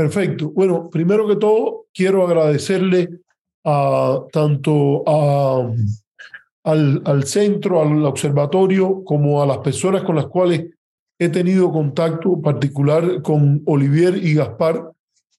[0.00, 0.48] Perfecto.
[0.48, 3.20] Bueno, primero que todo, quiero agradecerle
[3.62, 10.70] a tanto al, al centro, al observatorio, como a las personas con las cuales
[11.18, 14.90] he tenido contacto particular con Olivier y Gaspar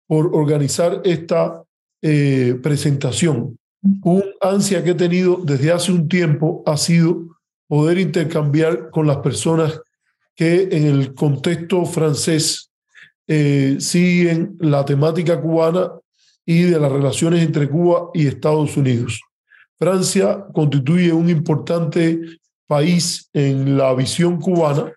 [0.06, 1.64] por organizar esta
[2.04, 3.58] eh, presentación.
[4.04, 7.36] Un ansia que he tenido desde hace un tiempo ha sido
[7.68, 9.82] poder intercambiar con las personas
[10.36, 12.71] que en el contexto francés
[13.34, 15.90] eh, siguen la temática cubana
[16.46, 19.22] y de las relaciones entre Cuba y Estados Unidos.
[19.80, 22.20] Francia constituye un importante
[22.68, 24.92] país en la visión cubana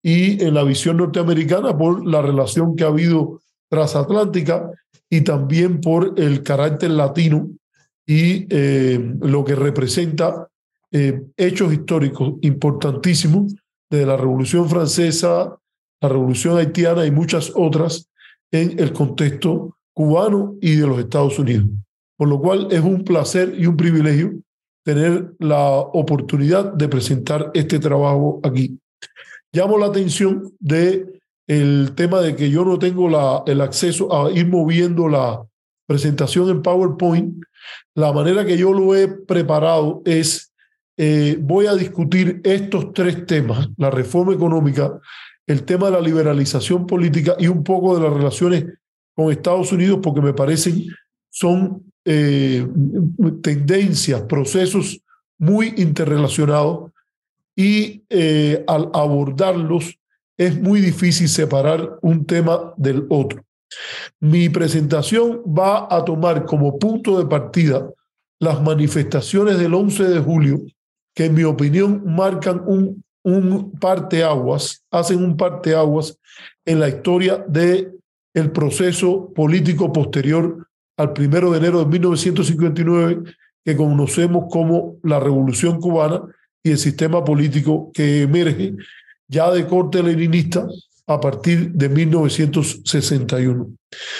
[0.00, 4.70] y en la visión norteamericana por la relación que ha habido transatlántica
[5.10, 7.50] y también por el carácter latino
[8.06, 10.46] y eh, lo que representa
[10.92, 13.52] eh, hechos históricos importantísimos
[13.90, 15.58] de la Revolución Francesa,
[16.04, 18.10] la Revolución Haitiana y muchas otras
[18.52, 21.66] en el contexto cubano y de los Estados Unidos.
[22.18, 24.34] Por lo cual es un placer y un privilegio
[24.84, 28.78] tener la oportunidad de presentar este trabajo aquí.
[29.50, 31.06] Llamo la atención de
[31.46, 35.42] el tema de que yo no tengo la, el acceso a ir moviendo la
[35.86, 37.42] presentación en PowerPoint.
[37.94, 40.52] La manera que yo lo he preparado es,
[40.98, 45.00] eh, voy a discutir estos tres temas, la reforma económica,
[45.46, 48.64] el tema de la liberalización política y un poco de las relaciones
[49.14, 50.86] con Estados Unidos, porque me parecen
[51.30, 52.66] son eh,
[53.42, 55.00] tendencias, procesos
[55.38, 56.92] muy interrelacionados
[57.56, 59.98] y eh, al abordarlos
[60.36, 63.44] es muy difícil separar un tema del otro.
[64.20, 67.88] Mi presentación va a tomar como punto de partida
[68.40, 70.60] las manifestaciones del 11 de julio,
[71.14, 76.18] que en mi opinión marcan un, un parteaguas, hacen un parteaguas
[76.64, 77.98] en la historia del
[78.34, 83.22] el proceso político posterior al primero de enero de 1959,
[83.64, 86.22] que conocemos como la Revolución Cubana
[86.62, 88.74] y el sistema político que emerge
[89.28, 90.66] ya de corte leninista
[91.06, 93.76] a partir de 1961.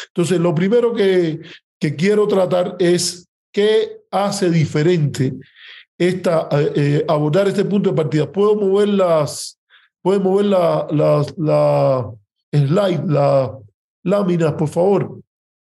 [0.09, 1.41] Entonces, lo primero que,
[1.78, 5.34] que quiero tratar es qué hace diferente
[5.99, 8.31] esta, eh, abordar este punto de partida.
[8.31, 9.59] ¿Puedo mover las,
[10.03, 12.10] puedo mover la, la
[12.53, 13.50] slide, las
[14.03, 15.21] láminas, por favor?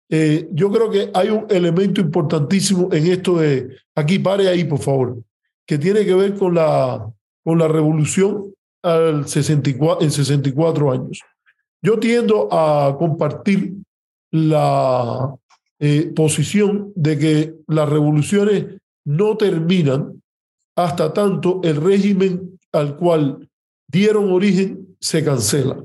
[0.10, 4.80] Eh, yo creo que hay un elemento importantísimo en esto de, aquí pare ahí, por
[4.80, 5.18] favor,
[5.66, 7.12] que tiene que ver con la,
[7.44, 8.54] con la revolución
[8.84, 11.22] al 64, en 64 años.
[11.82, 13.74] Yo tiendo a compartir
[14.32, 15.36] la
[15.80, 18.66] eh, posición de que las revoluciones
[19.06, 20.22] no terminan
[20.76, 23.48] hasta tanto el régimen al cual
[23.88, 25.84] dieron origen se cancela.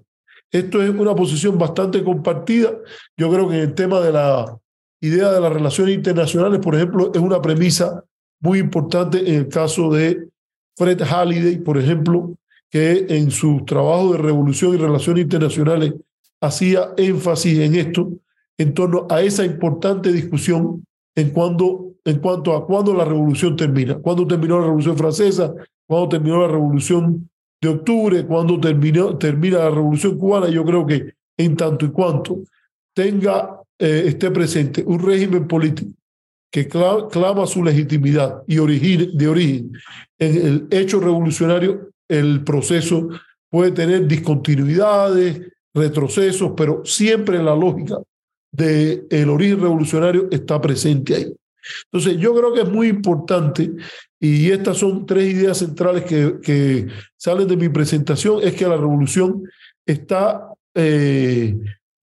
[0.50, 2.72] Esto es una posición bastante compartida.
[3.16, 4.58] Yo creo que en el tema de la
[5.00, 8.02] idea de las relaciones internacionales, por ejemplo, es una premisa
[8.40, 10.28] muy importante en el caso de
[10.76, 12.34] Fred Halliday, por ejemplo,
[12.70, 15.94] que en su trabajo de revolución y relaciones internacionales
[16.40, 18.10] hacía énfasis en esto,
[18.58, 20.84] en torno a esa importante discusión
[21.14, 25.52] en, cuando, en cuanto a cuándo la revolución termina, cuándo terminó la revolución francesa,
[25.86, 27.28] cuándo terminó la revolución
[27.60, 32.42] de octubre, cuando terminó, termina la revolución cubana, yo creo que en tanto y cuanto
[32.94, 35.90] tenga, eh, esté presente un régimen político
[36.50, 39.72] que clama, su legitimidad y origen, de origen
[40.18, 43.08] en el hecho revolucionario, el proceso
[43.48, 45.40] puede tener discontinuidades,
[45.72, 47.98] retrocesos, pero siempre la lógica
[48.52, 51.32] del el origen revolucionario está presente ahí.
[51.84, 53.70] Entonces, yo creo que es muy importante,
[54.18, 58.76] y estas son tres ideas centrales que, que salen de mi presentación, es que la
[58.76, 59.42] revolución
[59.86, 61.56] está eh,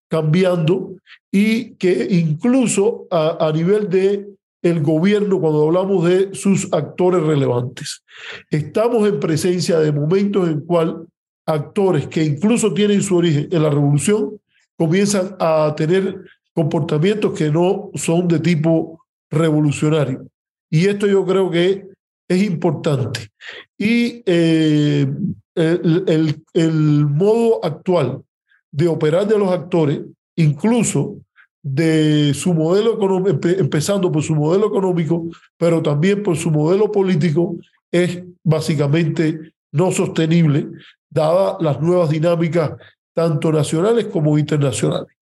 [0.07, 0.95] cambiando
[1.31, 4.27] y que incluso a, a nivel de
[4.61, 8.03] el gobierno cuando hablamos de sus actores relevantes.
[8.49, 11.05] Estamos en presencia de momentos en cual
[11.45, 14.39] actores que incluso tienen su origen en la revolución
[14.75, 16.23] comienzan a tener
[16.57, 20.25] comportamientos que no son de tipo revolucionario.
[20.71, 21.85] Y esto yo creo que
[22.27, 23.29] es importante.
[23.77, 25.07] Y eh,
[25.53, 28.23] el, el, modo actual
[28.71, 30.01] de operar de los actores,
[30.35, 31.17] incluso
[31.61, 35.27] de su modelo económico, empezando por su modelo económico,
[35.57, 37.55] pero también por su modelo político,
[37.91, 40.69] es básicamente no sostenible,
[41.07, 42.71] dadas las nuevas dinámicas
[43.13, 45.16] tanto nacionales como internacionales.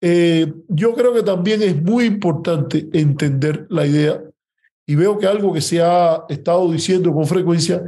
[0.00, 4.22] Eh, yo creo que también es muy importante entender la idea,
[4.86, 7.82] y veo que algo que se ha estado diciendo con frecuencia,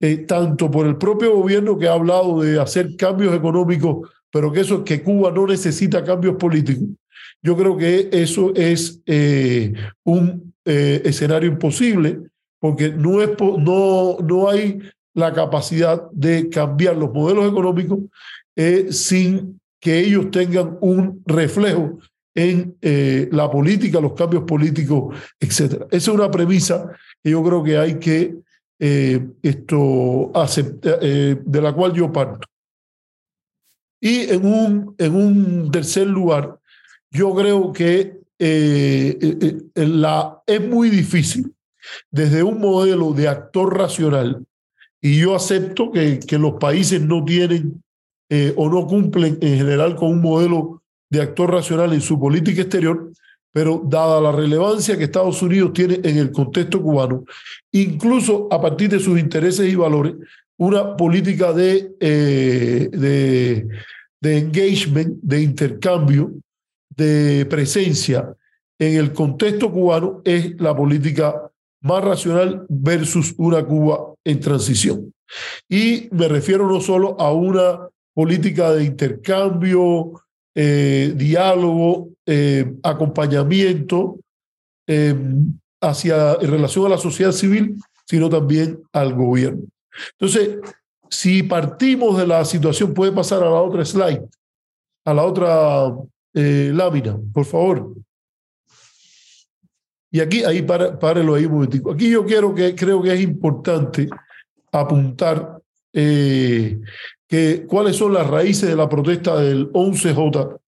[0.00, 4.60] eh, tanto por el propio gobierno que ha hablado de hacer cambios económicos pero que
[4.60, 6.88] eso que Cuba no necesita cambios políticos,
[7.42, 9.72] yo creo que eso es eh,
[10.04, 12.20] un eh, escenario imposible
[12.58, 14.78] porque no, es, no, no hay
[15.14, 18.00] la capacidad de cambiar los modelos económicos
[18.56, 21.98] eh, sin que ellos tengan un reflejo
[22.34, 25.84] en la política, los cambios políticos, etc.
[25.90, 26.90] Esa es una premisa
[27.22, 28.36] que yo creo que hay que
[28.78, 32.46] esto aceptar, de la cual yo parto.
[34.00, 36.58] Y en un, en un tercer lugar,
[37.10, 41.52] yo creo que eh, eh, eh, la, es muy difícil
[42.10, 44.44] desde un modelo de actor racional,
[45.00, 47.82] y yo acepto que, que los países no tienen
[48.56, 53.10] o no cumplen en general con un modelo de actor racional en su política exterior,
[53.52, 57.24] pero dada la relevancia que Estados Unidos tiene en el contexto cubano,
[57.72, 60.14] incluso a partir de sus intereses y valores,
[60.58, 63.68] una política de, de,
[64.20, 66.32] de engagement, de intercambio,
[66.96, 68.34] de presencia
[68.78, 71.50] en el contexto cubano es la política
[71.82, 75.12] más racional versus una Cuba en transición.
[75.68, 80.12] Y me refiero no solo a una política de intercambio,
[80.54, 84.20] eh, diálogo, eh, acompañamiento
[84.86, 85.52] em,
[85.82, 87.76] hacia en relación a la sociedad civil,
[88.06, 89.64] sino también al gobierno.
[90.12, 90.56] Entonces,
[91.10, 94.26] si partimos de la situación, puede pasar a la otra slide,
[95.04, 95.94] a la otra
[96.32, 97.92] eh, lámina, por favor.
[100.10, 101.92] Y aquí, ahí, párelo ahí un momentico.
[101.92, 104.08] Aquí yo quiero que, creo que es importante
[104.72, 105.60] apuntar
[107.28, 110.58] que cuáles son las raíces de la protesta del 11J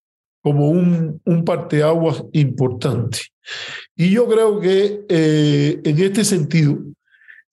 [0.43, 3.19] como un, un parteaguas importante.
[3.97, 6.79] Y yo creo que eh, en este sentido,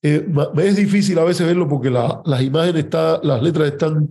[0.01, 0.25] eh,
[0.57, 4.09] es difícil a veces verlo porque la, las imágenes, está, las letras están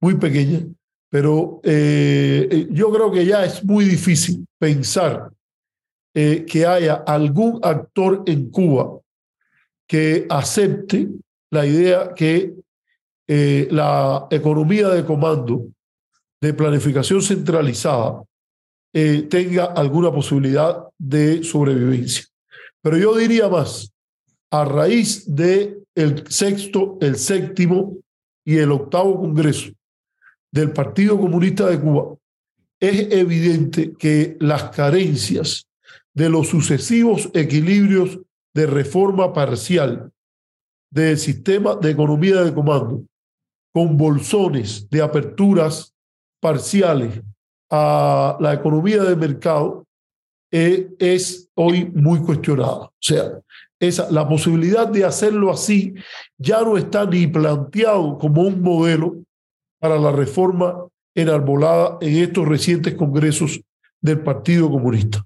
[0.00, 0.64] muy pequeñas,
[1.12, 5.30] pero eh, eh, yo creo que ya es muy difícil pensar
[6.14, 8.98] eh, que haya algún actor en Cuba
[9.86, 11.08] que acepte
[11.50, 12.54] la idea que
[13.26, 15.66] la economía de comando
[16.40, 18.22] de planificación centralizada
[18.92, 22.24] tenga alguna posibilidad de sobrevivencia.
[22.82, 23.92] Pero yo diría más,
[24.50, 27.98] a raíz de el sexto, el séptimo
[28.44, 29.70] y el octavo Congreso
[30.50, 32.16] del Partido Comunista de Cuba,
[32.78, 35.66] es evidente que las carencias
[36.12, 38.18] de los sucesivos equilibrios
[38.54, 40.10] de reforma parcial
[40.90, 43.04] del sistema de economía de comando,
[43.72, 45.94] con bolsones de aperturas
[46.40, 47.20] parciales
[47.70, 49.86] a la economía de mercado,
[50.50, 52.84] eh, es hoy muy cuestionada.
[52.84, 53.40] O sea,
[53.80, 55.94] esa, la posibilidad de hacerlo así
[56.36, 59.16] ya no está ni planteado como un modelo
[59.80, 63.60] para la reforma enarbolada en estos recientes congresos
[64.00, 65.24] del Partido Comunista.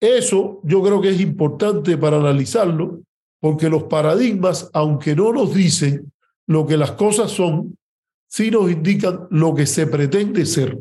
[0.00, 3.00] Eso yo creo que es importante para analizarlo,
[3.40, 6.12] porque los paradigmas, aunque no nos dicen
[6.48, 7.76] lo que las cosas son,
[8.26, 10.78] sí nos indican lo que se pretende ser.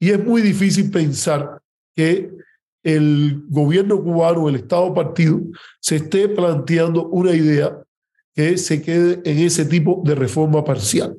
[0.00, 1.60] Y es muy difícil pensar
[1.94, 2.30] que
[2.82, 5.40] el gobierno cubano, el Estado partido,
[5.80, 7.78] se esté planteando una idea
[8.34, 11.16] que se quede en ese tipo de reforma parcial.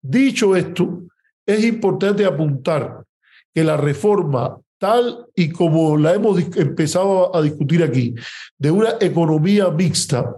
[0.00, 1.02] Dicho esto,
[1.44, 3.04] es importante apuntar
[3.52, 8.14] que la reforma tal y como la hemos empezado a discutir aquí,
[8.56, 10.36] de una economía mixta,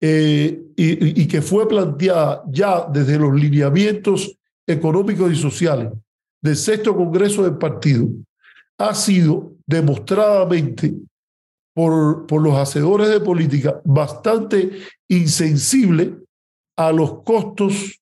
[0.00, 4.36] eh, y, que fue planteada ya desde los lineamientos
[4.66, 5.90] económicos y sociales
[6.42, 8.08] del sexto Congreso del Partido,
[8.78, 10.94] ha sido demostradamente
[11.74, 14.70] por, por los hacedores de política bastante
[15.08, 16.14] insensible
[16.76, 17.98] a los costos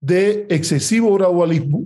[0.00, 1.84] de excesivo gradualismo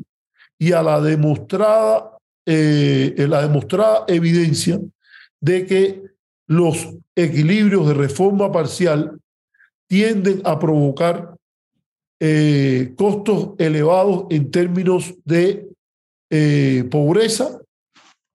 [0.59, 4.79] y a la demostrada, eh, la demostrada evidencia
[5.41, 6.03] de que
[6.47, 9.20] los equilibrios de reforma parcial
[9.91, 11.35] tienden a provocar
[12.21, 15.69] eh, costos elevados en términos de
[16.31, 17.61] eh, pobreza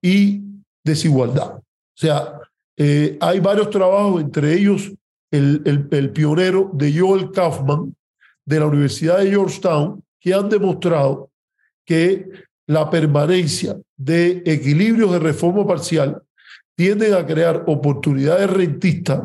[0.02, 0.42] y
[0.84, 1.56] desigualdad.
[1.56, 2.40] O sea,
[2.78, 4.92] hay varios trabajos, entre ellos
[5.30, 7.96] el, el, el pionero de Joel Kaufman,
[8.46, 11.30] de la Universidad de Georgetown que han demostrado
[11.84, 12.30] que
[12.66, 16.22] la permanencia de equilibrios de reforma parcial
[16.76, 19.22] tienden a crear oportunidades rentistas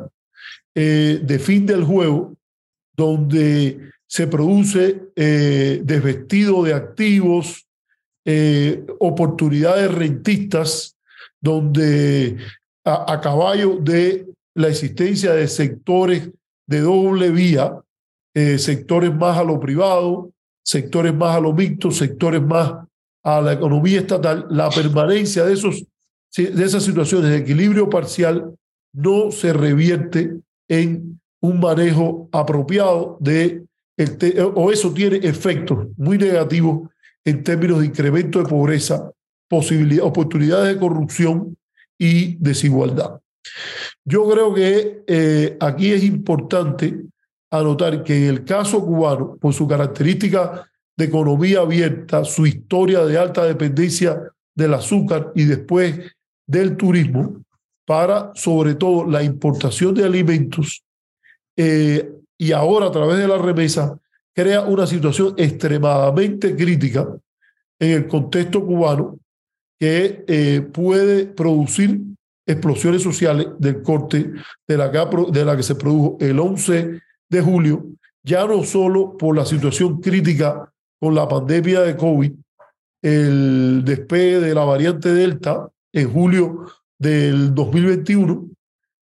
[0.73, 2.35] eh, de fin del juego,
[2.95, 7.67] donde se produce eh, desvestido de activos,
[8.25, 10.95] eh, oportunidades rentistas,
[11.41, 12.37] donde
[12.85, 16.29] a, a caballo de la existencia de sectores
[16.67, 17.73] de doble vía,
[18.33, 20.31] sectores más a lo privado,
[20.63, 22.75] sectores más a lo mixto, sectores más
[23.23, 25.83] a la economía estatal, la permanencia de, esos,
[26.35, 28.55] de esas situaciones de equilibrio parcial
[28.93, 30.39] no se revierte
[30.71, 33.65] en un manejo apropiado de
[34.55, 36.89] o eso tiene efectos muy negativos
[37.25, 39.11] en términos de incremento de pobreza,
[39.49, 41.57] posibilidad, oportunidades de corrupción
[41.99, 43.19] y desigualdad.
[44.05, 47.03] Yo creo que eh, aquí es importante
[47.51, 53.17] anotar que en el caso cubano, por su característica de economía abierta, su historia de
[53.17, 54.19] alta dependencia
[54.55, 55.99] del azúcar y después
[56.47, 57.43] del turismo,
[57.91, 60.81] para sobre todo la importación de alimentos
[61.57, 63.99] eh, y ahora a través de la remesa
[64.33, 67.05] crea una situación extremadamente crítica
[67.77, 69.19] en el contexto cubano
[69.77, 71.99] que eh, puede producir
[72.45, 74.31] explosiones sociales del corte
[74.65, 77.87] de la, que, de la que se produjo el 11 de julio,
[78.23, 82.31] ya no solo por la situación crítica con la pandemia de COVID,
[83.01, 86.67] el despegue de la variante Delta en julio
[87.01, 88.47] del 2021,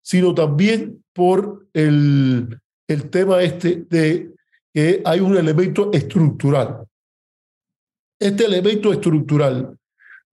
[0.01, 4.33] sino también por el, el tema este de
[4.73, 6.85] que hay un elemento estructural.
[8.17, 9.77] Este elemento estructural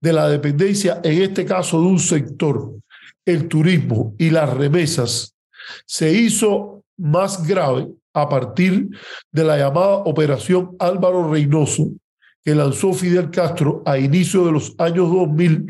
[0.00, 2.72] de la dependencia, en este caso de un sector,
[3.24, 5.34] el turismo y las remesas,
[5.84, 8.90] se hizo más grave a partir
[9.32, 11.90] de la llamada Operación Álvaro Reynoso,
[12.44, 15.66] que lanzó Fidel Castro a inicio de los años 2000,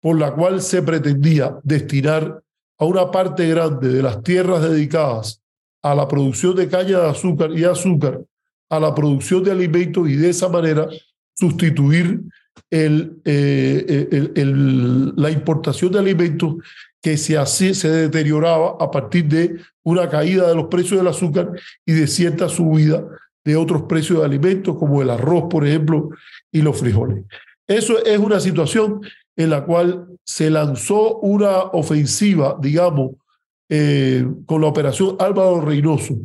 [0.00, 2.42] por la cual se pretendía destinar
[2.78, 5.42] a una parte grande de las tierras dedicadas
[5.82, 8.20] a la producción de caña de azúcar y azúcar,
[8.70, 10.88] a la producción de alimentos y de esa manera
[11.34, 12.20] sustituir
[12.70, 16.56] eh, el, la importación de alimentos
[17.00, 21.50] que se, así, se deterioraba a partir de una caída de los precios del azúcar
[21.86, 23.04] y de cierta subida
[23.44, 26.10] de otros precios de alimentos como el arroz, por ejemplo,
[26.52, 27.24] y los frijoles.
[27.66, 29.00] Eso es una situación
[29.38, 33.12] en la cual se lanzó una ofensiva, digamos,
[33.70, 36.16] eh, con la operación Álvaro Reynoso,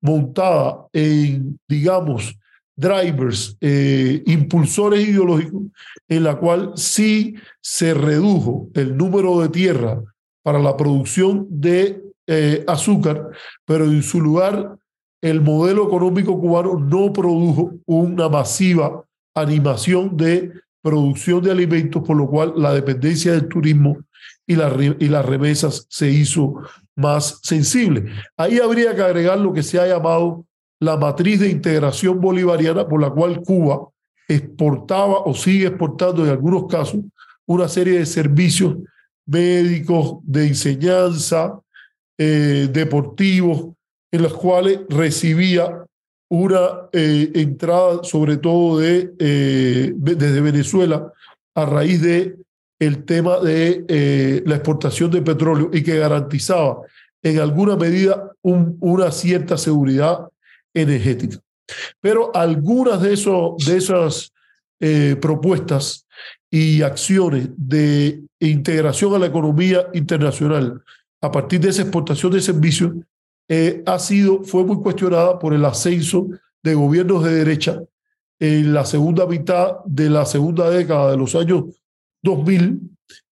[0.00, 2.38] montada en, digamos,
[2.76, 5.62] drivers, eh, impulsores ideológicos,
[6.08, 10.00] en la cual sí se redujo el número de tierra
[10.42, 13.30] para la producción de eh, azúcar,
[13.64, 14.76] pero en su lugar
[15.20, 22.28] el modelo económico cubano no produjo una masiva animación de producción de alimentos, por lo
[22.28, 23.98] cual la dependencia del turismo
[24.46, 26.54] y, y las remesas se hizo
[26.96, 28.12] más sensible.
[28.36, 30.44] Ahí habría que agregar lo que se ha llamado
[30.80, 33.88] la matriz de integración bolivariana por la cual Cuba
[34.26, 37.00] exportaba o sigue exportando en algunos casos
[37.46, 38.76] una serie de servicios
[39.26, 41.60] médicos, de enseñanza,
[42.16, 43.74] eh, deportivos,
[44.12, 45.84] en los cuales recibía
[46.30, 51.12] una eh, entrada sobre todo de, eh, desde Venezuela
[51.54, 52.36] a raíz de
[52.78, 56.78] el tema de eh, la exportación de petróleo y que garantizaba
[57.22, 60.28] en alguna medida una cierta seguridad
[60.72, 61.38] energética.
[62.00, 64.32] Pero algunas de, de esas
[65.20, 66.06] propuestas
[66.50, 70.82] y acciones de integración a la economía internacional
[71.20, 72.92] a partir de esa exportación de servicios
[73.52, 76.28] eh, ha sido, fue muy cuestionada por el ascenso
[76.62, 77.82] de gobiernos de derecha
[78.38, 81.64] en la segunda mitad de la segunda década de los años
[82.22, 82.80] 2000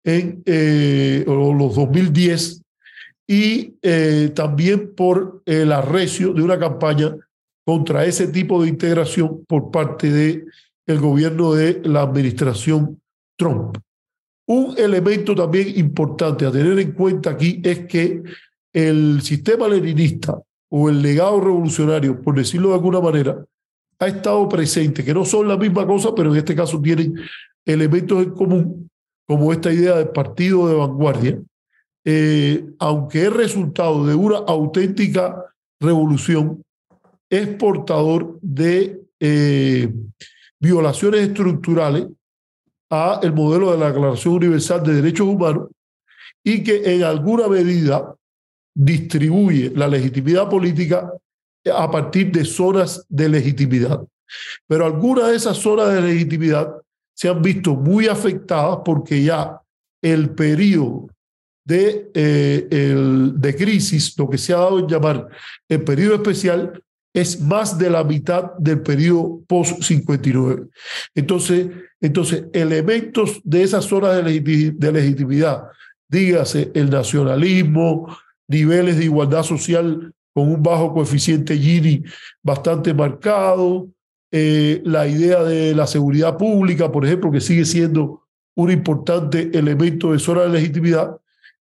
[0.04, 2.61] en eh, los 2010
[3.26, 7.16] y eh, también por el arrecio de una campaña
[7.64, 10.45] contra ese tipo de integración por parte del
[10.85, 13.00] el gobierno de la administración
[13.38, 13.78] Trump.
[14.47, 18.23] Un elemento también importante a tener en cuenta aquí es que
[18.73, 23.45] el sistema leninista o el legado revolucionario, por decirlo de alguna manera,
[23.99, 27.14] ha estado presente, que no son la misma cosa, pero en este caso tienen
[27.64, 28.91] elementos en común,
[29.26, 31.41] como esta idea del partido de vanguardia,
[32.05, 35.45] eh, aunque es resultado de una auténtica
[35.79, 36.62] revolución,
[37.31, 39.93] es portador de eh,
[40.59, 42.07] violaciones estructurales
[42.91, 45.69] a el modelo de la Declaración Universal de Derechos Humanos
[46.45, 48.14] y que en alguna medida
[48.75, 51.12] distribuye la legitimidad política
[51.75, 54.00] a partir de zonas de legitimidad.
[54.67, 56.75] Pero algunas de esas zonas de legitimidad
[57.14, 59.61] se han visto muy afectadas porque ya
[60.02, 61.09] el periodo
[61.64, 65.29] de, eh, crisis, lo que se ha dado en llamar
[65.69, 66.83] el periodo especial,
[67.14, 70.69] es más de la mitad del periodo post-59.
[71.14, 71.69] Entonces,
[72.00, 75.64] entonces, elementos de esas zonas de, de legitimidad,
[76.09, 78.17] dígase el nacionalismo,
[78.49, 82.03] niveles de igualdad social con un bajo coeficiente Gini
[82.43, 83.89] bastante marcado,
[84.31, 88.23] eh, la idea de la seguridad pública, por ejemplo, que sigue siendo
[88.55, 91.19] un importante elemento de zona de legitimidad,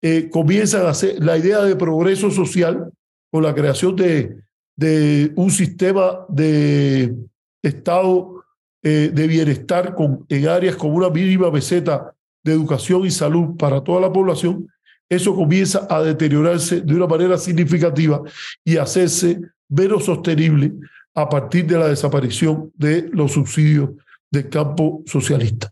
[0.02, 2.92] eh, comienzan a hacer la idea de progreso social
[3.32, 4.36] con la creación de,
[4.76, 7.16] de un sistema de
[7.64, 8.44] estado
[8.84, 13.84] eh, de bienestar con, en áreas con una mínima meseta de educación y salud para
[13.84, 14.68] toda la población,
[15.12, 18.22] eso comienza a deteriorarse de una manera significativa
[18.64, 20.72] y hacerse menos sostenible
[21.14, 23.90] a partir de la desaparición de los subsidios
[24.32, 25.70] del campo socialista.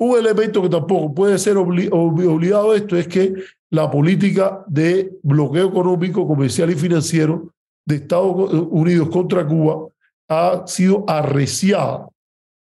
[0.00, 3.34] Un elemento que tampoco puede ser obligado a esto es que
[3.70, 7.54] la política de bloqueo económico, comercial y financiero
[7.86, 9.86] de Estados Unidos contra Cuba
[10.28, 12.08] ha sido arreciada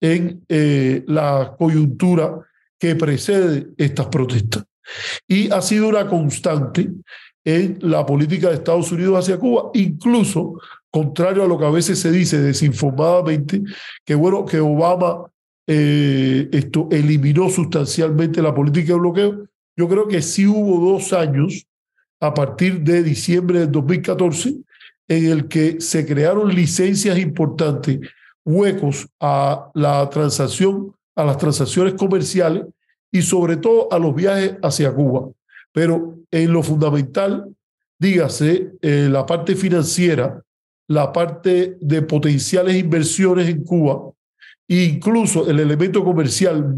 [0.02, 2.40] en eh, la coyuntura
[2.78, 4.64] que precede estas protestas.
[5.26, 6.90] Y ha sido una constante
[7.44, 10.60] en la política de Estados Unidos hacia Cuba, incluso
[10.90, 13.62] contrario a lo que a veces se dice desinformadamente,
[14.04, 15.30] que bueno, que Obama
[15.66, 19.46] eh, esto eliminó sustancialmente la política de bloqueo.
[19.76, 21.66] Yo creo que sí hubo dos años
[22.20, 24.56] a partir de diciembre del 2014
[25.08, 28.00] en el que se crearon licencias importantes,
[28.44, 32.64] huecos a la transacción, a las transacciones comerciales
[33.12, 35.28] y sobre todo a los viajes hacia Cuba.
[35.72, 37.54] Pero en lo fundamental,
[37.98, 40.42] dígase, eh, la parte financiera,
[40.88, 44.10] la parte de potenciales inversiones en Cuba,
[44.68, 46.76] e incluso el elemento comercial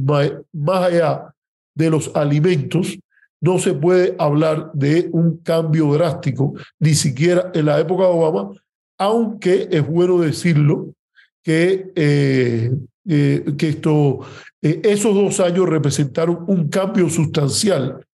[0.53, 1.35] más allá
[1.75, 2.99] de los alimentos,
[3.41, 8.51] no se puede hablar de un cambio drástico, ni siquiera en la época de Obama,
[8.99, 10.95] aunque es bueno decirlo
[11.43, 12.73] que, eh,
[13.09, 14.21] eh, que esto,
[14.61, 18.07] esos dos años representaron un cambio sustancial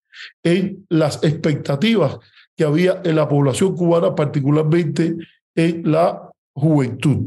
[0.43, 2.19] en las expectativas
[2.57, 5.17] que había en la población cubana, particularmente
[5.55, 7.19] en la juventud.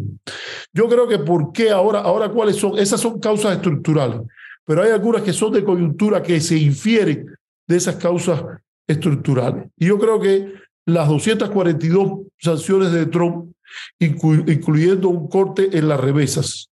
[0.73, 4.21] Yo creo que por qué ahora, ahora cuáles son, esas son causas estructurales,
[4.65, 7.27] pero hay algunas que son de coyuntura que se infieren
[7.67, 8.43] de esas causas
[8.87, 9.65] estructurales.
[9.77, 10.53] Y yo creo que
[10.85, 13.53] las 242 sanciones de Trump,
[13.99, 16.70] incluyendo un corte en las remesas,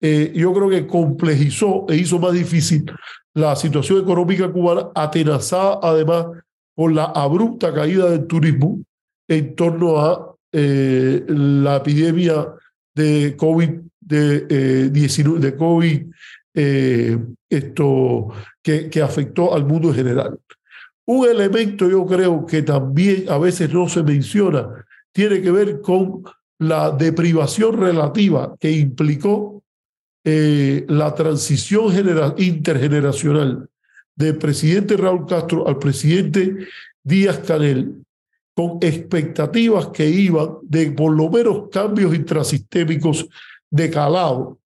[0.00, 2.90] eh, yo creo que complejizó e hizo más difícil
[3.34, 6.26] la situación económica cubana, atenazada además
[6.74, 8.80] por la abrupta caída del turismo
[9.28, 12.48] en torno a eh, la epidemia
[12.94, 16.02] de COVID, de, 19, de COVID
[16.54, 18.28] eh, esto,
[18.62, 20.38] que, que afectó al mundo en general.
[21.06, 24.68] Un elemento yo creo que también a veces no se menciona
[25.12, 26.22] tiene que ver con
[26.60, 29.57] la deprivación relativa que implicó
[30.30, 31.90] eh, la transición
[32.36, 33.66] intergeneracional
[34.14, 36.68] del presidente Raúl Castro al presidente
[37.02, 38.04] Díaz Canel
[38.54, 43.26] con expectativas que iban de por lo menos cambios intrasistémicos
[43.70, 44.58] de calado.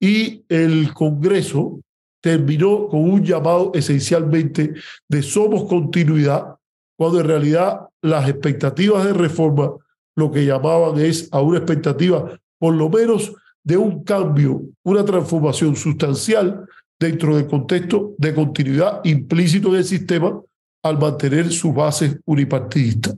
[0.00, 1.80] Y el Congreso
[2.22, 4.72] terminó con un llamado esencialmente
[5.08, 6.56] de somos continuidad,
[6.96, 9.74] cuando en realidad las expectativas de reforma
[10.16, 15.76] lo que llamaban es a una expectativa por lo menos de un cambio, una transformación
[15.76, 16.66] sustancial
[16.98, 20.40] dentro del contexto de continuidad implícito en el sistema
[20.82, 23.16] al mantener sus bases unipartidistas.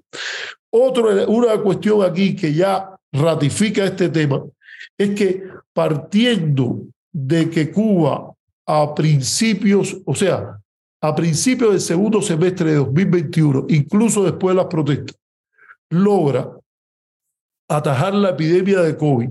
[0.70, 4.42] Otra, una cuestión aquí que ya ratifica este tema
[4.98, 8.32] es que partiendo de que Cuba
[8.66, 10.58] a principios, o sea,
[11.00, 15.16] a principios del segundo semestre de 2021, incluso después de las protestas,
[15.90, 16.50] logra
[17.68, 19.30] atajar la epidemia de COVID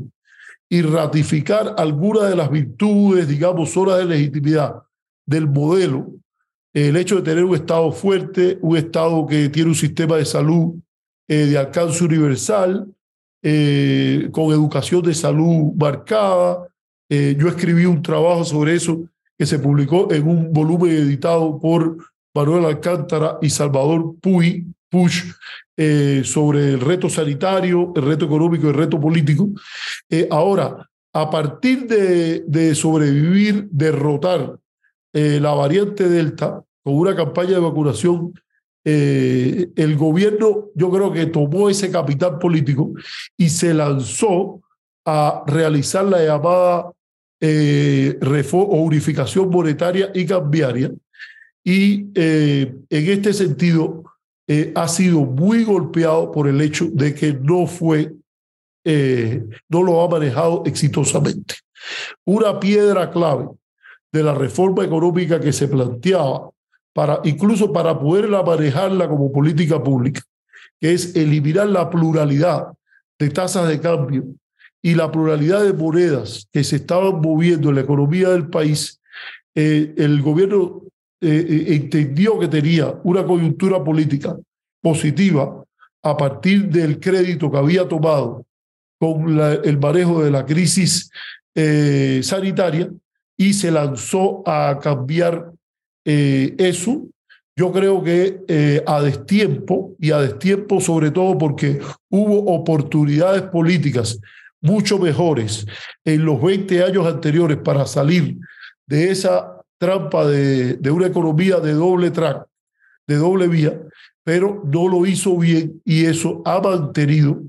[0.73, 4.83] y ratificar algunas de las virtudes, digamos, horas de legitimidad
[5.25, 6.13] del modelo
[6.73, 10.73] el hecho de tener un Estado fuerte, un Estado que tiene un sistema de salud
[11.27, 12.91] eh, de alcance universal,
[13.43, 16.67] eh, con educación de salud marcada.
[17.09, 19.03] Eh, yo escribí un trabajo sobre eso
[19.37, 21.97] que se publicó en un volumen editado por
[22.33, 25.23] Manuel Alcántara y Salvador Puy, Push
[26.23, 29.49] sobre el reto sanitario, el reto económico y el reto político.
[30.29, 34.57] ahora, a partir de, sobrevivir, derrotar
[35.13, 38.33] eh, la variante Delta con una campaña de vacunación,
[38.83, 42.91] eh, el gobierno yo creo que tomó ese capital político
[43.37, 44.61] y se lanzó
[45.05, 46.91] a realizar la llamada
[47.39, 48.17] eh,
[48.51, 50.91] unificación monetaria y cambiaria.
[51.63, 54.03] Y en este sentido
[54.75, 58.13] ha sido muy golpeado por el hecho de que no fue,
[58.85, 61.55] no lo ha manejado exitosamente.
[62.25, 63.47] Una piedra clave
[64.11, 66.49] de la reforma económica que se planteaba,
[66.93, 70.21] para, incluso para poderla manejarla como política pública,
[70.79, 72.67] que es eliminar la pluralidad
[73.17, 74.25] de tasas de cambio
[74.81, 79.01] y la pluralidad de monedas que se estaban moviendo en la economía del país,
[79.55, 80.83] eh, el gobierno
[81.23, 84.35] eh, eh, entendió que tenía una coyuntura política
[84.81, 85.63] positiva
[86.03, 88.45] a partir del crédito que había tomado
[88.99, 91.09] con el manejo de la crisis
[92.21, 92.89] sanitaria
[93.37, 95.51] y se lanzó a cambiar
[96.05, 97.05] eso.
[97.55, 104.19] Yo creo que eh, a destiempo, y a destiempo sobre todo porque hubo oportunidades políticas
[104.59, 105.65] mucho mejores
[106.03, 108.37] en los 20 años anteriores para salir
[108.87, 109.52] de esa
[109.83, 112.47] trampa de, una economía de doble track,
[113.05, 113.77] de doble vía,
[114.23, 117.41] pero no lo hizo bien y eso ha mantenido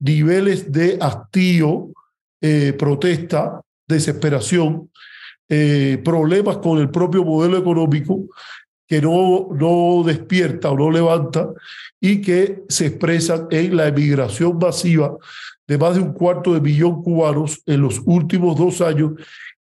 [0.00, 1.90] niveles de hastío,
[2.40, 4.90] eh, protesta, desesperación,
[5.50, 8.20] eh, problemas con el propio modelo económico
[8.86, 11.50] que no, no despierta o no levanta
[12.00, 15.14] y que se expresan en la emigración masiva
[15.66, 19.12] de más de un cuarto de millón cubanos en los últimos dos años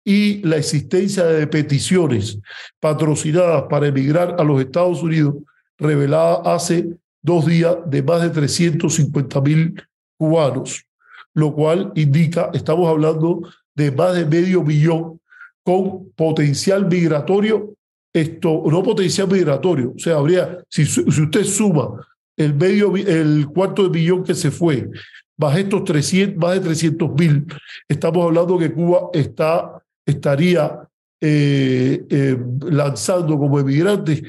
[0.03, 2.39] y la existencia de peticiones
[2.79, 5.35] patrocinadas para emigrar a los Estados Unidos
[5.77, 6.89] revelada hace
[7.21, 9.83] dos días de más de 350 mil
[10.17, 10.85] cubanos,
[11.33, 13.41] lo cual indica, estamos hablando
[13.75, 15.19] de más de medio millón
[15.63, 17.75] con potencial migratorio
[18.13, 19.93] esto, no potencial migratorio.
[19.95, 24.51] O sea, habría, si, si usted suma el medio, el cuarto de billón que se
[24.51, 24.89] fue,
[25.37, 27.45] más estos 300, más de 300 mil,
[27.87, 30.87] estamos hablando que Cuba está, estaría
[31.23, 34.23] eh, eh, lanzando como emigrantes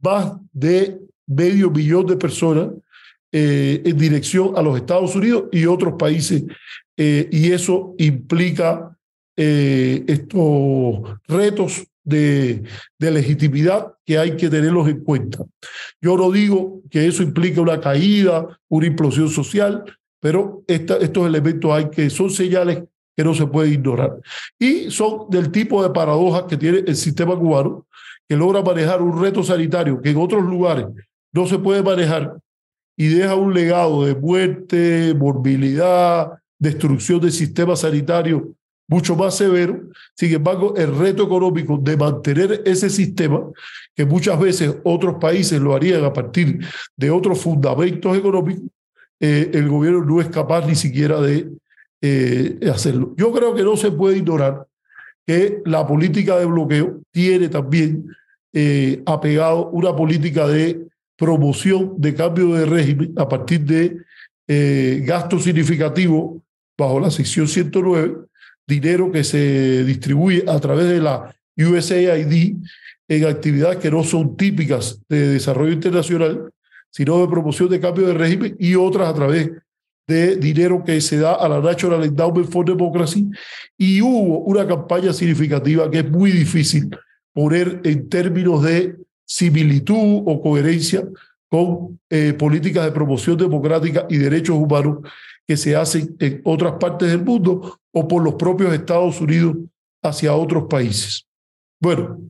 [0.00, 2.68] más de medio millón de personas
[3.32, 6.44] eh, en dirección a los Estados Unidos y otros países.
[6.96, 8.96] y eso implica
[9.36, 10.40] estos
[11.28, 12.62] retos de,
[12.98, 15.44] legitimidad que hay que tenerlos en cuenta.
[16.00, 19.84] Yo no digo que eso implique una caída, una implosión social,
[20.20, 22.84] pero estos elementos hay que son señales
[23.16, 24.20] que no se pueden ignorar.
[24.58, 27.86] Y son del tipo de paradojas que tiene el sistema cubano,
[28.28, 30.86] que logra manejar un reto sanitario que en otros lugares
[31.32, 32.36] no se puede manejar
[32.96, 38.54] y deja un legado de muerte, morbilidad, destrucción del sistema sanitario
[38.88, 39.80] mucho más severo.
[40.14, 43.42] Sin embargo, el reto económico de mantener ese sistema,
[43.94, 46.60] que muchas veces otros países lo harían a partir
[46.96, 48.64] de otros fundamentos económicos,
[49.18, 51.48] eh, el gobierno no es capaz ni siquiera de
[52.06, 53.14] eh, hacerlo.
[53.16, 54.66] Yo creo que no se puede ignorar
[55.26, 58.06] que la política de bloqueo tiene también
[58.52, 64.04] eh, apegado una política de promoción de cambio de régimen a partir de
[65.04, 66.40] gastos significativos
[66.78, 68.26] bajo la sección 109
[68.66, 72.56] dinero que se distribuye a través de la USAID
[73.08, 76.52] en actividades que no son típicas de desarrollo internacional,
[76.90, 79.60] sino de promoción de cambio de régimen y otras a través de
[80.06, 83.28] dinero que se da a la National Endowment for Democracy.
[83.76, 86.90] Y hubo una campaña significativa que es muy difícil
[87.32, 91.06] poner en términos de similitud o coherencia
[91.48, 94.98] con eh, políticas de promoción democrática y derechos humanos
[95.46, 99.56] que se hacen en otras partes del mundo o por los propios Estados Unidos
[100.02, 101.26] hacia otros países.
[101.80, 102.20] Bueno,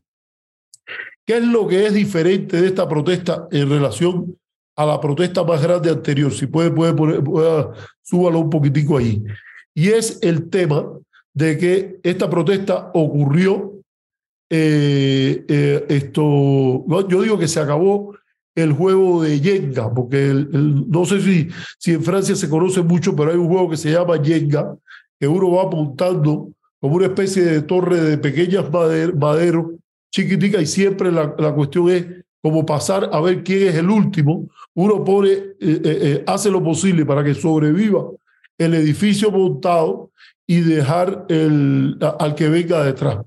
[1.25, 4.37] ¿qué es lo que es diferente de esta protesta en relación
[4.77, 6.33] a la protesta más grande anterior?
[6.33, 7.23] Si puede, puede, poner,
[8.03, 9.23] súbalo un poquitico ahí.
[9.75, 10.87] Y es el tema
[11.35, 13.73] de que esta protesta ocurrió,
[14.49, 18.15] eh, eh, esto, yo digo que se acabó
[18.55, 23.31] el juego de Yenga, porque no sé si, si en Francia se conoce mucho, pero
[23.31, 24.75] hay un juego que se llama Yenga,
[25.21, 29.67] que uno va apuntando como una especie de torre de pequeñas maderos
[30.11, 32.07] chiquitica y siempre la, la, cuestión es
[32.47, 34.49] como pasar a ver quién es el último.
[34.75, 38.05] Uno pone, eh, eh, eh, hace lo posible para que sobreviva
[38.57, 40.13] el edificio montado
[40.47, 43.19] y dejar al que venga detrás.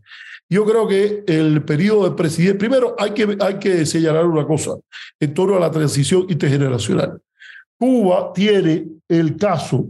[0.50, 4.78] Yo creo que el periodo del presidente, primero hay que, hay que señalar una cosa
[5.20, 7.22] en torno a la transición intergeneracional.
[7.78, 9.86] Cuba tiene el caso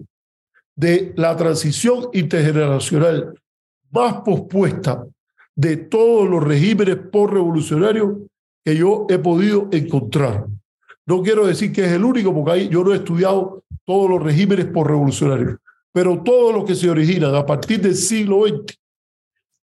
[0.76, 3.40] de la transición intergeneracional
[3.92, 5.06] más pospuesta
[5.56, 8.18] de todos los regímenes por-revolucionarios
[8.64, 10.46] que yo he podido encontrar.
[11.06, 14.22] No quiero decir que es el único, porque ahí yo no he estudiado todos los
[14.22, 15.58] regímenes por-revolucionarios,
[15.92, 18.78] pero todos los que se originan a partir del siglo XX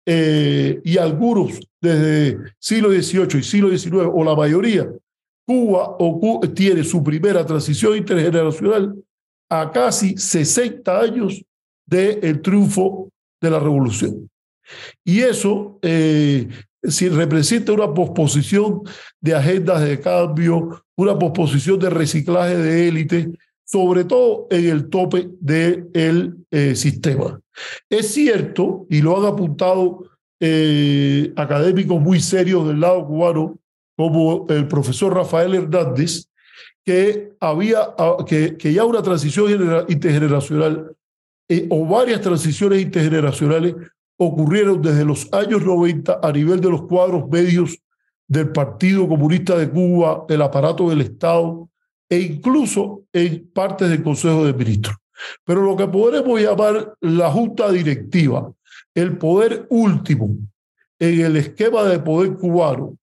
[0.05, 4.89] eh, y algunos desde siglo XVIII y siglo XIX, o la mayoría,
[5.45, 5.97] Cuba
[6.55, 8.95] tiene su primera transición intergeneracional
[9.49, 11.43] a casi 60 años
[11.85, 13.09] del triunfo
[13.41, 14.29] de la revolución.
[15.03, 16.47] Y eso eh,
[16.83, 18.81] si representa una posposición
[19.21, 23.31] de agendas de cambio, una posposición de reciclaje de élite,
[23.63, 27.39] sobre todo en el tope del eh, sistema.
[27.89, 30.05] Es cierto, y lo han apuntado
[30.39, 33.57] eh, académicos muy serios del lado cubano,
[33.95, 36.27] como el profesor Rafael Hernández,
[36.83, 40.95] que había ah, que, que ya una transición intergeneracional
[41.47, 43.75] eh, o varias transiciones intergeneracionales
[44.17, 47.77] ocurrieron desde los años 90 a nivel de los cuadros medios
[48.27, 51.69] del Partido Comunista de Cuba, el aparato del Estado
[52.09, 54.95] e incluso en partes del Consejo de Ministros.
[55.45, 58.51] Pero lo que podremos llamar la junta directiva,
[58.93, 60.37] el poder último
[60.99, 62.97] en el esquema de poder cubano,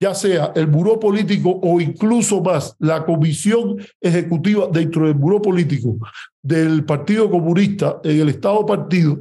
[0.00, 5.96] ya sea el buró político o incluso más la comisión ejecutiva dentro del buró político
[6.42, 9.20] del Partido Comunista en el Estado partido,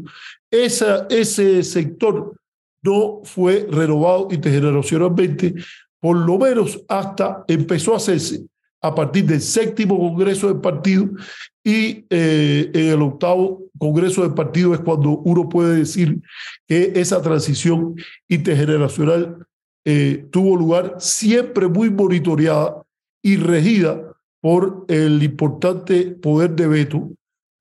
[0.52, 2.36] esa, ese sector
[2.84, 5.56] no fue renovado intergeneracionalmente,
[6.00, 8.46] por lo menos hasta empezó a hacerse
[8.82, 11.10] a partir del séptimo Congreso del Partido
[11.64, 16.20] y eh, en el octavo Congreso del Partido es cuando uno puede decir
[16.68, 17.96] que esa transición
[18.28, 19.46] intergeneracional
[19.86, 22.82] eh, tuvo lugar siempre muy monitoreada
[23.24, 24.02] y regida
[24.42, 27.12] por el importante poder de veto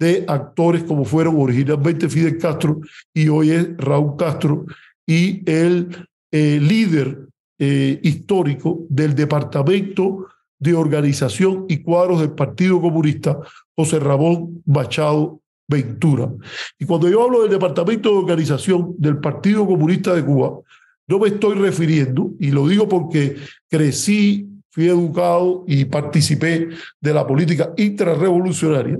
[0.00, 2.80] de actores como fueron originalmente Fidel Castro
[3.14, 4.64] y hoy es Raúl Castro
[5.06, 10.26] y el eh, líder eh, histórico del Departamento
[10.58, 13.38] de Organización y Cuadros del Partido Comunista,
[13.76, 16.30] José Ramón Machado Ventura.
[16.78, 20.60] Y cuando yo hablo del Departamento de Organización del Partido Comunista de Cuba,
[21.08, 23.36] no me estoy refiriendo, y lo digo porque
[23.68, 26.68] crecí, fui educado y participé
[27.00, 28.98] de la política intrarrevolucionaria,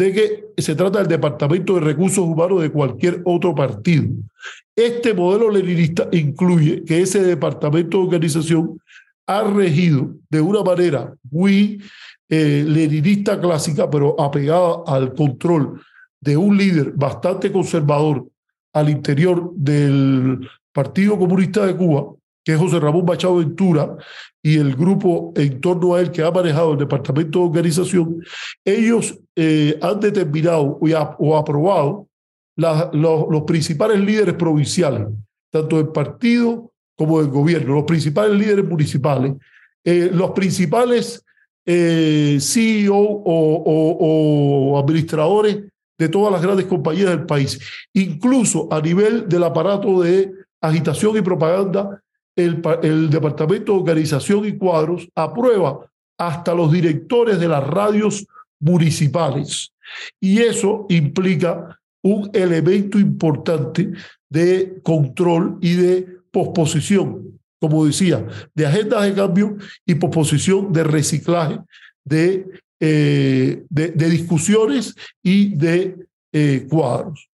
[0.00, 4.06] de que se trata del Departamento de Recursos Humanos de cualquier otro partido.
[4.74, 8.80] Este modelo leninista incluye que ese departamento de organización
[9.26, 11.82] ha regido de una manera muy
[12.30, 15.82] eh, leninista clásica, pero apegada al control
[16.18, 18.26] de un líder bastante conservador
[18.72, 23.96] al interior del Partido Comunista de Cuba, que es José Ramón Machado Ventura,
[24.42, 28.22] y el grupo en torno a él que ha manejado el Departamento de Organización,
[28.64, 32.08] ellos eh, han determinado o, aprobado
[32.56, 35.06] los, principales líderes provinciales,
[35.52, 39.34] tanto del partido como del gobierno, los principales líderes municipales,
[39.84, 41.24] eh, los principales
[41.66, 45.58] eh, CEO o administradores
[45.98, 47.60] de todas las grandes compañías del país,
[47.92, 52.02] incluso a nivel del aparato de agitación y propaganda,
[52.44, 55.86] el, Departamento de Organización y Cuadros aprueba
[56.18, 58.26] hasta los directores de las radios
[58.58, 59.72] municipales.
[60.20, 63.92] Y eso implica un elemento importante
[64.28, 71.58] de control y de posposición, como decía, de agendas de cambio y posposición de reciclaje
[72.04, 72.46] de,
[72.78, 75.96] eh, de, discusiones y de
[76.32, 77.30] eh, cuadros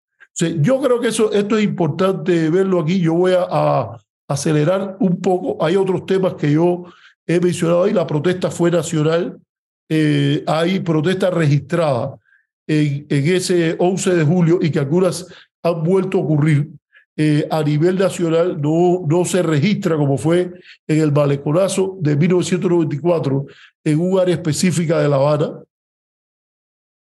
[0.61, 3.01] yo creo que eso, esto es importante verlo aquí.
[3.01, 5.63] Yo voy a, acelerar un poco.
[5.65, 6.85] Hay otros temas que yo
[7.27, 7.93] he mencionado ahí.
[7.93, 9.39] La protesta fue nacional.
[9.89, 12.19] Eh, hay protesta registrada
[12.67, 15.27] en, en, ese 11 de julio y que algunas
[15.63, 16.69] han vuelto a ocurrir.
[17.19, 20.53] Eh, a nivel nacional no, no se registra como fue
[20.87, 23.47] en el maleconazo de 1994
[23.85, 25.63] en un área específica de La Habana,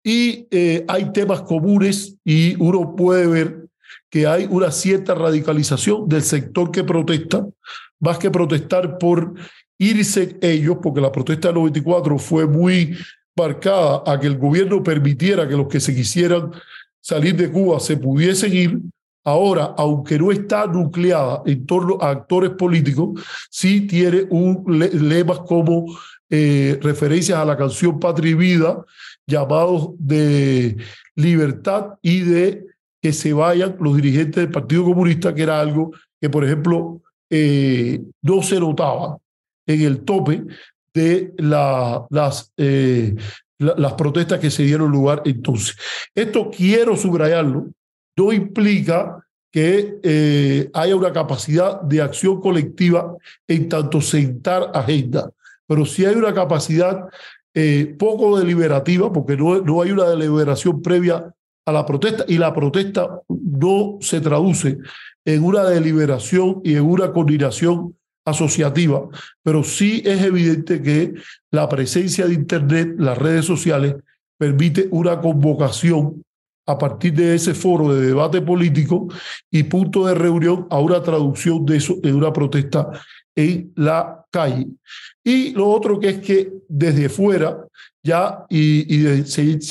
[0.02, 3.66] y eh, hay temas comunes y uno puede ver
[4.10, 7.46] que hay una cierta radicalización del sector que protesta,
[8.00, 9.34] más que protestar por
[9.78, 12.96] irse ellos, porque la protesta del 94 fue muy
[13.36, 16.50] marcada a que el gobierno permitiera que los que se quisieran
[17.00, 18.78] salir de Cuba se pudiesen ir.
[19.24, 23.20] Ahora, aunque no está nucleada en torno a actores políticos,
[23.50, 25.86] sí tiene un lemas como
[26.28, 28.84] eh, referencias a la canción Patria y Vida
[29.26, 30.76] llamados de
[31.14, 32.66] libertad y de
[33.00, 38.02] que se vayan los dirigentes del Partido Comunista, que era algo que, por ejemplo, eh,
[38.22, 39.18] no se notaba
[39.66, 40.44] en el tope
[40.92, 43.14] de la, las, eh,
[43.58, 45.76] las protestas que se dieron lugar entonces.
[46.14, 47.68] Esto quiero subrayarlo,
[48.16, 53.16] no implica que eh, haya una capacidad de acción colectiva
[53.48, 55.30] en tanto sentar agenda,
[55.66, 57.08] pero sí hay una capacidad
[57.98, 61.34] poco deliberativa, porque no, no hay una deliberación previa
[61.66, 64.78] a la protesta y la protesta no se traduce
[65.24, 67.94] en una deliberación y en una coordinación
[68.24, 69.08] asociativa,
[69.42, 71.14] pero sí es evidente que
[71.50, 73.96] la presencia de Internet, las redes sociales,
[74.38, 76.22] permite una convocación
[76.66, 79.08] a partir de ese foro de debate político
[79.50, 82.90] y punto de reunión a una traducción de eso en una protesta
[83.34, 84.66] en la calle.
[85.24, 87.66] Y lo otro que es que desde fuera
[88.02, 88.96] ya y,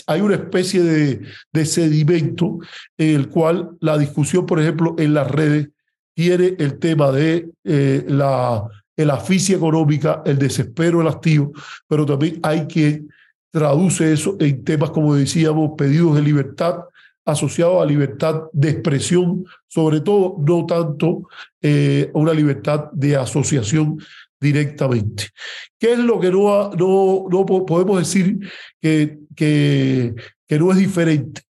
[0.06, 2.60] hay una especie de, sedimento
[2.98, 5.70] en el cual la discusión, por ejemplo, en las redes
[6.16, 8.68] tiene el tema de eh, la
[9.00, 11.54] el asfixia económica, el desespero, el hastío,
[11.88, 13.04] pero también hay que
[13.50, 16.82] traduce eso en temas, como decíamos, pedidos de libertad
[17.30, 21.30] asociados a libertad de expresión, sobre todo no tanto
[21.62, 24.00] eh, una libertad de asociación
[24.40, 25.30] directamente.
[25.78, 28.40] ¿Qué es lo que no, no, no podemos decir
[28.82, 30.14] que, que,
[30.48, 31.42] que no es diferente?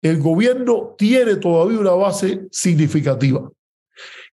[0.00, 3.48] El gobierno tiene todavía una base significativa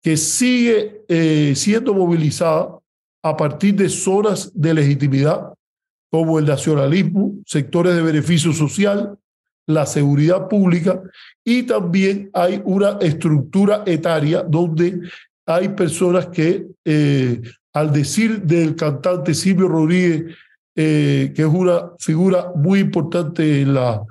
[0.03, 2.79] que sigue eh, siendo movilizada
[3.23, 5.55] a partir de zonas de legitimidad
[6.11, 9.19] como el nacionalismo, sectores de beneficio social,
[9.67, 11.03] la seguridad pública
[11.45, 15.01] y también hay una estructura etaria donde
[15.47, 17.41] hay personas que, eh,
[17.73, 20.37] al decir del cantante Silvio Rodríguez,
[20.77, 24.03] eh, que es una figura muy importante en la,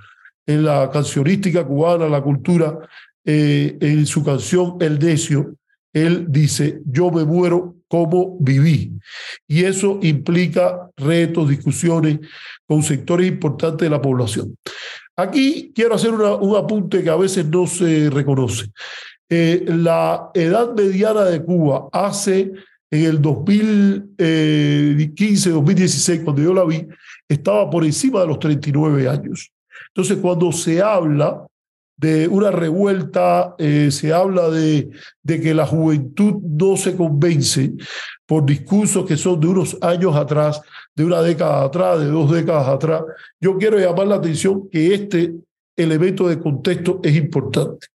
[0.45, 2.77] en la cancionística cubana, la cultura,
[3.25, 5.55] en su canción El Decio,
[5.93, 8.91] él dice, yo me muero como viví.
[9.47, 12.19] Y eso implica retos, discusiones
[12.65, 14.57] con sectores importantes de la población.
[15.15, 18.71] Aquí quiero hacer un apunte que a veces no se reconoce.
[19.29, 22.51] Eh, la edad mediana de Cuba hace
[22.89, 26.87] en el 2015, 2016, cuando yo la vi,
[27.27, 29.51] estaba por encima de los 39 años.
[29.87, 31.45] Entonces, cuando se habla
[31.95, 34.89] de una revuelta, eh, se habla de,
[35.21, 37.71] de que la juventud no se convence
[38.25, 40.61] por discursos que son de unos años atrás,
[40.95, 43.03] de una década atrás, de dos décadas atrás.
[43.39, 45.33] Yo quiero llamar la atención que este
[45.75, 47.87] elemento de contexto es importante.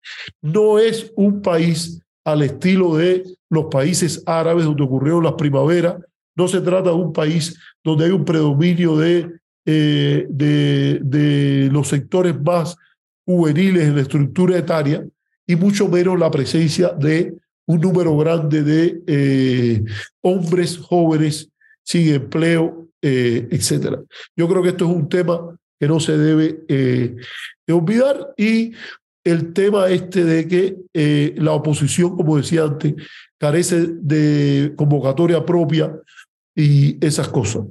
[0.42, 5.96] No es un país al estilo de los países árabes donde ocurrieron las primaveras,
[6.36, 9.30] no se trata de un país donde hay un predominio de,
[9.66, 12.76] eh, de, los sectores más
[13.26, 15.04] juveniles en la estructura etaria
[15.46, 17.34] y mucho menos la presencia de
[17.66, 19.84] un número grande de eh,
[20.22, 21.50] hombres jóvenes
[21.82, 23.98] sin empleo, eh, etc.
[24.36, 27.16] Yo creo que esto es un tema que no se debe eh,
[27.68, 28.72] olvidar y
[29.24, 32.94] el tema este de que la oposición, como decía antes,
[33.36, 35.92] carece de convocatoria propia
[36.56, 37.64] y esas cosas.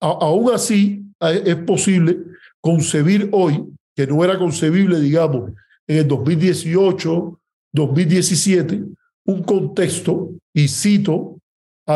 [0.00, 2.18] aún así, es posible
[2.60, 3.64] concebir hoy,
[3.96, 5.52] que no era concebible, digamos,
[5.86, 7.40] en el 2018,
[7.72, 8.82] 2017,
[9.24, 11.39] un contexto, y cito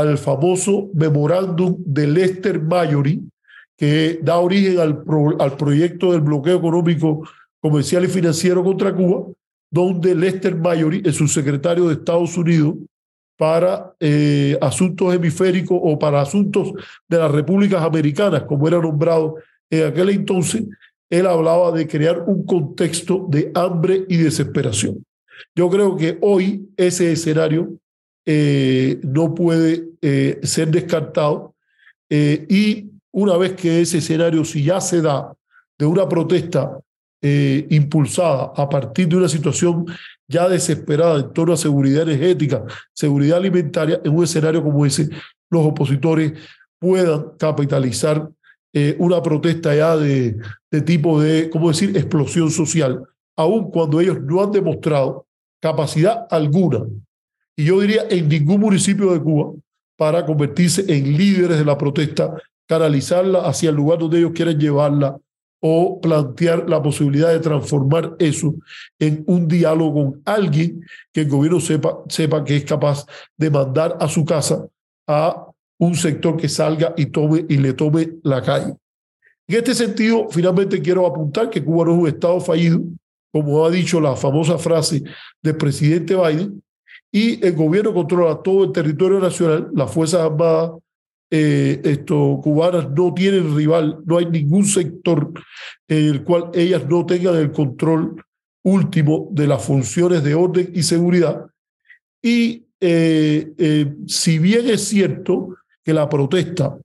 [0.00, 3.22] al famoso memorándum de Lester Mayory,
[3.76, 5.04] que da origen al,
[5.38, 7.28] al proyecto del bloqueo económico,
[7.60, 9.26] comercial y financiero contra Cuba,
[9.70, 12.74] donde Lester Mayory, el subsecretario de Estados Unidos
[13.36, 16.72] para eh, asuntos hemisféricos o para asuntos
[17.08, 19.36] de las repúblicas americanas, como era nombrado
[19.70, 20.64] en aquel entonces,
[21.10, 25.04] él hablaba de crear un contexto de hambre y desesperación.
[25.54, 27.74] Yo creo que hoy ese escenario
[28.26, 31.54] eh, no puede eh, ser descartado
[32.08, 35.34] eh, y una vez que ese escenario, si ya se da
[35.78, 36.78] de una protesta
[37.70, 39.86] impulsada a partir de una situación
[40.28, 45.08] ya desesperada en torno a seguridad energética, seguridad alimentaria, en un escenario como ese,
[45.48, 46.34] los opositores
[46.78, 48.28] puedan capitalizar
[48.98, 50.36] una protesta ya de,
[50.70, 53.02] de tipo de, ¿cómo decir?, explosión social,
[53.36, 55.26] aun cuando ellos no han demostrado
[55.60, 56.84] capacidad alguna,
[57.56, 59.52] y yo diría en ningún municipio de Cuba,
[59.96, 62.34] para convertirse en líderes de la protesta,
[62.66, 65.16] canalizarla hacia el lugar donde ellos quieren llevarla
[65.60, 68.54] o plantear la posibilidad de transformar eso
[68.98, 73.96] en un diálogo con alguien que el gobierno sepa, sepa que es capaz de mandar
[74.00, 74.66] a su casa
[75.06, 75.46] a
[75.78, 78.74] un sector que salga y, tome, y le tome la calle.
[79.46, 82.80] En este sentido, finalmente quiero apuntar que Cuba no es un Estado fallido,
[83.32, 85.02] como ha dicho la famosa frase
[85.42, 86.62] del presidente Biden,
[87.14, 90.72] y el gobierno controla todo el territorio nacional, las Fuerzas Armadas
[91.30, 95.32] eh, esto, cubanas no tienen rival, no hay ningún sector
[95.86, 98.20] en el cual ellas no tengan el control
[98.64, 101.46] último de las funciones de orden y seguridad.
[102.20, 106.76] Y eh, eh, si bien es cierto que la protesta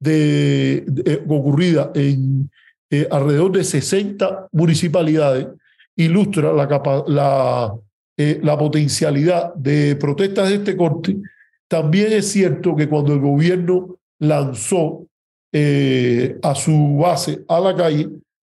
[0.00, 2.50] de, ocurrida en
[2.90, 5.46] eh, alrededor de 60 municipalidades
[5.94, 7.74] ilustra la, la,
[8.16, 11.16] eh, la potencialidad de protestas de este corte.
[11.68, 15.06] También es cierto que cuando el gobierno lanzó
[15.52, 18.08] eh, a su base a la calle,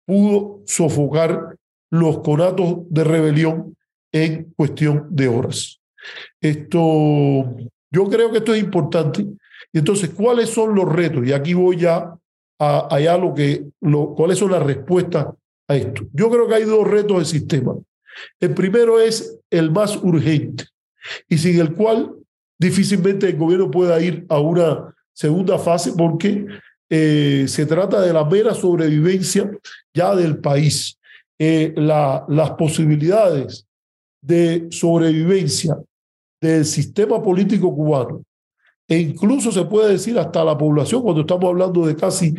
[0.05, 1.55] pudo sofocar
[1.91, 3.76] los conatos de rebelión
[4.11, 5.80] en cuestión de horas.
[6.41, 7.55] Esto,
[7.91, 9.26] yo creo que esto es importante.
[9.72, 11.26] Entonces, ¿cuáles son los retos?
[11.26, 12.14] Y aquí voy ya
[12.59, 15.28] a, allá lo que, lo, cuáles son las respuestas
[15.68, 16.03] a esto.
[16.14, 17.76] Yo creo que hay dos retos del sistema.
[18.39, 20.66] El primero es el más urgente
[21.28, 22.14] y sin el cual
[22.59, 26.45] difícilmente el gobierno pueda ir a una segunda fase porque
[26.89, 29.49] eh, se trata de la mera sobrevivencia
[29.93, 30.97] ya del país.
[31.39, 33.66] Eh, la, las posibilidades
[34.22, 35.76] de sobrevivencia
[36.39, 38.24] del sistema político cubano
[38.88, 42.36] e incluso se puede decir hasta la población cuando estamos hablando de casi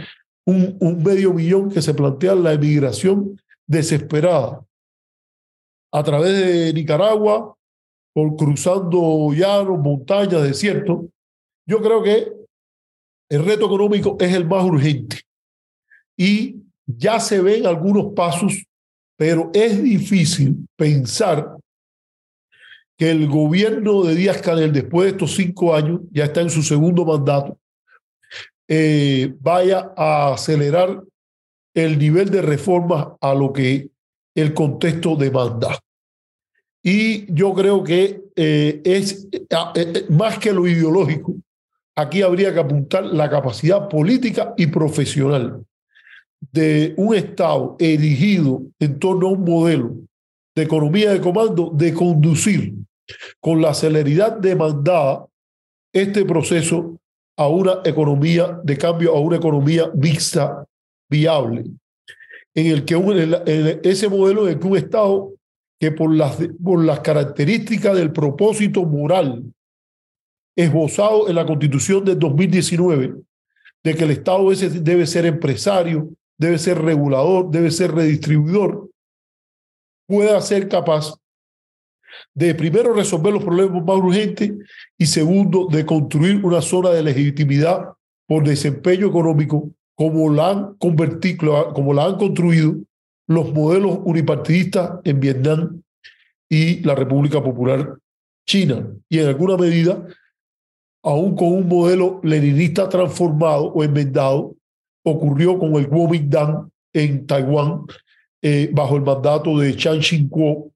[0.47, 4.65] un, un medio millón que se plantea la emigración desesperada
[5.95, 7.57] a través de Nicaragua,
[8.13, 11.07] por cruzando llanos, montañas, desiertos.
[11.69, 12.33] Yo creo que
[13.31, 15.21] el reto económico es el más urgente
[16.17, 18.65] y ya se ven algunos pasos,
[19.17, 21.57] pero es difícil pensar
[22.99, 26.65] que el gobierno de Díaz Canel, después de estos cinco años, ya está en su
[26.65, 27.57] segundo mandato,
[28.67, 31.05] eh, vaya a acelerar
[31.73, 33.94] el nivel de reformas a lo que
[34.35, 35.79] el contexto demanda.
[36.83, 41.35] Y yo creo que eh, es eh, más que lo ideológico,
[41.97, 45.65] aquí habría que apuntar la capacidad política y profesional
[46.53, 49.95] de un Estado erigido en torno a un modelo
[50.55, 52.75] de economía de comando de conducir
[53.41, 55.27] con la celeridad demandada
[55.93, 56.99] este proceso
[57.37, 60.65] a una economía de cambio, a una economía mixta,
[61.09, 61.65] viable,
[62.55, 65.33] en el que en ese modelo de que un Estado
[65.81, 69.45] que por las, por las características del propósito moral
[70.57, 73.15] esbozado en la Constitución del 2019,
[73.83, 78.89] de que el Estado debe ser empresario, debe ser regulador, debe ser redistribuidor,
[80.07, 81.15] pueda ser capaz
[82.33, 84.53] de primero resolver los problemas más urgentes
[84.97, 87.89] y segundo de construir una zona de legitimidad
[88.27, 92.77] por desempeño económico como la han convertido, como la han construido
[93.27, 95.83] los modelos unipartidistas en Vietnam
[96.49, 97.99] y la República Popular
[98.47, 100.07] China y en alguna medida
[101.03, 104.57] aún con un modelo leninista transformado o enmendado
[105.05, 107.83] ocurrió con el Kuomintang en Taiwán
[108.43, 110.71] eh, bajo el mandato de Chiang Ching-kuo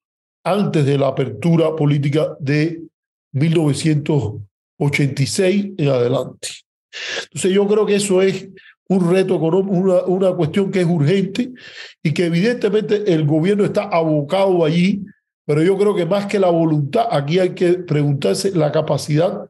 [0.44, 2.82] antes de la apertura política de
[3.32, 6.48] 1986 en adelante.
[7.24, 8.48] Entonces yo creo que eso es
[8.89, 11.53] un reto económico, una, una cuestión que es urgente
[12.03, 15.05] y que evidentemente el gobierno está abocado allí,
[15.47, 19.49] pero yo creo que más que la voluntad, aquí hay que preguntarse la capacidad,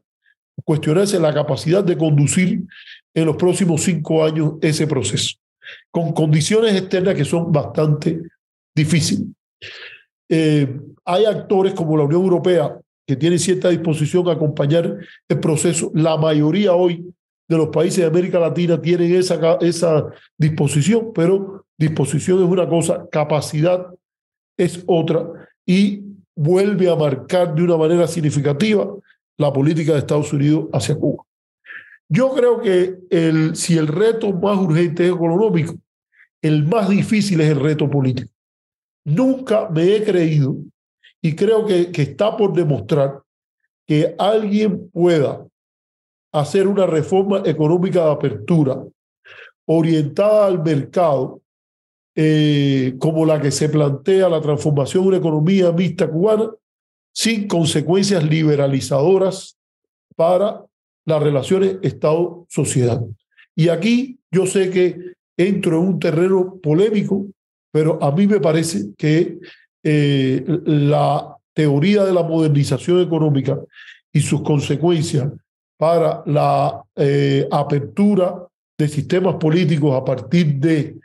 [0.63, 2.63] cuestionarse la capacidad de conducir
[3.13, 5.37] en los próximos cinco años ese proceso,
[5.91, 8.21] con condiciones externas que son bastante
[8.75, 9.27] difíciles.
[10.29, 12.77] Eh, hay actores como la Unión Europea
[13.07, 15.91] que tienen cierta disposición a acompañar el proceso.
[15.95, 17.03] La mayoría hoy
[17.49, 20.05] de los países de América Latina tienen esa, esa
[20.37, 23.87] disposición, pero disposición es una cosa, capacidad
[24.55, 26.03] es otra y
[26.35, 28.87] vuelve a marcar de una manera significativa
[29.37, 31.23] la política de Estados Unidos hacia Cuba.
[32.07, 35.75] Yo creo que el, si el reto más urgente es económico,
[36.41, 38.31] el más difícil es el reto político.
[39.05, 40.55] Nunca me he creído
[41.21, 43.21] y creo que, que está por demostrar
[43.87, 45.45] que alguien pueda
[46.31, 48.83] hacer una reforma económica de apertura
[49.65, 51.41] orientada al mercado,
[52.15, 56.49] eh, como la que se plantea la transformación de una economía mixta cubana,
[57.13, 59.57] sin consecuencias liberalizadoras
[60.15, 60.63] para
[61.05, 63.01] las relaciones Estado-sociedad.
[63.55, 67.25] Y aquí yo sé que entro en un terreno polémico
[67.71, 69.39] pero a mí me parece que
[69.83, 73.59] eh, la teoría de la modernización económica
[74.11, 75.31] y sus consecuencias
[75.79, 78.45] para la eh, apertura
[78.77, 80.97] de sistemas políticos a partir de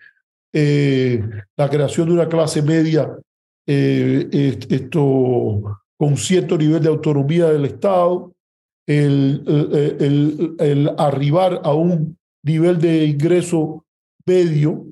[0.52, 1.22] eh,
[1.56, 3.16] la creación de una clase media
[3.66, 5.00] esto,
[5.96, 8.30] con cierto nivel de autonomía del Estado,
[8.86, 9.42] el,
[9.98, 13.84] el, el arribar a un nivel de ingreso
[14.26, 14.86] medio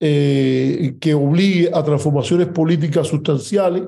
[0.00, 3.84] eh, que obligue a transformaciones políticas sustanciales.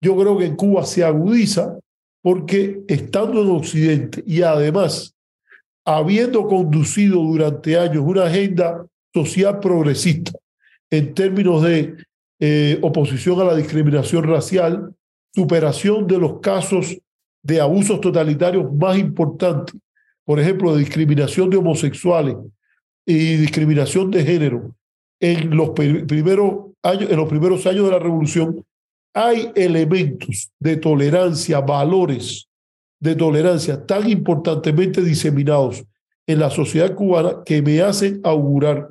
[0.00, 1.76] Yo creo que en Cuba se agudiza
[2.22, 5.14] porque estando en Occidente y además
[5.84, 10.32] habiendo conducido durante años una agenda social progresista
[10.90, 11.96] en términos de
[12.38, 14.94] eh, oposición a la discriminación racial,
[15.34, 16.96] superación de los casos
[17.42, 19.76] de abusos totalitarios más importantes,
[20.24, 22.36] por ejemplo, de discriminación de homosexuales
[23.06, 24.74] y discriminación de género,
[25.20, 28.64] en los primeros años, en los primeros años de la revolución,
[29.12, 32.48] hay elementos de tolerancia, valores
[33.00, 35.84] de tolerancia tan importantemente diseminados
[36.26, 38.90] en la sociedad cubana que me hacen augurar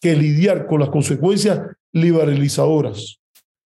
[0.00, 1.60] que lidiar con las consecuencias
[1.92, 3.20] liberalizadoras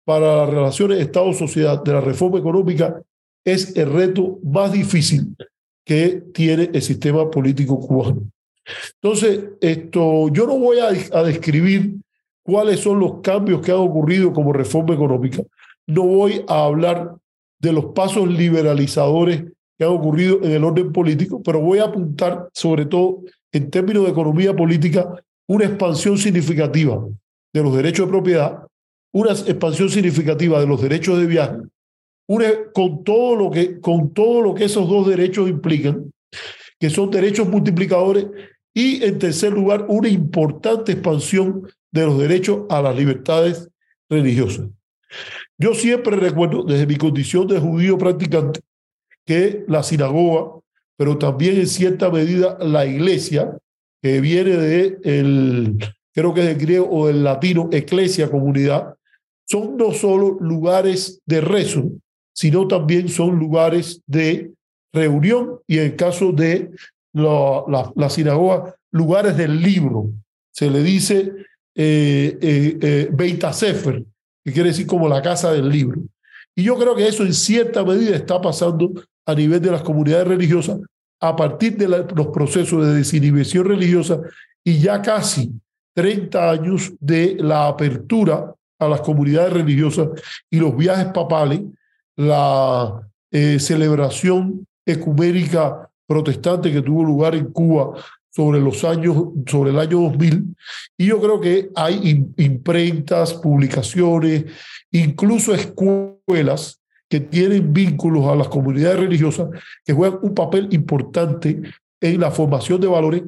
[0.04, 3.00] para las relaciones Estado-sociedad de la reforma económica
[3.44, 5.36] es el reto más difícil
[5.84, 8.22] que tiene el sistema político cubano.
[9.02, 11.96] Entonces, esto, yo no voy a, a describir
[12.42, 15.42] cuáles son los cambios que han ocurrido como reforma económica.
[15.86, 17.16] No voy a hablar
[17.60, 19.44] de los pasos liberalizadores
[19.78, 23.22] que han ocurrido en el orden político, pero voy a apuntar sobre todo
[23.52, 25.08] en términos de economía política
[25.46, 27.04] una expansión significativa
[27.52, 28.66] de los derechos de propiedad,
[29.12, 31.58] una expansión significativa de los derechos de viaje,
[32.26, 36.10] una, con, todo lo que, con todo lo que esos dos derechos implican,
[36.80, 38.26] que son derechos multiplicadores,
[38.74, 43.68] y en tercer lugar, una importante expansión de los derechos a las libertades
[44.08, 44.66] religiosas.
[45.58, 48.60] Yo siempre recuerdo, desde mi condición de judío practicante,
[49.24, 50.60] que la sinagoga,
[50.96, 53.56] pero también en cierta medida la iglesia,
[54.02, 55.78] que viene de
[56.14, 58.94] creo que del griego o del latino, eclesia, comunidad,
[59.46, 61.90] son no solo lugares de rezo,
[62.32, 64.52] sino también son lugares de
[64.92, 66.70] reunión y en el caso de
[67.12, 70.10] la, sinagoga, lugares del libro.
[70.52, 71.32] Se le dice
[71.74, 74.04] eh, eh, eh, Beita Sefer,
[74.44, 76.02] que quiere decir como la casa del libro.
[76.54, 78.92] Y yo creo que eso en cierta medida está pasando
[79.26, 80.78] a nivel de las comunidades religiosas
[81.20, 84.20] a partir de los procesos de desinhibición religiosa
[84.62, 85.52] y ya casi
[85.94, 90.08] 30 años de la apertura a las comunidades religiosas
[90.50, 91.62] y los viajes papales,
[92.16, 97.94] la eh, celebración ecuménica protestante que tuvo lugar en Cuba
[98.34, 99.16] sobre los años,
[99.46, 100.56] sobre el año 2000.
[100.98, 104.46] Y yo creo que hay imprentas, publicaciones,
[104.90, 109.48] incluso escuelas que tienen vínculos a las comunidades religiosas,
[109.84, 111.62] que juegan un papel importante
[112.00, 113.22] en la formación de valores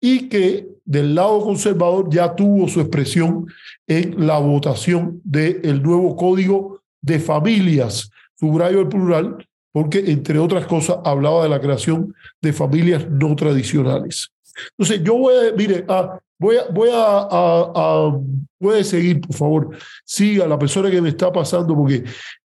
[0.00, 3.46] y que del lado conservador ya tuvo su expresión
[3.86, 10.98] en la votación del nuevo código de familias, subrayo el plural, porque entre otras cosas
[11.04, 14.32] hablaba de la creación de familias no tradicionales.
[14.70, 20.46] Entonces, yo voy a, mire, ah, voy, a, voy a, a, seguir, por favor, siga
[20.46, 22.04] la persona que me está pasando, porque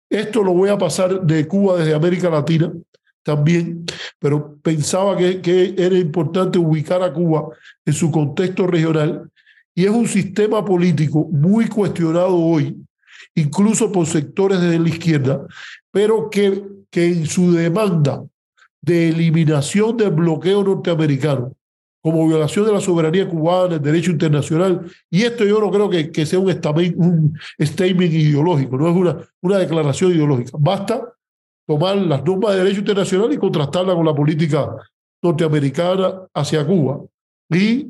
[0.10, 2.72] esto lo voy a pasar de Cuba desde América Latina
[3.24, 3.86] también,
[4.20, 7.50] pero pensaba que, que era importante ubicar a Cuba
[7.86, 9.30] en su contexto regional
[9.76, 12.76] y es un sistema político muy cuestionado hoy,
[13.36, 15.46] incluso por sectores de la izquierda,
[15.92, 18.24] pero que, que en su demanda
[18.82, 21.54] de eliminación del bloqueo norteamericano
[22.08, 24.90] como violación de la soberanía cubana, el derecho internacional.
[25.10, 29.18] Y esto yo no creo que, sea un statement, un statement ideológico, no es una,
[29.42, 30.52] una declaración ideológica.
[30.58, 31.02] Basta
[31.68, 34.74] tomar las normas de derecho internacional y contrastarla con la política
[35.22, 37.02] norteamericana hacia Cuba.
[37.50, 37.90] Y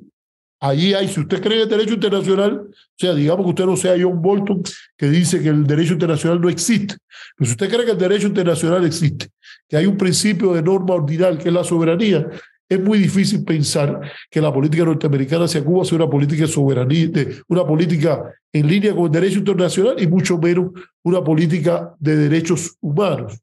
[0.62, 3.78] allí hay, si usted cree en el derecho internacional, o sea, digamos que usted no
[3.78, 4.64] sea John Bolton,
[4.98, 6.96] que dice que el derecho internacional no existe,
[7.36, 9.28] pero si usted cree que el derecho internacional existe,
[9.70, 12.28] que hay un principio de norma ordinal que es la soberanía,
[12.70, 17.10] es muy difícil pensar que la política norteamericana hacia Cuba sea una política de soberanía,
[17.48, 20.72] una política en línea con el derecho internacional y mucho menos
[21.04, 23.40] una política de derechos humanos.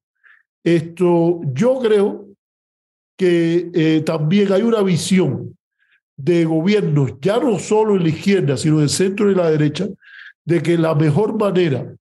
[0.62, 2.26] Esto, yo creo
[3.16, 5.56] que eh, también hay una visión
[6.16, 9.88] de gobiernos, ya no solo en la izquierda, sino en el centro y la derecha,
[10.44, 11.94] de que la mejor manera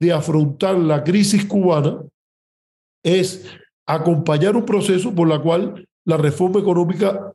[0.00, 2.00] de afrontar la crisis cubana
[3.04, 3.46] es
[3.86, 7.32] acompañar un proceso por la cual la reforma económica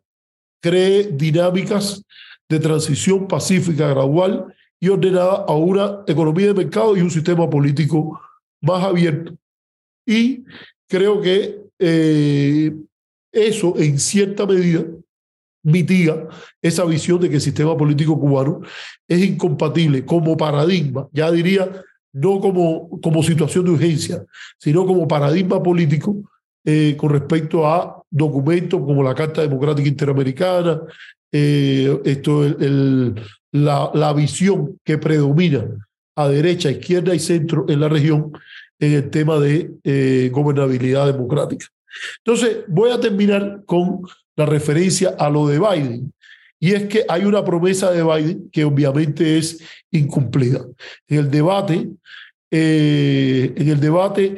[0.61, 2.03] cree dinámicas
[2.49, 8.19] de transición pacífica, gradual y ordenada a una economía de mercado y un sistema político
[8.61, 9.35] más abierto.
[10.05, 10.43] Y
[10.87, 12.73] creo que eh,
[13.31, 14.85] eso en cierta medida
[15.63, 16.27] mitiga
[16.61, 18.61] esa visión de que el sistema político cubano
[19.07, 21.69] es incompatible como paradigma, ya diría,
[22.13, 24.25] no como, como situación de urgencia,
[24.57, 26.15] sino como paradigma político
[26.65, 30.81] eh, con respecto a documentos como la Carta Democrática Interamericana,
[31.31, 32.43] eh, esto,
[33.51, 35.65] la, la, visión que predomina
[36.15, 38.31] a derecha, izquierda y centro en la región
[38.79, 41.67] en el tema de eh, gobernabilidad democrática.
[42.19, 44.01] Entonces, voy a terminar con
[44.35, 46.13] la referencia a lo de Biden.
[46.59, 49.59] Y es que hay una promesa de Biden que obviamente es
[49.91, 50.65] incumplida.
[51.07, 51.87] En el debate,
[52.51, 54.37] eh, en el debate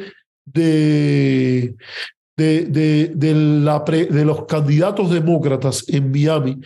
[0.54, 1.76] de,
[2.38, 6.60] de, de, la de los candidatos demócratas en Miami.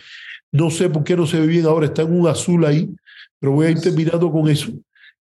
[0.52, 2.88] No sé por qué no se ve bien ahora, está en un azul ahí,
[3.40, 4.72] pero voy a ir terminando con eso.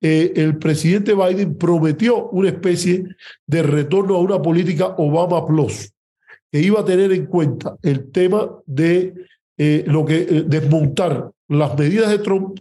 [0.05, 3.05] eh, el presidente Biden prometió una especie
[3.47, 5.91] de retorno a una política Obama Plus,
[6.53, 9.15] que iba a tener en cuenta el tema de
[9.57, 12.59] eh, lo que eh, desmontar las medidas de Trump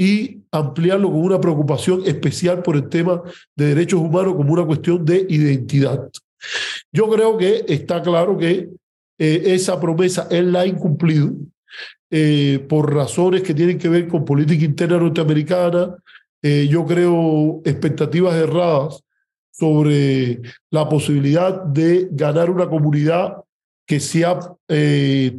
[0.00, 3.20] y ampliarlo con una preocupación especial por el tema
[3.56, 6.08] de derechos humanos como una cuestión de identidad.
[6.92, 8.68] Yo creo que está claro que
[9.18, 11.32] eh, esa promesa él la ha incumplido
[12.10, 15.96] eh, por razones que tienen que ver con política interna norteamericana.
[16.42, 19.02] Eh, yo creo expectativas erradas
[19.50, 20.40] sobre
[20.70, 23.38] la posibilidad de ganar una comunidad
[23.84, 24.38] que se ha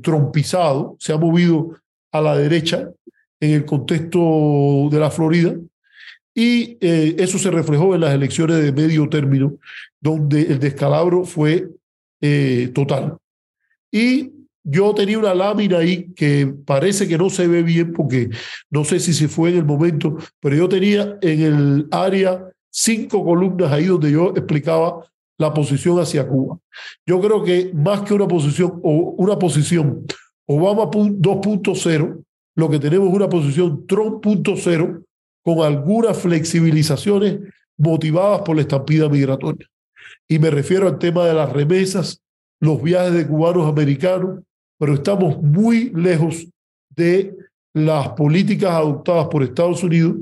[0.02, 1.78] trompizado, se ha movido
[2.12, 2.90] a la derecha
[3.40, 5.56] en el contexto de la Florida.
[6.34, 9.58] Y eso se reflejó en las elecciones de medio término,
[10.00, 11.70] donde el descalabro fue
[12.74, 13.18] total.
[13.92, 14.32] Y
[14.64, 18.30] yo tenía una lámina ahí que parece que no se ve bien porque
[18.70, 23.26] no sé si se fue en el momento, pero yo tenía en el área cinco
[23.26, 25.06] columnas ahí donde yo explicaba
[25.38, 26.60] la posición hacia Cuba.
[27.06, 30.06] Yo creo que más que una posición o una posición
[30.46, 32.24] Obama 2.0,
[32.60, 35.02] lo que tenemos es una posición Trump 0
[35.44, 37.40] con algunas flexibilizaciones
[37.78, 39.66] motivadas por la estampida migratoria.
[40.28, 42.22] Y me refiero al tema de las remesas,
[42.60, 44.42] los viajes de cubanos americanos,
[44.78, 46.46] pero estamos muy lejos
[46.90, 47.36] de
[47.74, 50.18] las políticas adoptadas por Estados Unidos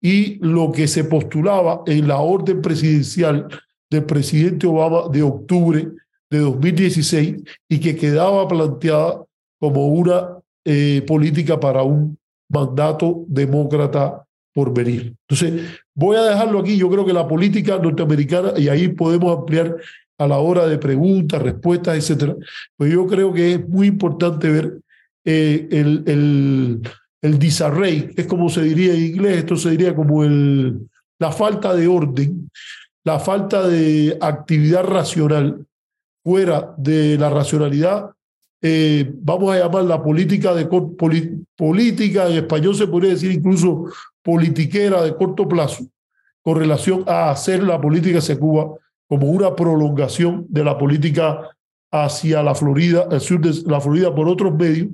[0.00, 3.48] y lo que se postulaba en la orden presidencial
[3.90, 5.88] del presidente Obama de octubre
[6.30, 7.36] de 2016
[7.68, 9.22] y que quedaba planteada
[9.58, 10.37] como una
[10.70, 12.18] eh, política para un
[12.50, 15.14] mandato demócrata por venir.
[15.26, 16.76] Entonces, voy a dejarlo aquí.
[16.76, 19.76] Yo creo que la política norteamericana, y ahí podemos ampliar
[20.18, 22.36] a la hora de preguntas, respuestas, etcétera,
[22.76, 24.78] pues yo creo que es muy importante ver
[25.24, 26.82] eh, el, el,
[27.22, 30.86] el disarray, es como se diría en inglés, esto se diría como el,
[31.18, 32.50] la falta de orden,
[33.04, 35.64] la falta de actividad racional
[36.22, 38.10] fuera de la racionalidad,
[38.60, 43.84] eh, vamos a llamar la política de política, en español se podría decir incluso
[44.22, 45.86] politiquera de corto plazo,
[46.42, 48.74] con relación a hacer la política hacia Cuba
[49.08, 51.40] como una prolongación de la política
[51.90, 54.88] hacia la Florida, el sur de la Florida por otros medios,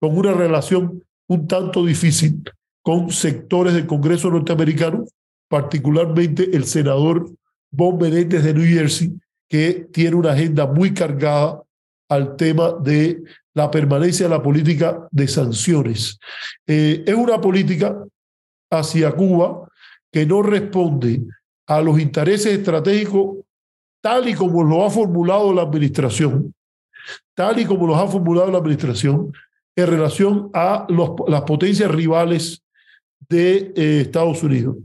[0.00, 2.42] con una relación un tanto difícil
[2.82, 5.06] con sectores del Congreso norteamericano,
[5.48, 7.30] particularmente el senador
[7.70, 9.12] Bob Menéndez de New Jersey,
[9.48, 11.62] que tiene una agenda muy cargada
[12.14, 13.22] al tema de
[13.54, 16.18] la permanencia de la política de sanciones.
[16.66, 17.96] Eh, es una política
[18.70, 19.68] hacia Cuba
[20.10, 21.22] que no responde
[21.66, 23.38] a los intereses estratégicos
[24.00, 26.54] tal y como lo ha formulado la administración,
[27.34, 29.32] tal y como lo ha formulado la administración
[29.76, 32.62] en relación a los, las potencias rivales
[33.28, 34.76] de eh, Estados Unidos.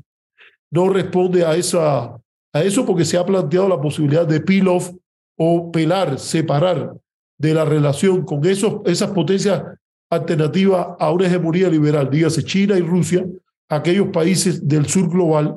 [0.71, 2.15] No responde a, esa,
[2.53, 4.91] a eso porque se ha planteado la posibilidad de peel-off
[5.38, 6.93] o pelar, separar
[7.39, 9.63] de la relación con esos, esas potencias
[10.11, 13.25] alternativas a una hegemonía liberal, dígase China y Rusia,
[13.69, 15.55] aquellos países del sur global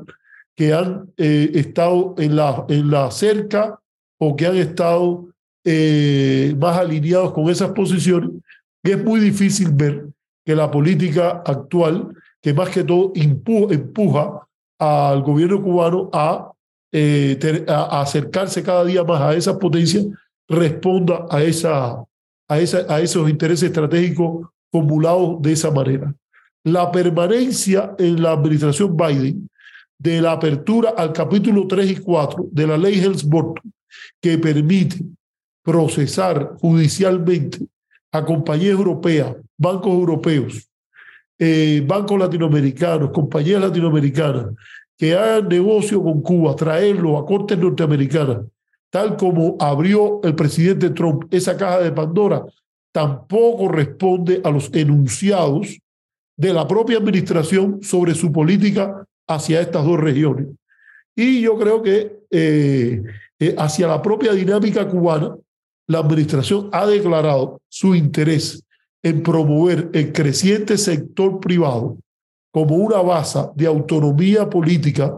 [0.54, 3.78] que han eh, estado en la, en la cerca
[4.18, 5.28] o que han estado
[5.64, 8.30] eh, más alineados con esas posiciones.
[8.82, 10.06] Y es muy difícil ver
[10.44, 14.46] que la política actual, que más que todo empuja,
[14.78, 16.50] al gobierno cubano a,
[16.90, 20.06] eh, a, acercarse cada día más a esas potencias,
[20.52, 22.04] responda a, esa,
[22.48, 26.14] a, esa, a esos intereses estratégicos formulados de esa manera.
[26.64, 29.48] La permanencia en la administración Biden
[29.98, 33.72] de la apertura al capítulo 3 y 4 de la ley Helms-Burton,
[34.20, 34.96] que permite
[35.62, 37.58] procesar judicialmente
[38.12, 40.68] a compañías europeas, bancos europeos,
[41.38, 44.46] eh, bancos latinoamericanos, compañías latinoamericanas
[44.96, 48.38] que hagan negocio con Cuba, traerlo a cortes norteamericanas,
[48.92, 52.44] tal como abrió el presidente Trump esa caja de Pandora,
[52.92, 55.78] tampoco responde a los enunciados
[56.36, 60.48] de la propia administración sobre su política hacia estas dos regiones.
[61.16, 63.02] Y yo creo que eh,
[63.38, 65.36] eh, hacia la propia dinámica cubana,
[65.86, 68.62] la administración ha declarado su interés
[69.02, 71.96] en promover el creciente sector privado
[72.50, 75.16] como una base de autonomía política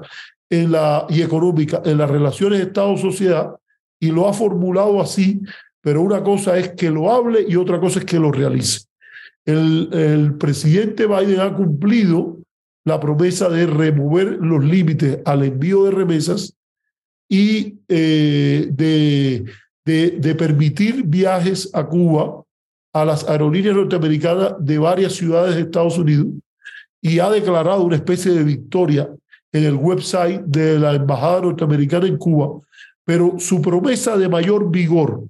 [0.49, 3.57] en la, y económica en las relaciones Estado-sociedad
[4.05, 5.41] y lo ha formulado así,
[5.81, 8.81] pero una cosa es que lo hable y otra cosa es que lo realice.
[9.47, 12.39] El, el presidente Biden ha cumplido
[12.85, 16.55] la promesa de remover los límites al envío de remesas
[17.31, 19.47] y eh, de,
[19.87, 22.43] de, de, permitir viajes a Cuba
[22.93, 26.27] a las aerolíneas norteamericanas de varias ciudades de Estados Unidos
[27.01, 29.09] y ha declarado una especie de victoria
[29.51, 32.61] en el website de la Embajada Norteamericana en Cuba,
[33.05, 35.25] pero su promesa de mayor vigor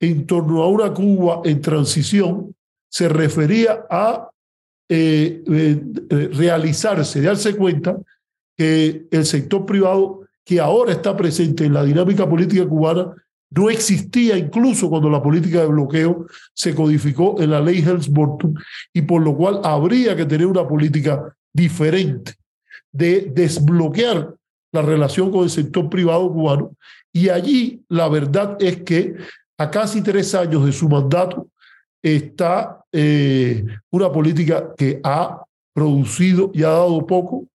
[0.00, 2.54] en torno a una Cuba en transición
[2.88, 4.30] se refería a
[4.88, 5.80] eh, eh,
[6.32, 7.96] realizarse, darse cuenta
[8.56, 13.14] que el sector privado que ahora está presente en la dinámica política cubana
[13.50, 18.54] no existía incluso cuando la política de bloqueo se codificó en la ley Helms-Burton
[18.92, 22.34] y por lo cual habría que tener una política diferente
[22.92, 24.34] de desbloquear
[24.72, 26.76] la relación con el sector privado cubano.
[27.12, 29.14] Y allí la verdad es que
[29.58, 31.48] a casi tres años de su mandato
[32.02, 35.42] está eh, una política que ha
[35.72, 37.46] producido y ha dado poco,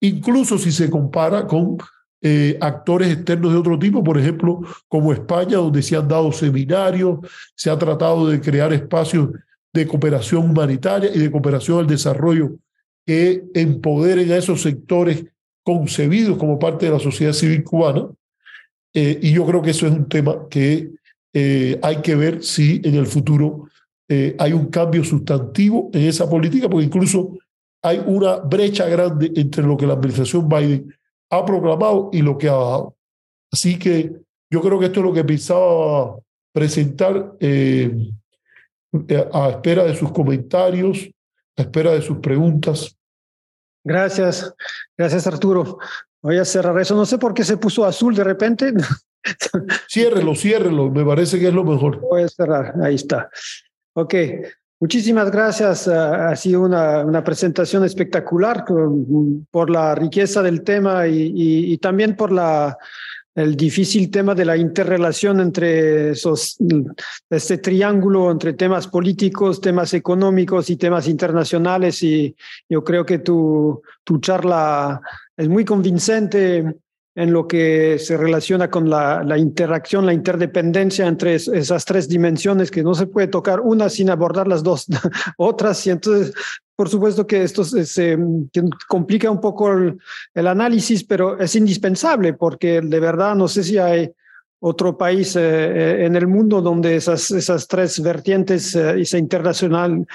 [0.00, 1.78] incluso si se compara con
[2.22, 7.18] eh, actores externos de otro tipo, por ejemplo, como España, donde se han dado seminarios,
[7.54, 9.28] se ha tratado de crear espacios
[9.72, 12.52] de cooperación humanitaria y de cooperación al desarrollo
[13.04, 15.24] que empoderen a esos sectores
[15.62, 18.08] concebidos como parte de la sociedad civil cubana.
[18.94, 20.90] Eh, y yo creo que eso es un tema que
[21.32, 23.68] eh, hay que ver si en el futuro
[24.38, 27.36] hay un cambio sustantivo en esa política, porque incluso
[27.82, 30.94] hay una brecha grande entre lo que la administración Biden
[31.30, 32.96] ha proclamado y lo que ha dado.
[33.52, 34.12] Así que
[34.50, 36.16] yo creo que esto es lo que pensaba
[36.52, 37.92] presentar eh,
[39.32, 41.10] a espera de sus comentarios,
[41.56, 42.96] a espera de sus preguntas.
[43.84, 44.54] Gracias,
[44.96, 45.78] gracias Arturo.
[46.24, 46.96] Voy a cerrar eso.
[46.96, 48.72] No sé por qué se puso azul de repente.
[49.88, 50.90] ciérrelo, ciérrelo.
[50.90, 52.00] Me parece que es lo mejor.
[52.00, 52.74] Voy a cerrar.
[52.82, 53.28] Ahí está.
[53.92, 54.14] Ok.
[54.80, 55.86] Muchísimas gracias.
[55.86, 58.64] Ha sido una, una presentación espectacular
[59.50, 62.78] por la riqueza del tema y, también por la,
[63.34, 66.56] el difícil tema de la interrelación entre esos,
[67.28, 72.02] este triángulo entre temas políticos, temas económicos y temas internacionales.
[72.02, 72.36] Y
[72.68, 75.00] yo creo que tu, tu charla
[75.36, 76.76] es muy convincente
[77.14, 82.82] en lo que se relaciona con la, interacción, la interdependencia entre esas tres dimensiones que
[82.82, 84.86] no se puede tocar una sin abordar las dos
[85.36, 85.86] otras.
[85.86, 86.34] Y entonces,
[86.74, 88.18] por supuesto que esto se,
[88.88, 94.10] complica un poco el, análisis, pero es indispensable porque de verdad no sé si hay
[94.66, 100.06] otro país eh, eh, en el mundo donde esas, esas tres vertientes eh, se internacional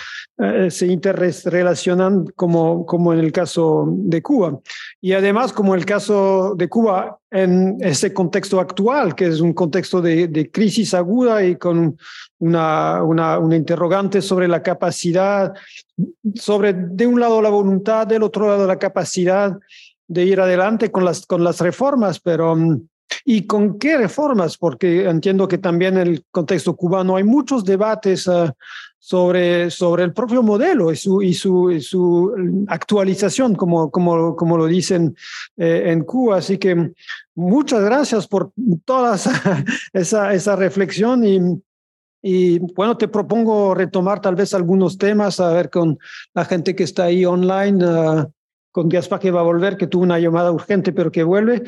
[0.69, 4.57] se interrelacionan como, como en el caso de Cuba.
[5.01, 10.01] Y además como el caso de Cuba en ese contexto actual, que es un contexto
[10.01, 11.97] de, de crisis aguda y con
[12.37, 15.53] una, una, una, interrogante sobre la capacidad,
[16.35, 19.59] sobre de un lado la voluntad, del otro lado la capacidad
[20.07, 22.81] de ir adelante con las, con las reformas, pero mm,
[23.25, 24.57] ¿Y con qué reformas?
[24.57, 28.51] Porque entiendo que también en el contexto cubano hay muchos debates uh,
[28.97, 34.57] sobre, sobre el propio modelo y su, y su, y su actualización, como, como, como
[34.57, 35.15] lo dicen
[35.57, 36.37] eh, en Cuba.
[36.37, 36.91] Así que
[37.35, 38.51] muchas gracias por
[38.85, 41.39] toda esa, esa reflexión y,
[42.21, 45.97] y bueno, te propongo retomar tal vez algunos temas, a ver con
[46.33, 48.31] la gente que está ahí online, uh,
[48.71, 51.63] con Gaspar que va a volver, que tuvo una llamada urgente, pero que vuelve.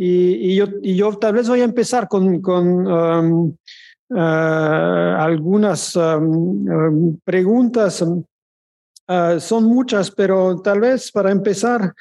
[0.00, 3.56] Y, yo, y yo tal vez voy a empezar con, con um,
[4.10, 8.00] uh, algunas um, um, preguntas.
[8.02, 11.92] Uh, son muchas, pero tal vez para empezar,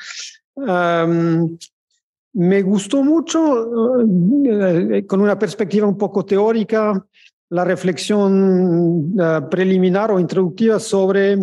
[2.33, 7.03] me gustó mucho, uh, con una perspectiva un poco teórica,
[7.49, 9.15] la reflexión
[9.49, 11.39] preliminar o introductiva sobre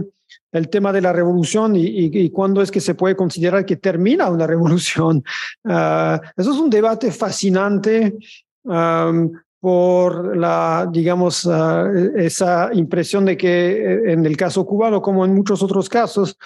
[0.55, 4.31] el tema de la revolución y, y, cuándo es que se puede considerar que termina
[4.31, 5.25] una revolución.
[5.65, 8.17] Uh, eso es un debate fascinante
[8.63, 9.33] um,
[9.65, 15.35] por la, digamos, uh, esa impresión de que eh, en el caso cubano, como en
[15.35, 16.37] muchos otros casos,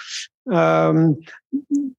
[0.45, 1.17] um,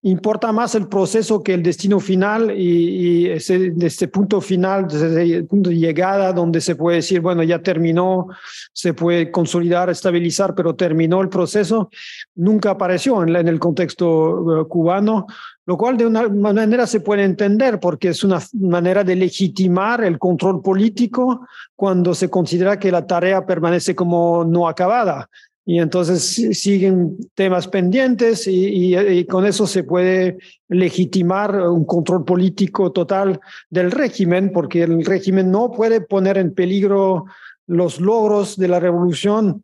[0.00, 5.36] importa más el proceso que el destino final y, y ese, este punto final, desde
[5.36, 8.28] el punto de llegada, donde se puede decir, bueno, ya terminó,
[8.72, 11.90] se puede consolidar, estabilizar, pero terminó el proceso,
[12.34, 15.26] nunca apareció en, en el contexto uh, cubano,
[15.70, 20.18] lo cual de una manera se puede entender porque es una manera de legitimar el
[20.18, 21.46] control político
[21.76, 25.30] cuando se considera que la tarea permanece como no acabada.
[25.64, 26.24] Y entonces
[26.58, 34.50] siguen temas pendientes y, con eso se puede legitimar un control político total del régimen,
[34.52, 37.26] porque el régimen no puede poner en peligro
[37.68, 39.62] los logros de la revolución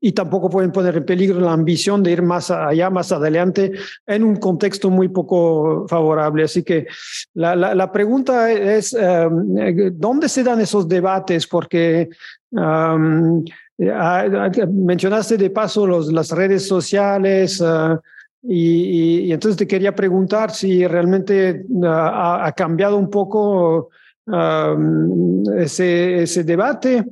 [0.00, 3.72] y tampoco pueden poner en peligro la ambición de ir más allá, más adelante,
[4.06, 6.44] en un contexto muy poco favorable.
[6.44, 6.86] Así que
[7.34, 9.54] la, la, pregunta es, um,
[9.92, 11.46] ¿dónde se dan esos debates?
[11.46, 12.08] Porque
[12.50, 13.44] um,
[13.78, 18.00] mencionaste de paso los, las redes sociales, ah,
[18.42, 23.88] y, entonces te quería preguntar si realmente ha, cambiado un poco
[25.56, 27.04] ese, ese debate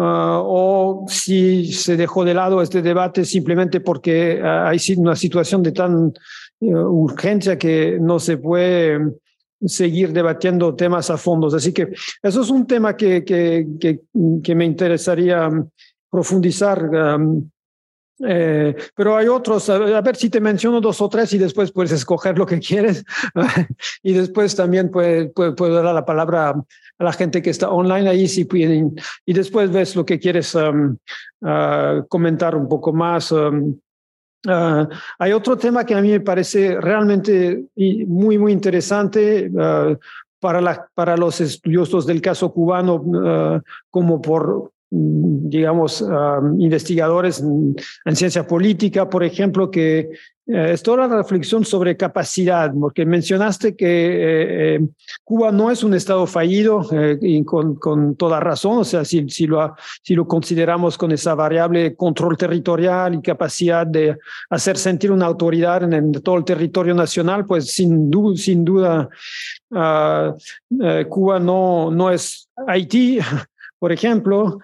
[0.00, 5.72] Ah, o si se dejó de lado este debate simplemente porque hay una situación de
[5.72, 6.12] tan
[6.60, 9.00] eh, urgencia que no se puede
[9.66, 11.52] seguir debatiendo temas a fondos.
[11.52, 11.88] Así que
[12.22, 13.66] eso es un tema que, que,
[14.40, 15.50] que, me interesaría
[16.08, 16.80] profundizar.
[18.26, 21.92] Eh, pero hay otros, a ver si te menciono dos o tres y después puedes
[21.92, 23.04] escoger lo que quieres.
[24.02, 28.28] y después también puedo, puedo, dar la palabra a la gente que está online ahí
[28.28, 28.96] si pueden.
[29.24, 30.96] Y después ves lo que quieres um,
[31.42, 33.30] uh, comentar un poco más.
[33.30, 33.78] Um,
[34.46, 34.86] uh,
[35.18, 39.96] hay otro tema que a mí me parece realmente muy, muy interesante uh,
[40.40, 43.00] para, la, para los estudiosos del caso cubano,
[43.90, 46.02] como por Mm, digamos,
[46.58, 50.10] investigadores en, ciencia política, por ejemplo, que
[50.46, 54.80] eh, es toda la reflexión sobre capacidad, porque mencionaste que eh, eh,
[55.24, 56.88] Cuba no es un Estado fallido
[57.20, 61.34] y con, con, toda razón, o sea, si, si, lo, si lo consideramos con esa
[61.34, 64.16] variable control territorial y capacidad de
[64.48, 69.06] hacer sentir una autoridad en, todo el territorio nacional, pues sin, sin duda
[69.72, 70.34] ah,
[71.10, 73.18] Cuba no, no es Haití
[73.78, 74.58] por ejemplo.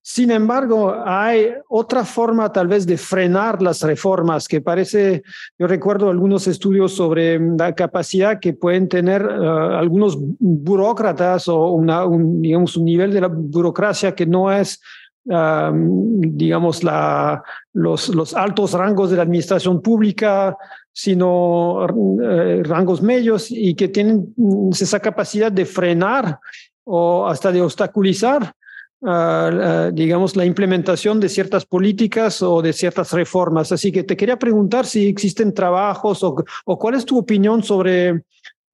[0.00, 5.22] sin embargo, hay otra forma tal vez de frenar las reformas que parece,
[5.58, 12.06] yo recuerdo algunos estudios sobre la capacidad que pueden tener uh, algunos burócratas o una,
[12.06, 14.80] un, digamos, un nivel de la burocracia que no es
[15.26, 20.56] digamos, la, los, altos rangos de la administración pública,
[20.92, 24.34] sino uh, rangos medios y que tienen
[24.70, 26.38] esa capacidad de frenar
[26.84, 28.52] o hasta de obstaculizar,
[29.00, 33.72] uh, digamos, la implementación de ciertas políticas o de ciertas reformas.
[33.72, 38.22] Así que te quería preguntar si existen trabajos o, o cuál es tu opinión sobre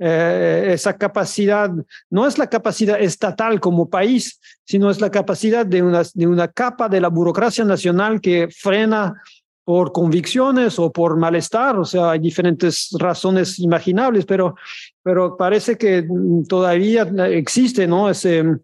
[0.03, 1.71] eh, esa capacidad,
[2.09, 6.49] no es la capacidad estatal como país, sino es la capacidad de una, de una
[6.49, 9.21] capa de la burocracia nacional que frena
[9.63, 14.55] por convicciones o por malestar, o sea, hay diferentes razones imaginables, pero,
[15.03, 16.07] pero parece que
[16.49, 18.11] todavía existe, ¿no?
[18.11, 18.61] Esa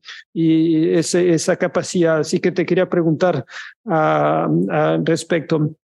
[1.56, 2.20] capacidad.
[2.20, 3.44] Así que te quería preguntar
[3.84, 5.76] al respecto.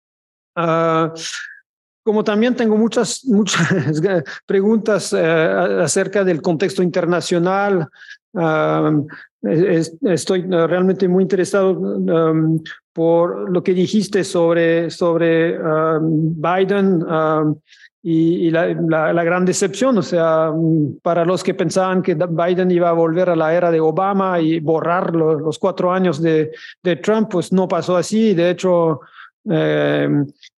[0.57, 1.13] Uh,
[2.03, 3.69] como también tengo muchas, muchas
[4.47, 5.19] preguntas eh,
[5.83, 7.89] acerca del contexto internacional,
[9.43, 11.79] estoy realmente muy interesado
[12.93, 15.59] por lo que dijiste sobre, sobre
[16.01, 17.05] Biden
[18.03, 18.75] y, la,
[19.13, 19.99] la, gran decepción.
[19.99, 20.51] O sea,
[21.03, 24.61] para los que pensaban que Biden iba a volver a la era de Obama y
[24.61, 28.35] borrar los, cuatro años de, de Trump, pues no pasó así.
[28.35, 29.01] De hecho,
[29.49, 30.09] eh,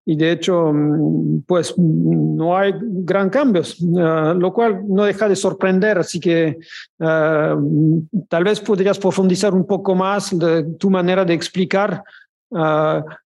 [0.05, 5.35] y de hecho, mm, pues no hay gran cambios, eh, lo cual no deja de
[5.35, 5.97] sorprender.
[5.97, 6.57] Así que
[6.99, 7.55] eh,
[8.29, 12.03] tal vez podrías profundizar un poco más de tu manera de explicar,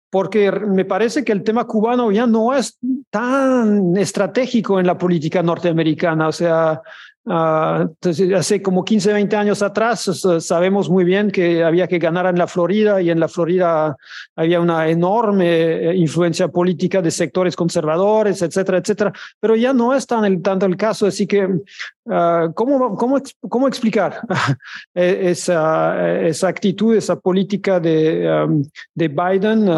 [0.10, 2.78] porque me parece que el tema cubano ya no es
[3.10, 6.28] tan estratégico en la política norteamericana.
[6.28, 6.82] O sea,
[7.30, 7.94] Uh,
[8.38, 10.10] hace como 15, 20 años atrás
[10.40, 13.98] sabemos muy bien que había que ganar en la Florida y en la Florida
[14.34, 19.12] había una enorme eh, influencia política de sectores conservadores, etcétera, etcétera,
[19.42, 23.68] pero ya no es tan el, tanto el caso, así que uh, ¿cómo, cómo, cómo
[23.68, 24.22] explicar
[24.96, 28.64] e, esa, esa actitud, esa política de, um,
[28.96, 29.70] de Biden?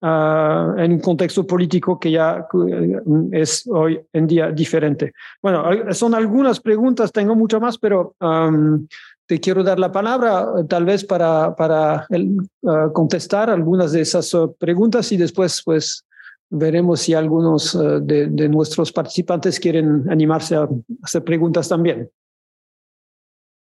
[0.00, 3.00] Uh, Uh, en un contexto político que ya eh,
[3.32, 5.12] es hoy en día diferente.
[5.42, 8.86] Bueno, son algunas preguntas, tengo mucho más, pero um,
[9.26, 14.32] te quiero dar la palabra tal vez para, para el, uh, contestar algunas de esas
[14.34, 16.04] uh, preguntas y después pues
[16.48, 20.68] veremos si algunos de, de, nuestros participantes quieren animarse a
[21.02, 22.08] hacer preguntas también.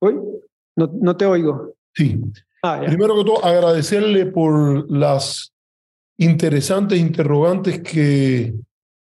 [0.00, 0.14] ¿Hoy?
[0.76, 1.74] No, no te oigo.
[1.92, 2.22] Sí.
[2.62, 5.52] Ah, Primero que todo, agradecerle por las
[6.20, 8.54] interesantes interrogantes que,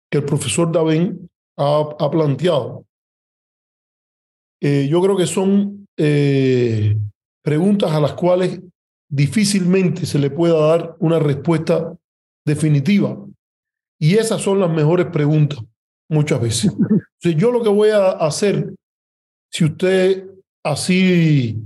[0.10, 2.86] que el profesor Davén ha, ha planteado.
[4.62, 6.98] Eh, yo creo que son eh,
[7.42, 8.62] preguntas a las cuales
[9.10, 11.94] difícilmente se le pueda dar una respuesta
[12.46, 13.18] definitiva.
[14.00, 15.60] Y esas son las mejores preguntas
[16.10, 16.74] muchas veces.
[17.22, 18.74] yo lo que voy a hacer,
[19.52, 20.26] si usted
[20.64, 21.62] así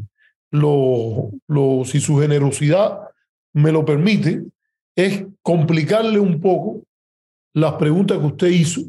[0.50, 3.02] lo, lo, si su generosidad
[3.54, 4.44] me lo permite,
[4.96, 6.84] es complicarle un poco
[7.54, 8.82] las preguntas que usted hizo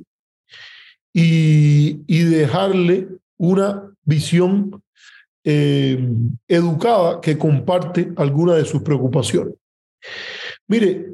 [1.12, 4.82] y, y dejarle una visión
[5.44, 5.98] eh,
[6.48, 9.54] educada que comparte alguna de sus preocupaciones.
[10.66, 11.06] Mire,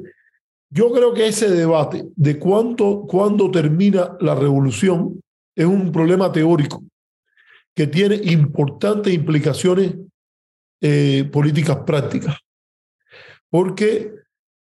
[0.73, 5.21] Yo creo que ese debate de cuánto, cuándo termina la revolución
[5.53, 6.81] es un problema teórico
[7.75, 9.95] que tiene importantes implicaciones
[10.81, 12.37] eh, políticas prácticas.
[13.49, 14.13] Porque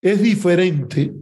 [0.01, 1.13] es diferente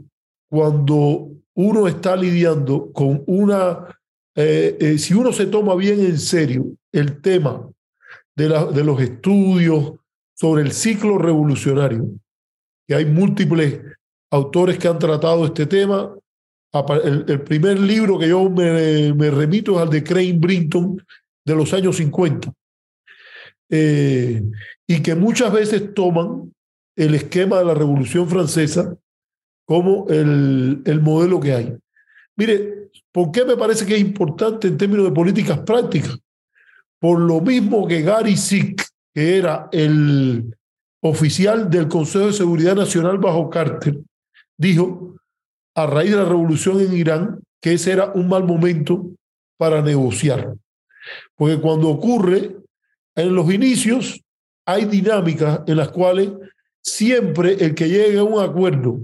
[0.48, 3.98] cuando uno está lidiando con una,
[4.34, 7.68] eh, eh, si uno se toma bien en serio el tema
[8.34, 9.94] de, la, de los estudios
[10.34, 12.10] sobre el ciclo revolucionario,
[12.86, 13.80] que hay múltiples
[14.30, 16.14] autores que han tratado este tema.
[17.02, 21.02] El, primer libro que yo me, me, remito es al de Crane Brinton
[21.42, 22.52] de los años 50,
[23.70, 24.42] eh,
[24.86, 26.52] y que muchas veces toman
[26.96, 28.96] el esquema de la Revolución Francesa
[29.66, 31.76] como el, el modelo que hay.
[32.36, 36.18] Mire, ¿por qué me parece que es importante en términos de políticas prácticas?
[36.98, 38.82] Por lo mismo que Gary Sick,
[39.14, 40.54] que era el
[41.02, 43.98] oficial del Consejo de Seguridad Nacional bajo Carter,
[44.56, 45.16] dijo
[45.74, 49.10] a raíz de la revolución en Irán que ese era un mal momento
[49.58, 50.54] para negociar.
[51.34, 52.56] Porque cuando ocurre
[53.14, 54.20] en los inicios,
[54.66, 56.30] hay dinámicas en las cuales
[56.86, 59.00] siempre el que llegue a un acuerdo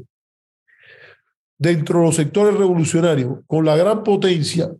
[1.59, 4.71] dentro de los sectores revolucionarios con la gran potencia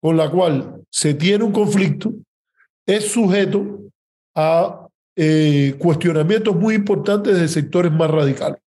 [0.00, 2.12] con la cual se tiene un conflicto
[2.86, 3.80] es sujeto
[4.34, 8.60] a eh, cuestionamientos muy importantes de sectores más radicales.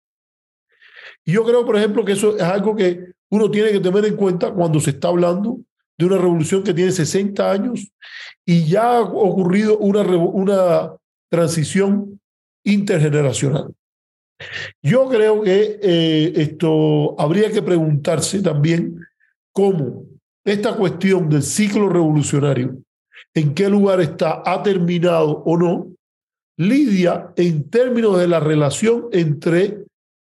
[1.26, 4.16] Y yo creo, por ejemplo, que eso es algo que uno tiene que tener en
[4.16, 5.60] cuenta cuando se está hablando
[5.98, 7.88] de una revolución que tiene 60 años
[8.46, 10.92] y ya ha ocurrido una, una
[11.30, 12.20] transición
[12.64, 13.74] intergeneracional.
[14.82, 19.00] Yo creo que eh, esto habría que preguntarse también
[19.52, 20.06] cómo
[20.44, 22.78] esta cuestión del ciclo revolucionario,
[23.34, 25.88] en qué lugar está, ha terminado o no,
[26.58, 29.86] lidia en términos de la relación entre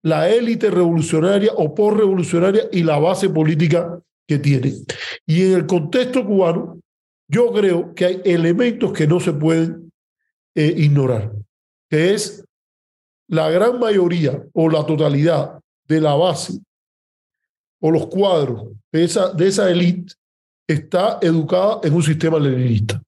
[0.03, 4.73] la élite revolucionaria o postrevolucionaria y la base política que tiene.
[5.27, 6.81] Y en el contexto cubano,
[7.29, 9.93] yo creo que hay elementos que no se pueden
[10.55, 11.33] eh, ignorar,
[11.89, 12.45] que es
[13.29, 16.61] la gran mayoría o la totalidad de la base
[17.81, 20.15] o los cuadros de esa, de esa élite
[20.67, 23.03] está educada en un sistema leninista.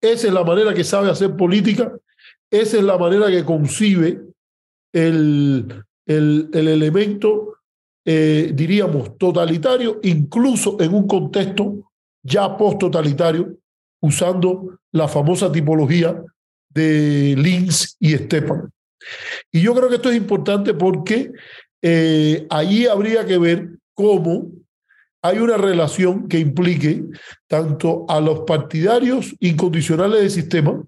[0.00, 1.92] Esa es la manera que sabe hacer política,
[2.50, 4.22] esa es la manera que concibe
[4.92, 7.56] el, el, el elemento,
[8.04, 11.92] eh, diríamos, totalitario, incluso en un contexto
[12.22, 13.58] ya post-totalitario,
[14.00, 16.22] usando la famosa tipología
[16.70, 18.70] de Linz y Stepan.
[19.50, 21.32] Y yo creo que esto es importante porque
[21.82, 24.50] eh, allí habría que ver cómo
[25.22, 27.04] hay una relación que implique
[27.46, 30.82] tanto a los partidarios incondicionales del sistema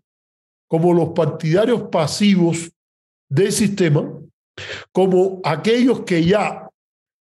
[0.68, 2.70] como los partidarios pasivos
[3.28, 4.08] del sistema,
[4.92, 6.68] como aquellos que ya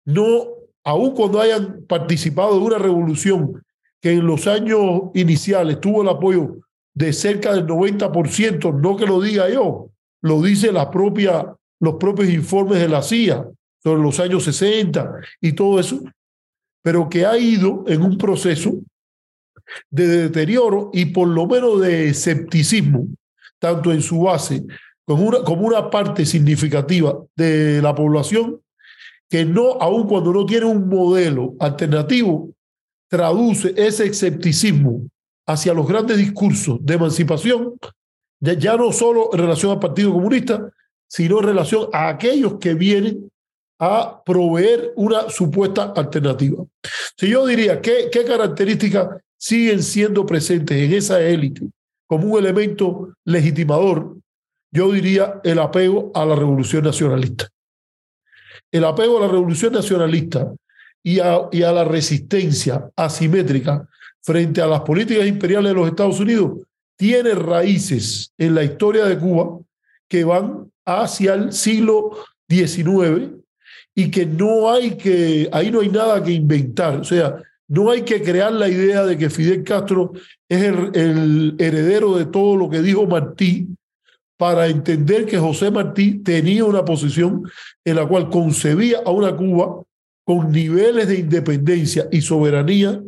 [0.05, 0.47] no,
[0.83, 3.63] aun cuando hayan participado de una revolución
[4.01, 6.57] que en los años iniciales tuvo el apoyo
[6.95, 9.89] de cerca del 90%, no que lo diga yo,
[10.21, 13.45] lo dice la propia, los propios informes de la CIA
[13.83, 16.01] sobre los años 60 y todo eso,
[16.81, 18.75] pero que ha ido en un proceso
[19.89, 23.07] de deterioro y por lo menos de escepticismo,
[23.59, 24.63] tanto en su base
[25.05, 28.61] como una, como una parte significativa de la población,
[29.29, 32.51] que no, aun cuando no tiene un modelo alternativo,
[33.09, 35.07] traduce ese escepticismo
[35.47, 37.77] hacia los grandes discursos de emancipación,
[38.39, 40.69] ya, no solo en relación al Partido Comunista,
[41.07, 43.29] sino en relación a aquellos que vienen
[43.79, 46.63] a proveer una supuesta alternativa.
[47.17, 51.69] Si yo diría, ¿qué, qué características siguen siendo presentes en esa élite
[52.07, 54.17] como un elemento legitimador?
[54.71, 57.49] Yo diría el apego a la revolución nacionalista.
[58.71, 60.53] El apego a la revolución nacionalista
[61.03, 63.87] y a, y a la resistencia asimétrica
[64.25, 66.57] frente a las políticas imperiales de los Estados Unidos
[66.97, 69.59] tiene raíces en la historia de Cuba
[70.07, 72.11] que van hacia el siglo
[72.49, 73.35] XIX
[73.93, 76.97] y que no hay que, ahí no hay nada que inventar.
[76.97, 80.13] O sea, no hay que crear la idea de que Fidel Castro
[80.49, 83.67] es el, heredero de todo lo que dijo Martí
[84.37, 87.43] para entender que José Martí tenía una posición
[87.85, 89.81] en la cual concebía a una Cuba
[90.25, 93.01] con niveles de independencia y soberanía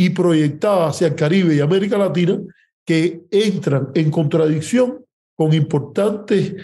[0.00, 2.38] y proyectada hacia el Caribe y América Latina
[2.86, 6.54] que entran en contradicción con importantes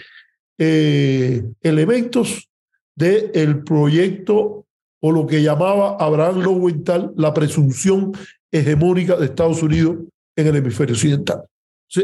[0.57, 2.49] eh, elementos
[2.95, 4.65] del proyecto
[5.01, 8.13] o lo que llamaba Abraham Lowenthal la presunción
[8.49, 9.97] hegemónica de Estados Unidos
[10.37, 11.43] en el hemisferio occidental.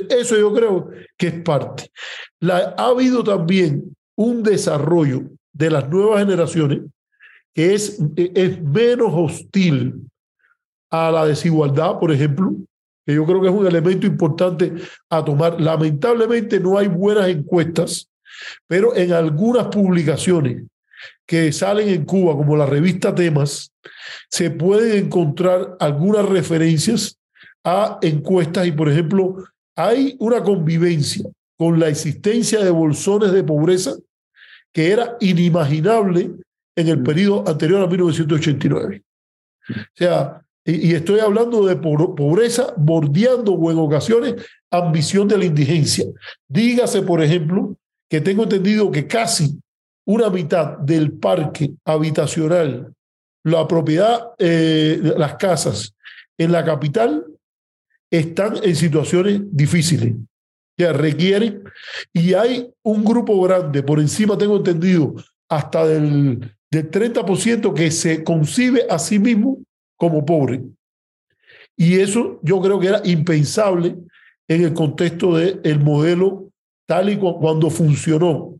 [0.09, 1.89] Eso yo creo que es parte.
[2.41, 6.81] Ha habido también un desarrollo de las nuevas generaciones
[7.53, 10.10] que es, es menos hostil
[10.91, 12.53] a la desigualdad, por ejemplo,
[13.05, 14.73] que yo creo que es un elemento importante
[15.09, 15.59] a tomar.
[15.59, 18.09] Lamentablemente no hay buenas encuestas,
[18.67, 20.63] pero en algunas publicaciones
[21.25, 23.71] que salen en Cuba, como la revista Temas,
[24.29, 27.17] se pueden encontrar algunas referencias
[27.63, 29.37] a encuestas y, por ejemplo,
[29.75, 31.23] hay una convivencia
[31.57, 33.93] con la existencia de bolsones de pobreza
[34.73, 36.31] que era inimaginable
[36.75, 39.03] en el periodo anterior a 1989.
[39.69, 44.35] O sea, y, estoy hablando de pobreza bordeando o en ocasiones
[44.69, 46.05] ambición de la indigencia.
[46.47, 47.75] Dígase, por ejemplo,
[48.09, 49.59] que tengo entendido que casi
[50.05, 52.93] una mitad del parque habitacional,
[53.43, 55.95] la propiedad, eh, las casas
[56.37, 57.25] en la capital
[58.11, 60.13] están en situaciones difíciles,
[60.77, 61.63] que requieren,
[62.13, 65.15] y hay un grupo grande, por encima tengo entendido,
[65.49, 69.59] hasta del, del 30% que se concibe a sí mismo
[70.01, 70.63] como pobre.
[71.77, 73.95] Y eso yo creo que era impensable
[74.47, 76.49] en el contexto del modelo
[76.87, 78.59] tal y cuando funcionó,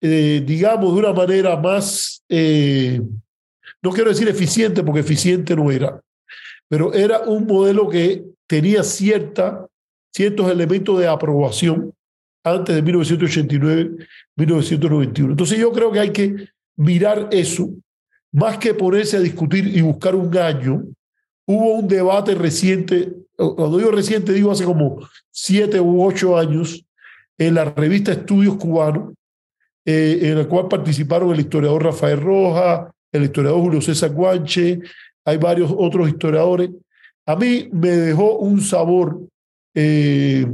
[0.00, 3.00] eh, digamos, de una manera más, eh,
[3.80, 6.00] no quiero decir eficiente, porque eficiente no era,
[6.68, 9.64] pero era un modelo que tenía cierta,
[10.12, 11.94] ciertos elementos de aprobación
[12.42, 15.30] antes de 1989, 1991.
[15.30, 17.70] Entonces yo creo que hay que mirar eso
[18.32, 20.84] más que ponerse a discutir y buscar un año,
[21.46, 25.00] hubo un debate reciente, cuando digo reciente digo hace como
[25.30, 26.84] siete u ocho años,
[27.38, 29.14] en la revista Estudios Cubanos,
[29.84, 34.80] eh, en la cual participaron el historiador Rafael Roja, el historiador Julio César Guanche,
[35.24, 36.70] hay varios otros historiadores.
[37.26, 39.20] A mí me dejó un sabor,
[39.74, 40.46] eh,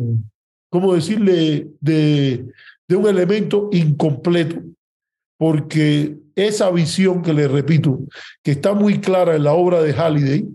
[0.71, 2.47] ¿cómo decirle?, de,
[2.89, 4.63] de un elemento incompleto,
[5.39, 8.01] porque esa visión que le repito,
[8.43, 10.49] que está muy clara en la obra de Halliday,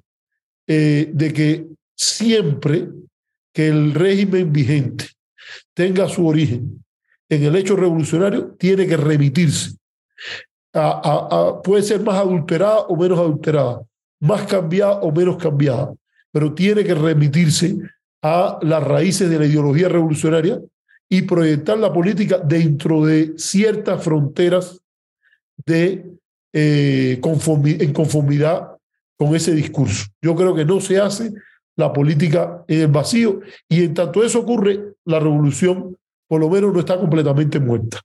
[0.67, 2.87] eh, de que siempre
[3.53, 5.05] que el régimen vigente
[5.73, 6.83] tenga su origen
[7.29, 9.75] en el hecho revolucionario, tiene que remitirse.
[11.63, 13.81] Puede ser más adulterada o menos adulterada,
[14.19, 15.93] más cambiada o menos cambiada,
[16.31, 17.77] pero tiene que remitirse
[18.21, 20.59] a las raíces de la ideología revolucionaria
[21.13, 24.79] y proyectar la política dentro de ciertas fronteras
[25.65, 26.05] de
[26.53, 28.77] eh, en conformidad
[29.17, 30.05] con ese discurso.
[30.21, 31.33] Yo creo que no se hace
[31.75, 35.97] la política en el vacío y en tanto eso ocurre, la revolución
[36.29, 37.99] por lo menos no está completamente muerta.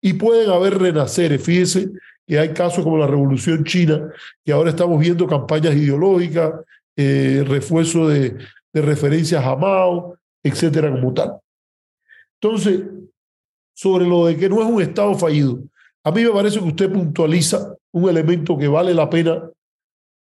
[0.00, 1.42] Y pueden haber renaceres.
[1.42, 1.90] Fíjense
[2.26, 4.10] que hay casos como la revolución china,
[4.42, 6.54] que ahora estamos viendo campañas ideológicas,
[6.96, 8.38] eh, refuerzo de,
[8.72, 11.38] de referencias a Mao, etcétera, como tal.
[12.40, 12.84] Entonces,
[13.74, 15.60] sobre lo de que no es un Estado fallido,
[16.04, 19.50] a mí me parece que usted puntualiza un elemento que vale la pena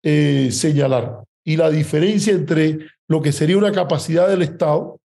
[0.04, 1.24] eh, señalar.
[1.44, 5.00] Y la diferencia entre lo que sería una capacidad del Estado,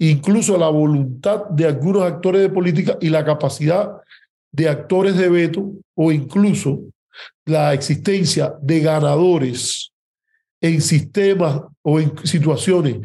[0.00, 4.00] incluso la voluntad de algunos actores de política y la capacidad
[4.52, 6.80] de actores de veto o incluso
[7.44, 9.92] la existencia de ganadores
[10.60, 12.98] en sistemas o en situaciones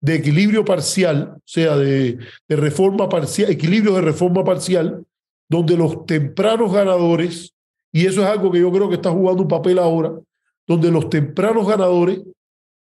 [0.00, 5.04] de equilibrio parcial, o sea, de, reforma parcial, equilibrio de reforma parcial,
[5.48, 7.52] donde los tempranos ganadores,
[7.92, 10.12] y eso es algo que yo creo que está jugando un papel ahora,
[10.66, 12.20] donde los tempranos ganadores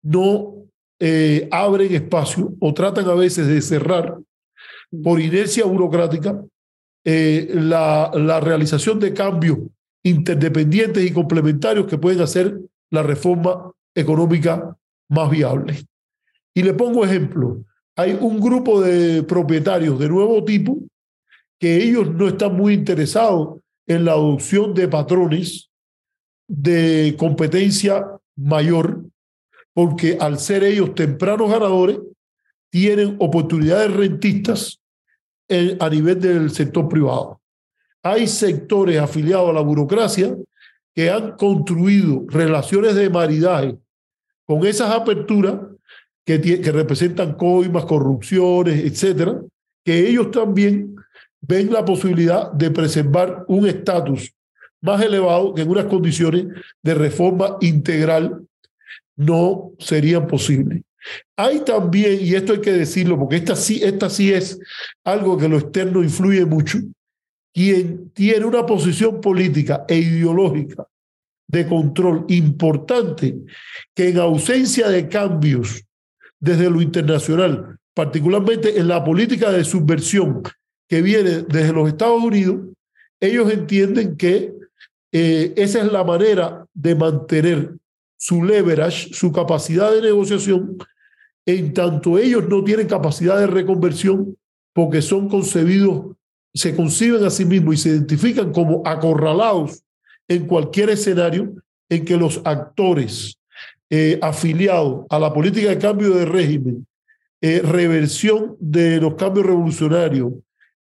[0.04, 0.56] no
[1.00, 4.18] eh, abren espacio o tratan a veces de cerrar
[5.04, 6.42] por inercia burocrática
[7.04, 9.60] eh, la, la realización de cambios
[10.04, 12.60] interdependientes y complementarios que pueden hacer
[12.92, 14.78] la reforma económica
[15.10, 15.86] más viable.
[16.54, 17.64] Y le pongo ejemplo.
[17.96, 20.78] Hay un grupo de propietarios de nuevo tipo
[21.58, 25.70] que ellos no están muy interesados en la adopción de patrones
[26.48, 28.06] de competencia
[28.36, 29.06] mayor,
[29.74, 32.00] porque al ser ellos tempranos ganadores,
[32.70, 34.82] tienen oportunidades rentistas
[35.80, 37.40] a nivel del sector privado.
[38.04, 40.36] Hay sectores afiliados a la burocracia
[40.94, 43.78] que han construido relaciones de maridaje
[44.46, 45.60] con esas aperturas
[46.26, 46.38] que,
[46.72, 49.42] representan coimas, corrupciones, etcétera,
[49.84, 50.96] que ellos también
[51.42, 54.34] ven la posibilidad de preservar un estatus
[54.82, 56.48] más elevado que en unas condiciones
[56.82, 58.46] de reforma integral
[59.16, 60.82] no serían posibles.
[61.36, 64.60] Hay también, y esto hay que decirlo, porque esta sí, esta sí es
[65.04, 66.80] algo que lo externo influye mucho,
[67.54, 70.88] quien tiene una posición política e ideológica
[71.48, 73.36] de control importante,
[73.94, 75.84] que en ausencia de cambios
[76.40, 80.44] desde lo internacional, particularmente en la política de subversión
[80.88, 82.58] que viene desde los Estados Unidos,
[83.20, 84.54] ellos entienden que
[85.12, 87.76] eh, esa es la manera de mantener
[88.18, 90.78] su leverage, su capacidad de negociación,
[91.46, 94.38] en tanto ellos no tienen capacidad de reconversión
[94.74, 96.16] porque son concebidos,
[96.54, 99.85] se conciben a sí mismos y se identifican como acorralados
[100.28, 101.54] en cualquier escenario
[101.90, 103.38] en que los actores
[103.90, 106.88] eh, afiliados a la política de cambio de régimen,
[107.42, 110.34] eh, reversión de los cambios revolucionarios,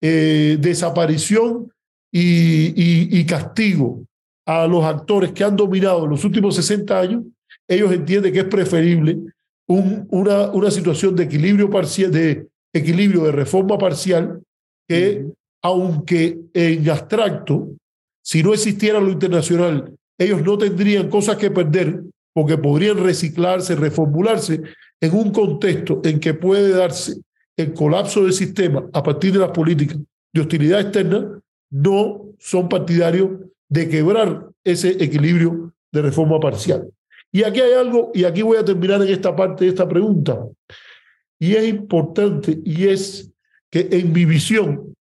[0.01, 1.73] eh, desaparición
[2.13, 4.05] y, y, castigo
[4.47, 7.25] a los actores que han dominado en los últimos 60 años,
[7.67, 9.19] ellos entienden que es preferible
[9.67, 14.41] un, una, una situación de equilibrio parcial, de equilibrio de reforma parcial,
[14.87, 15.25] que
[15.63, 17.69] aunque en abstracto,
[18.23, 24.63] si no existiera lo internacional, ellos no tendrían cosas que perder porque podrían reciclarse, reformularse
[25.01, 27.17] en un contexto en que puede darse
[27.57, 29.99] el colapso del sistema a partir de las políticas
[30.33, 31.41] de hostilidad externa,
[31.71, 33.31] no son partidarios
[33.69, 36.89] de quebrar ese equilibrio de reforma parcial.
[37.31, 40.47] Y aquí hay algo, y aquí voy a terminar en esta parte de esta pregunta,
[41.39, 43.31] y es importante, y es
[43.71, 44.95] que en mi visión,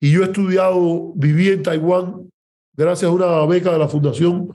[0.00, 2.30] y yo he estudiado, viví en Taiwán
[2.76, 4.54] gracias a una beca de la Fundación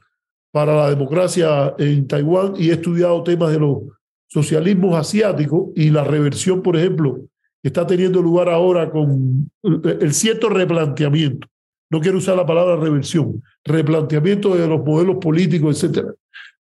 [0.51, 3.79] para la Democracia en Taiwán y he estudiado temas de los
[4.27, 7.19] socialismos asiáticos y la reversión, por ejemplo,
[7.61, 11.47] que está teniendo lugar ahora con el cierto replanteamiento.
[11.89, 16.13] No quiero usar la palabra reversión, replanteamiento de los modelos políticos, etcétera,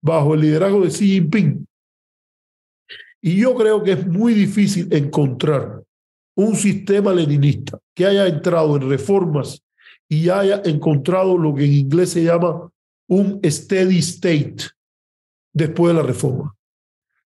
[0.02, 1.66] bajo el liderazgo de Xi Jinping.
[3.22, 5.82] Y yo creo que es muy difícil encontrar
[6.36, 9.63] un sistema leninista que haya entrado en reformas
[10.14, 12.70] y haya encontrado lo que en inglés se llama
[13.08, 14.56] un steady state
[15.52, 16.54] después de la reforma.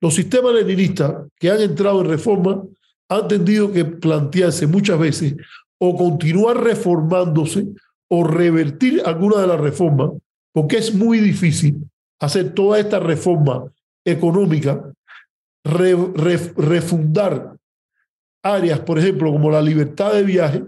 [0.02, 2.64] Los sistemas leninistas que han entrado en reforma
[3.10, 5.36] han tenido que plantearse muchas veces
[5.80, 7.68] o continuar reformándose
[8.10, 10.12] o revertir alguna de las reformas,
[10.52, 11.90] porque es muy difícil
[12.20, 13.66] hacer toda esta reforma
[14.06, 14.92] económica,
[15.64, 17.56] refundar
[18.44, 20.64] áreas, por ejemplo, como la libertad de viaje,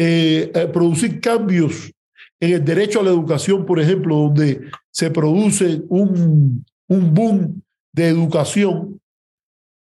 [0.00, 1.92] eh, eh, producir cambios
[2.38, 4.60] en el derecho a la educación, por ejemplo, donde
[4.92, 7.60] se produce un, un boom
[7.92, 9.00] de educación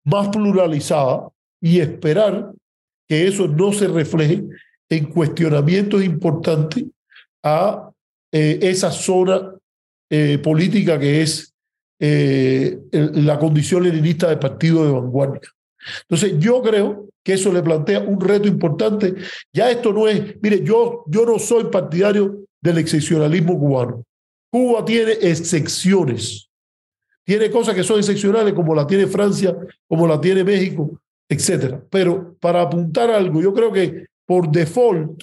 [0.05, 1.29] más pluralizada
[1.61, 2.53] y esperar
[3.09, 4.45] que eso no se refleje
[4.89, 6.85] en cuestionamientos importantes
[7.43, 7.91] a
[8.31, 9.55] eh, esa zona
[10.43, 11.53] política que es
[12.01, 15.51] la condición leninista del partido de vanguardia.
[16.03, 19.15] Entonces, yo creo que eso le plantea un reto importante.
[19.53, 24.05] Ya esto no es, mire, yo, yo no soy partidario del excepcionalismo cubano.
[24.51, 26.49] Cuba tiene excepciones.
[27.25, 29.55] Tiene cosas que son excepcionales, como la tiene Francia,
[29.87, 30.99] como la tiene México,
[31.29, 31.77] etc.
[31.91, 35.23] Pero para apuntar algo, yo creo que por default,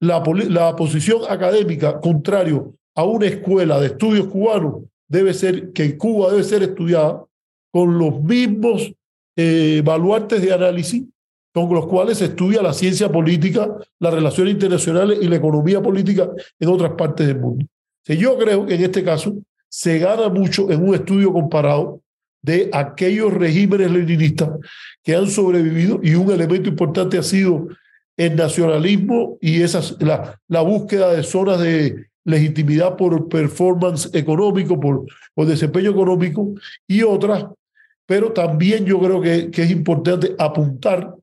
[0.00, 6.30] la, la posición académica contrario a una escuela de estudios cubanos debe ser que Cuba
[6.30, 7.24] debe ser estudiada
[7.72, 8.92] con los mismos
[9.36, 11.04] eh, de análisis
[11.52, 13.68] con los cuales se estudia la ciencia política,
[14.00, 16.28] las relaciones internacionales y la economía política
[16.58, 17.64] en otras partes del mundo.
[18.06, 19.36] yo creo que en este caso
[19.68, 22.00] se gana mucho en un estudio comparado
[22.42, 24.50] de aquellos regímenes leninistas
[25.02, 27.68] que han sobrevivido y un elemento importante ha sido
[28.16, 35.06] el nacionalismo y esas, la, la búsqueda de zonas de legitimidad por performance económico, por,
[35.34, 36.52] por desempeño económico
[36.86, 37.46] y otras,
[38.06, 41.14] pero también yo creo que, es importante apuntar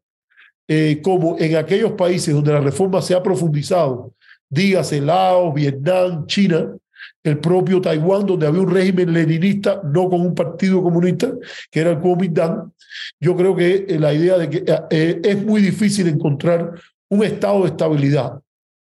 [0.67, 4.13] eh, como en aquellos países donde la reforma se ha profundizado,
[4.49, 6.75] dígase Laos, Vietnam, China,
[7.23, 11.31] el propio Taiwán, donde había un régimen leninista, no con un partido comunista,
[11.69, 12.71] que era el Kuomintang,
[13.19, 16.73] yo creo que eh, la idea de que eh, es muy difícil encontrar
[17.09, 18.39] un estado de estabilidad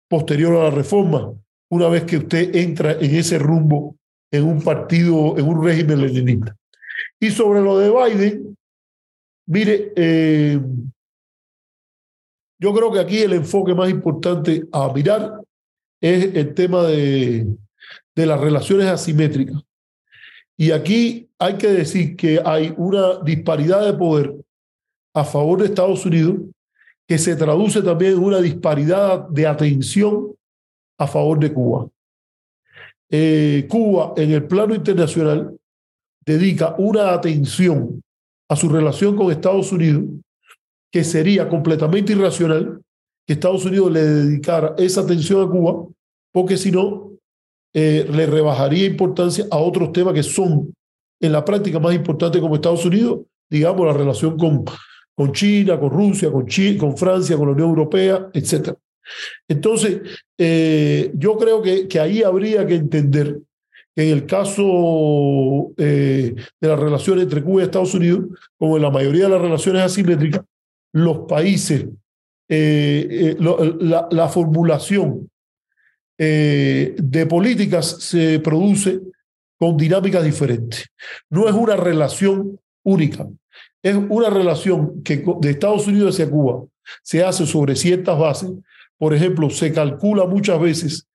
[0.07, 1.33] posterior a la reforma,
[1.69, 3.95] una vez que usted entra en ese rumbo
[4.31, 6.55] en un partido, en un régimen leninista.
[7.19, 8.57] Y sobre lo de Biden,
[9.47, 10.59] mire, eh,
[12.59, 15.41] yo creo que aquí el enfoque más importante a mirar
[16.01, 17.47] es el tema de,
[18.15, 19.61] de las relaciones asimétricas.
[20.57, 24.35] Y aquí hay que decir que hay una disparidad de poder
[25.13, 26.37] a favor de Estados Unidos
[27.07, 30.35] que se traduce también en una disparidad de atención
[30.97, 31.89] a favor de Cuba.
[33.09, 35.58] Eh, Cuba en el plano internacional
[36.37, 38.01] dedica una atención
[38.49, 40.03] a su relación con Estados Unidos
[40.91, 42.81] que sería completamente irracional
[43.25, 45.85] que Estados Unidos le dedicara esa atención a Cuba,
[46.31, 47.11] porque si no,
[47.73, 50.73] eh, le rebajaría importancia a otros temas que son
[51.21, 54.65] en la práctica más importantes como Estados Unidos, digamos, la relación con,
[55.15, 56.47] con China, con Rusia, con,
[56.77, 58.73] con Francia, con la Unión Europea, etc.
[59.47, 60.01] Entonces,
[60.37, 63.39] eh, yo creo que, ahí habría que entender
[63.95, 68.25] en el caso eh, de las relaciones entre Cuba y Estados Unidos,
[68.57, 70.41] como en la mayoría de las relaciones asimétricas,
[70.93, 71.85] los países,
[72.47, 75.29] eh, la, la, formulación
[76.17, 78.99] de políticas se produce
[79.57, 80.87] con dinámicas diferentes.
[81.29, 83.27] No es una relación única,
[83.83, 86.65] es una relación que de Estados Unidos hacia Cuba
[87.03, 88.51] se hace sobre ciertas bases.
[88.97, 91.07] Por ejemplo, se calcula muchas veces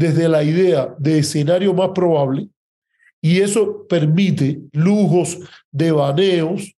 [0.00, 2.48] desde la idea de escenario más probable
[3.20, 5.38] y eso permite lujos,
[5.70, 6.74] devaneos,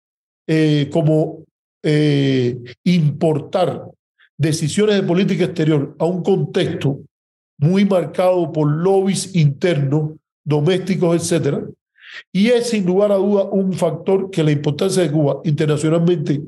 [0.49, 1.45] eh, como
[1.85, 3.85] eh, importar
[4.37, 6.99] decisiones de política exterior a un contexto
[7.59, 11.63] muy marcado por lobbies internos, domésticos, etcétera,
[12.33, 16.43] y es sin lugar a duda un factor que la importancia de Cuba internacionalmente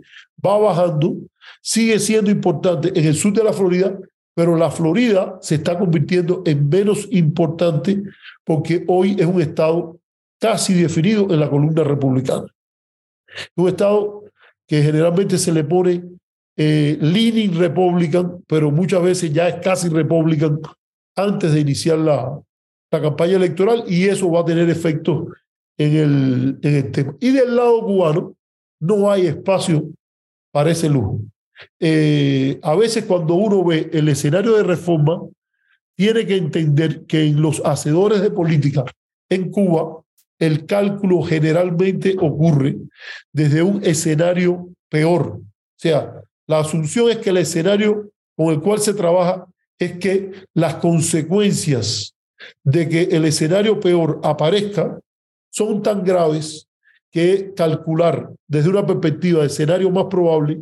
[0.44, 1.18] va bajando,
[1.62, 3.96] sigue siendo importante en el sur de la Florida,
[4.34, 8.02] pero la Florida se está convirtiendo en menos importante
[8.44, 9.98] porque hoy es un estado
[10.40, 12.46] casi definido en la columna republicana.
[13.56, 14.24] Un estado
[14.66, 16.02] que generalmente se le pone
[16.56, 20.60] eh, leaning Republican, pero muchas veces ya es casi Republican
[21.16, 22.40] antes de iniciar la,
[22.90, 25.28] la campaña electoral y eso va a tener efectos
[25.78, 27.14] en el, en el tema.
[27.20, 28.34] Y del lado cubano
[28.80, 29.88] no hay espacio
[30.52, 31.20] para ese lujo.
[31.80, 35.22] Eh, a veces cuando uno ve el escenario de reforma,
[35.96, 38.84] tiene que entender que en los hacedores de política
[39.28, 40.02] en Cuba,
[40.38, 42.76] el cálculo generalmente ocurre
[43.32, 45.40] desde un escenario peor.
[45.40, 45.42] O
[45.76, 49.46] sea, la asunción es que el escenario con el cual se trabaja
[49.78, 52.14] es que las consecuencias
[52.62, 54.98] de que el escenario peor aparezca
[55.50, 56.66] son tan graves
[57.10, 60.60] que calcular desde una perspectiva de escenario más probable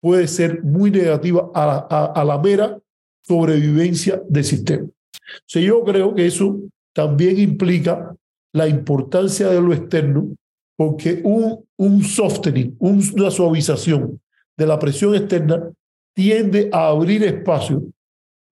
[0.00, 2.78] puede ser muy negativa a, la mera
[3.22, 4.86] sobrevivencia del sistema.
[4.86, 6.60] O yo creo que eso
[6.92, 8.14] también implica
[8.52, 10.34] la importancia de lo externo,
[10.76, 14.20] porque un, un softening, una suavización
[14.56, 15.70] de la presión externa
[16.14, 17.84] tiende a abrir espacio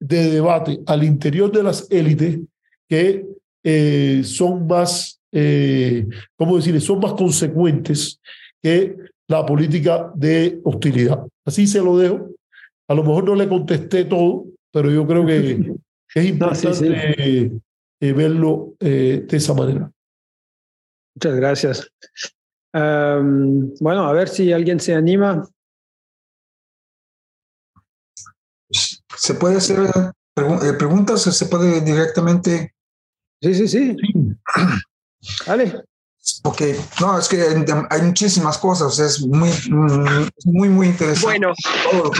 [0.00, 2.38] de debate al interior de las élites
[2.88, 3.26] que
[3.64, 6.06] eh, son más, eh,
[6.36, 8.20] ¿cómo decir?, son más consecuentes
[8.62, 8.96] que
[9.28, 11.26] la política de hostilidad.
[11.44, 12.30] Así se lo dejo.
[12.88, 15.74] A lo mejor no le contesté todo, pero yo creo que
[16.14, 17.52] es importante
[18.00, 19.90] eh, verlo de esa manera.
[21.14, 21.92] Muchas gracias.
[22.72, 25.46] bueno, a ver si alguien se anima.
[28.70, 29.78] ¿Se puede hacer
[30.78, 32.72] preguntas o se puede directamente
[33.40, 33.96] Sí, sí, sí.
[35.46, 35.84] Vale.
[36.42, 37.42] Porque, no, es que
[37.90, 39.50] hay muchísimas cosas, es muy,
[40.44, 41.26] muy, muy interesante.
[41.26, 41.52] Bueno,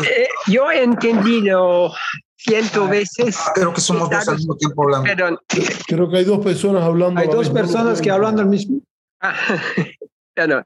[0.05, 1.93] eh, yo he entendido
[2.37, 3.37] ciento ah, veces.
[3.39, 5.41] Ah, creo que somos dos al mismo tiempo hablando.
[5.87, 7.21] Creo que hay dos personas hablando.
[7.21, 8.81] Hay dos personas que hablan al mismo.
[9.21, 9.35] Ah,
[10.49, 10.65] no.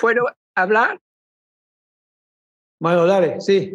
[0.00, 1.00] ¿Puedo hablar?
[2.80, 3.72] Bueno, dale, sí.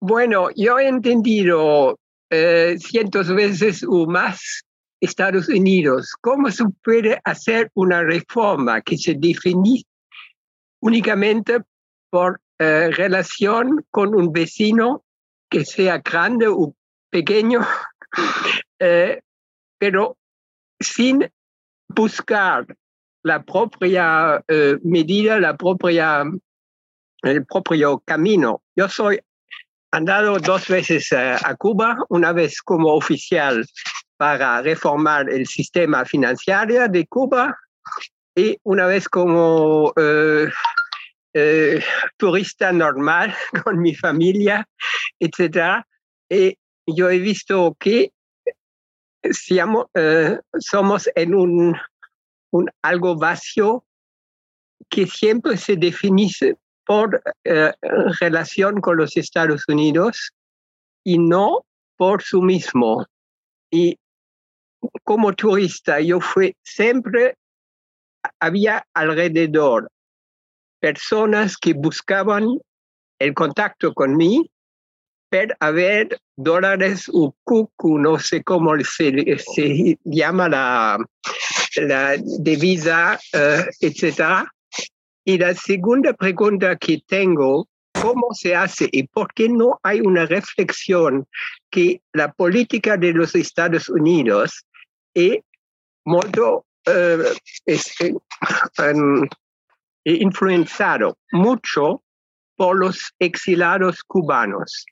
[0.00, 1.98] Bueno, yo he entendido
[2.30, 4.64] eh, cientos veces o más
[5.00, 6.14] Estados Unidos.
[6.20, 9.82] ¿Cómo se puede hacer una reforma que se define
[10.80, 11.60] únicamente
[12.10, 15.04] por eh, relación con un vecino
[15.48, 16.74] que sea grande o
[17.10, 17.60] pequeño,
[18.78, 19.20] eh,
[19.78, 20.16] pero
[20.78, 21.28] sin
[21.88, 22.66] buscar
[23.22, 24.42] la propia
[24.82, 26.24] medida, la propia,
[27.22, 28.62] el propio camino?
[28.76, 29.20] Yo soy
[29.90, 33.66] andado dos veces a Cuba, una vez como oficial
[34.20, 37.56] para reformar el sistema financiero de Cuba
[38.36, 40.46] y una vez como eh,
[41.32, 41.82] eh,
[42.18, 43.34] turista normal
[43.64, 44.68] con mi familia,
[45.18, 45.82] etc.
[46.28, 46.54] Y
[46.86, 48.12] yo he visto que
[49.22, 51.80] eh, somos en un,
[52.82, 53.86] algo vacío
[54.90, 56.28] que siempre se define
[56.84, 57.72] por eh,
[58.20, 60.30] relación con los Estados Unidos
[61.04, 61.64] y no
[61.96, 63.06] por su mismo.
[63.70, 63.96] Y
[65.04, 67.36] como turista, yo fui siempre,
[68.38, 69.90] había alrededor
[70.80, 72.58] personas que buscaban
[73.18, 74.50] el contacto con mí
[75.28, 80.98] para ver dólares o cucu, no sé cómo se, se llama la,
[81.76, 84.50] la divisa, uh, etcétera
[85.24, 87.68] y la segunda pregunta que tengo,
[88.00, 91.26] ¿cómo se hace y por qué no hay una reflexión
[91.70, 94.64] que la política de los Estados Unidos
[95.14, 95.38] es
[96.04, 96.30] muy
[96.86, 97.34] eh,
[98.94, 99.28] um,
[100.04, 102.02] influenciado mucho
[102.56, 104.86] por los exilados cubanos?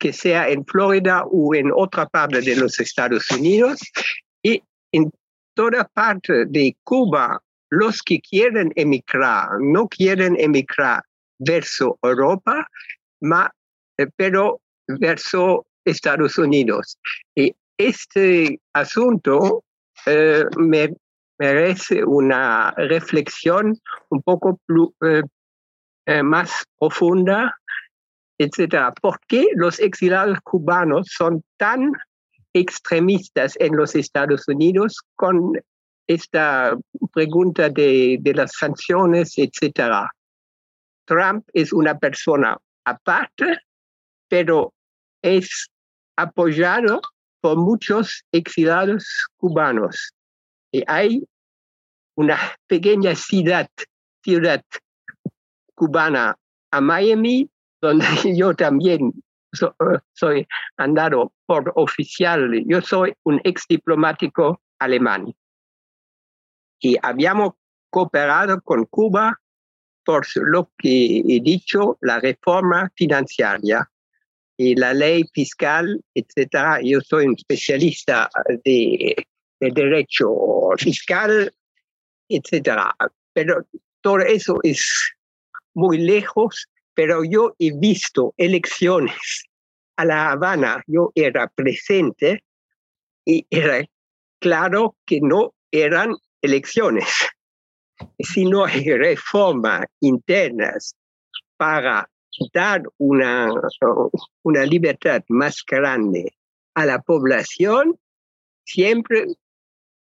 [0.00, 3.80] que sea en Florida o en otra parte de los Estados Unidos.
[4.42, 4.60] Y
[4.92, 5.12] en
[5.54, 11.04] toda parte de Cuba, los que quieren emigrar, no quieren emigrar
[11.38, 12.66] verso Europa,
[13.98, 16.98] eh, pero verso Estados Unidos.
[17.88, 19.64] Este asunto
[20.06, 20.94] eh, me
[21.38, 23.76] merece una reflexión
[24.10, 24.60] un poco
[26.06, 27.54] eh, más profunda
[28.40, 28.92] etcétera.
[29.02, 31.92] ¿Por qué los exilados cubanos son tan
[32.54, 35.52] extremistas en los Estados Unidos con
[36.06, 36.74] esta
[37.12, 40.10] pregunta de, de las sanciones, etcétera?
[41.04, 43.58] Trump es una persona aparte,
[44.26, 44.72] pero
[45.20, 45.68] es
[46.16, 47.02] apoyado
[47.40, 50.12] por muchos exilados cubanos.
[50.72, 51.22] Y hay
[52.16, 53.68] una pequeña ciudad,
[54.22, 54.62] ciudad
[55.74, 56.36] cubana
[56.70, 57.50] a Miami
[57.80, 58.04] donde
[58.36, 59.12] yo también
[60.12, 60.46] soy
[60.76, 62.62] andado por oficial.
[62.66, 65.34] Yo soy un ex diplomático alemán
[66.78, 67.54] y habíamos
[67.90, 69.40] cooperado con Cuba
[70.04, 73.88] por lo que he dicho, la reforma financiera
[74.60, 76.80] y la ley fiscal, etcétera.
[76.82, 78.28] Yo soy un especialista
[78.64, 79.16] de,
[79.60, 80.28] de derecho
[80.76, 81.52] fiscal,
[82.28, 82.94] etcétera.
[83.32, 83.66] Pero
[84.02, 85.14] todo eso es
[85.74, 86.68] muy lejos
[87.00, 89.46] pero yo he visto elecciones
[89.96, 92.44] a La Habana, yo era presente
[93.24, 93.82] y era
[94.38, 97.08] claro que no eran elecciones.
[98.18, 100.94] Si no hay reformas internas
[101.56, 102.06] para
[102.52, 103.52] dar una,
[104.42, 106.34] una libertad más grande
[106.74, 107.98] a la población,
[108.64, 109.26] siempre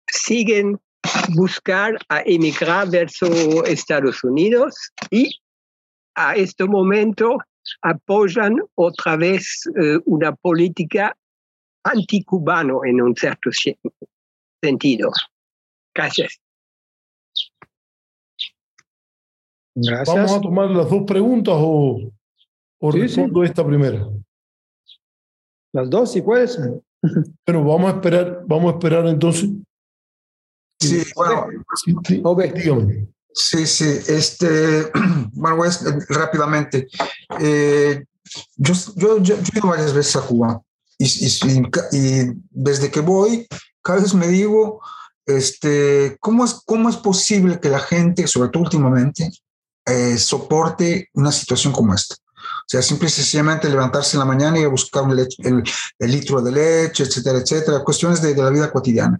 [0.07, 0.79] siguen
[1.35, 3.27] buscar a emigrar verso
[3.65, 4.75] Estados Unidos
[5.11, 5.39] y
[6.15, 7.37] a este momento
[7.81, 11.15] apoyan otra vez eh, una política
[11.83, 13.49] anticubano en un cierto
[14.61, 15.11] sentido.
[15.93, 16.42] Gracias.
[19.75, 20.15] Gracias.
[20.15, 22.11] Vamos a tomar las dos preguntas o,
[22.79, 24.07] o respondo esta primera.
[25.73, 26.59] Las dos, si puedes.
[27.43, 29.49] Pero vamos a esperar, vamos a esperar entonces.
[30.79, 31.95] Sí, bueno, sí,
[32.55, 33.07] dígame.
[33.33, 34.91] Sí, sí, este,
[35.33, 35.69] bueno, voy
[36.09, 36.87] rápidamente.
[37.39, 38.05] Eh,
[38.55, 40.61] yo, yo, yo, he ido varias veces a Cuba
[40.97, 43.47] y, y, desde que voy,
[43.81, 44.81] cada vez me digo,
[45.25, 49.31] este, ¿cómo es, cómo es posible que la gente, sobre todo últimamente,
[49.85, 52.15] eh, soporte una situación como esta?
[52.15, 55.63] O sea, simple y sencillamente levantarse en la mañana y buscar el,
[55.99, 59.19] el, litro de leche, etcétera, etcétera, cuestiones de, de la vida cotidiana.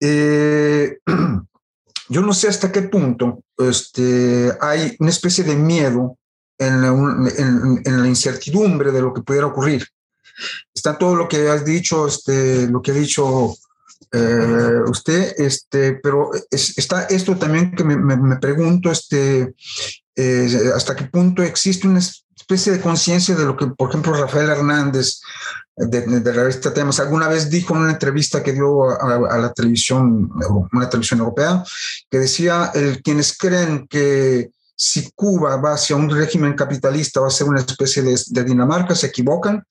[0.00, 0.98] Eh,
[2.08, 6.16] yo no sé hasta qué punto este, hay una especie de miedo
[6.58, 9.86] en la, incertidumbre de lo que pudiera ocurrir.
[10.74, 13.54] Está todo lo que has dicho, este, lo que ha dicho
[14.12, 19.54] eh, usted, este, pero está esto también que me, pregunto, este,
[20.16, 24.48] eh, hasta qué punto existe una especie de conciencia de lo que, por ejemplo, Rafael
[24.48, 25.20] Hernández
[25.76, 29.52] de, de, la revista Temas, alguna vez dijo en una entrevista que dio a, la
[29.52, 30.30] televisión,
[30.72, 31.62] una televisión europea,
[32.10, 37.30] que decía, el, quienes creen que si Cuba va hacia un régimen capitalista va a
[37.30, 39.64] ser una especie de, de Dinamarca, se equivocan,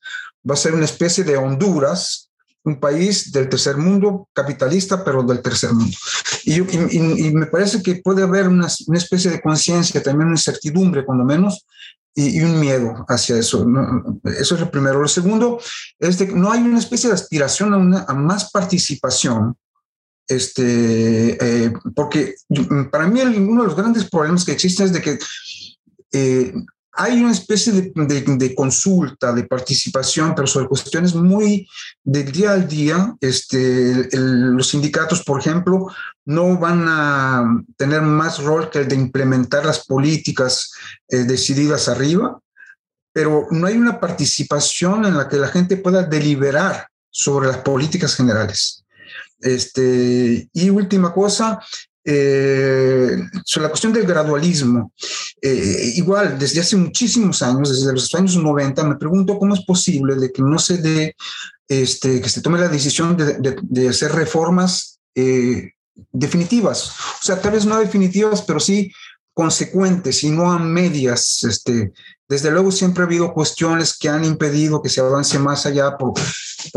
[0.50, 2.27] va a ser una especie de Honduras,
[2.64, 5.96] un país del tercer mundo, capitalista, pero del tercer mundo.
[6.44, 10.38] Y, y, y me parece que puede haber una, una especie de conciencia, también una
[10.38, 11.66] incertidumbre, cuando menos,
[12.18, 13.66] y, un miedo hacia eso.
[14.24, 15.02] Eso es lo primero.
[15.02, 15.60] Lo segundo
[16.00, 19.56] es que no hay una especie de aspiración a, una, a más participación,
[20.28, 22.36] este, eh, porque
[22.92, 25.20] para mí uno de los grandes problemas que existen es de que
[26.12, 26.54] eh,
[26.98, 31.70] hay una especie de, consulta, de participación, pero sobre cuestiones muy
[32.04, 33.16] del día al día.
[33.22, 35.88] Este, los sindicatos, por ejemplo,
[36.26, 40.72] no van a tener más rol que el de implementar las políticas
[41.10, 42.40] eh, decididas arriba,
[43.14, 48.16] pero no hay una participación en la que la gente pueda deliberar sobre las políticas
[48.16, 48.84] generales.
[49.40, 51.60] Este, y última cosa,
[52.10, 54.94] eh, sobre la cuestión del gradualismo.
[55.42, 60.16] Eh, igual, desde hace muchísimos años, desde los años 90, me pregunto cómo es posible
[60.16, 61.18] de que no se dé,
[61.68, 65.72] este, que se tome la decisión de, hacer reformas eh,
[66.14, 66.92] definitivas.
[66.92, 68.90] O sea, tal vez no definitivas, pero sí
[69.34, 71.44] consecuentes y no a medias.
[71.44, 71.92] Este,
[72.30, 76.14] desde luego siempre ha habido cuestiones que han impedido que se avance más allá por,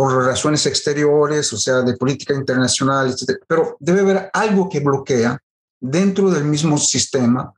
[0.01, 3.39] por razones exteriores, o sea, de política internacional, etc.
[3.47, 5.39] Pero debe haber algo que bloquea
[5.79, 7.53] dentro del mismo sistema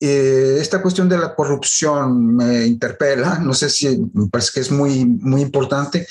[0.00, 4.70] eh, esta cuestión de la corrupción me interpela, no sé si me parece que es
[4.70, 6.06] muy, muy importante,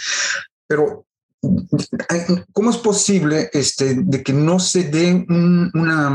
[0.67, 1.07] pero
[2.53, 5.25] ¿cómo es posible este, de que no se dé
[5.73, 6.09] una,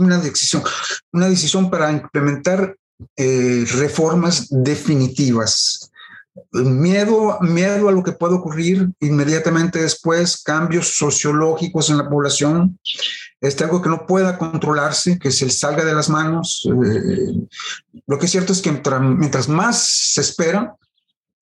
[0.00, 0.64] una, decisión,
[1.12, 2.76] una decisión para implementar
[3.16, 5.81] eh, reformas definitivas?
[6.52, 12.78] Miedo, miedo a lo que puede ocurrir inmediatamente después, cambios sociológicos en la población,
[13.40, 16.66] este, algo que no pueda controlarse, que se salga de las manos.
[16.66, 17.34] Eh,
[18.06, 20.74] lo que es cierto es que mientras, más se espera,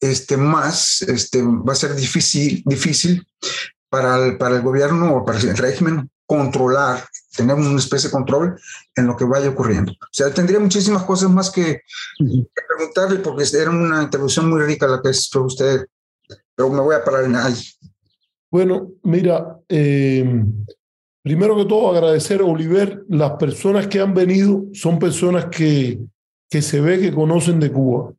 [0.01, 3.25] este, más este, va a ser difícil, difícil
[3.89, 7.03] para el, para el gobierno o para el régimen controlar,
[7.37, 8.57] tener una especie de control
[8.95, 9.91] en lo que vaya ocurriendo.
[9.91, 11.83] O sea, tendría muchísimas cosas más que,
[12.17, 15.87] preguntarle porque era una intervención muy rica la que hizo usted,
[16.55, 17.57] pero me voy a parar en ahí.
[18.49, 20.45] Bueno, mira, eh,
[21.23, 23.05] Primero que todo, agradecer a Oliver.
[23.09, 25.99] Las personas que han venido son personas que,
[26.49, 28.15] que se ve que conocen de Cuba.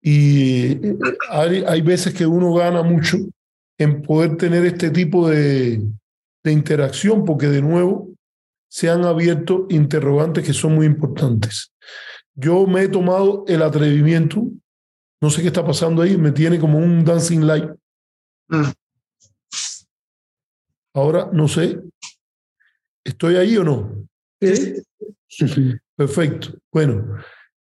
[0.00, 0.78] Y
[1.28, 3.18] hay, hay veces que uno gana mucho
[3.76, 5.82] en poder tener este tipo de,
[6.42, 8.10] de interacción, porque de nuevo
[8.68, 11.72] se han abierto interrogantes que son muy importantes.
[12.34, 14.48] Yo me he tomado el atrevimiento,
[15.20, 17.70] no sé qué está pasando ahí, me tiene como un dancing light.
[18.48, 18.70] Mm.
[20.94, 21.80] Ahora no sé,
[23.04, 24.06] ¿estoy ahí o no?
[24.40, 24.76] ¿Sí?
[25.96, 26.58] Perfecto.
[26.72, 27.16] Bueno,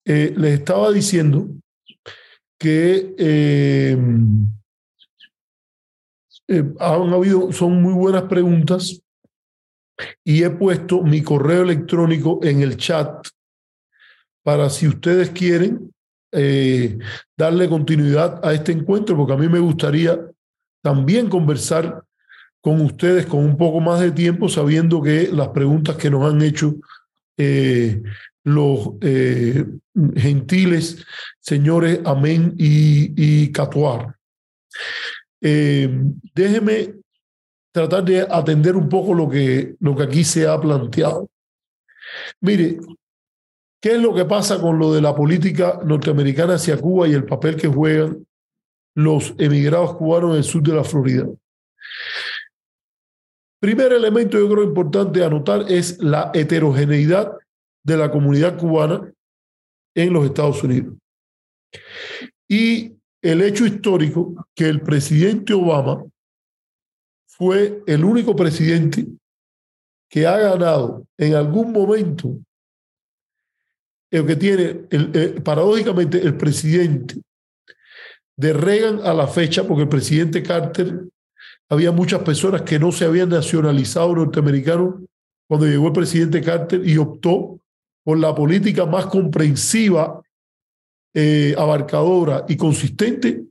[0.04, 1.48] eh, les estaba diciendo
[2.58, 3.96] que eh,
[6.48, 9.00] eh, han habido, son muy buenas preguntas
[10.24, 13.26] y he puesto mi correo electrónico en el chat
[14.42, 15.92] para si ustedes quieren
[17.36, 20.20] darle continuidad a este encuentro, porque a mí me gustaría
[20.82, 22.02] también conversar
[22.60, 26.42] con ustedes con un poco más de tiempo, sabiendo que las preguntas que nos han
[26.42, 26.74] hecho
[27.36, 28.02] eh,
[28.44, 29.64] los eh,
[30.16, 31.04] gentiles
[31.40, 34.16] señores Amén y, y Catuar.
[35.40, 35.88] Eh,
[36.34, 36.94] déjeme
[37.72, 41.28] tratar de atender un poco lo que, lo que aquí se ha planteado.
[42.40, 42.78] Mire,
[43.80, 47.24] ¿qué es lo que pasa con lo de la política norteamericana hacia Cuba y el
[47.24, 48.26] papel que juegan
[48.94, 51.26] los emigrados cubanos en el sur de la Florida?
[53.60, 57.32] Primer elemento yo creo importante anotar es la heterogeneidad
[57.84, 59.12] de la comunidad cubana
[59.94, 60.94] en los Estados Unidos.
[62.48, 66.04] Y el hecho histórico que el presidente Obama
[67.26, 69.06] fue el único presidente
[70.08, 72.38] que ha ganado en algún momento
[74.10, 74.74] el que tiene,
[75.42, 77.20] paradójicamente, el presidente
[78.36, 81.04] de Reagan a la fecha, porque el presidente Carter
[81.68, 84.94] había muchas personas que no se habían nacionalizado norteamericanos
[85.46, 87.60] cuando llegó el presidente Carter y optó
[88.02, 90.22] por la política más comprensiva,
[91.14, 93.44] eh, abarcadora y consistente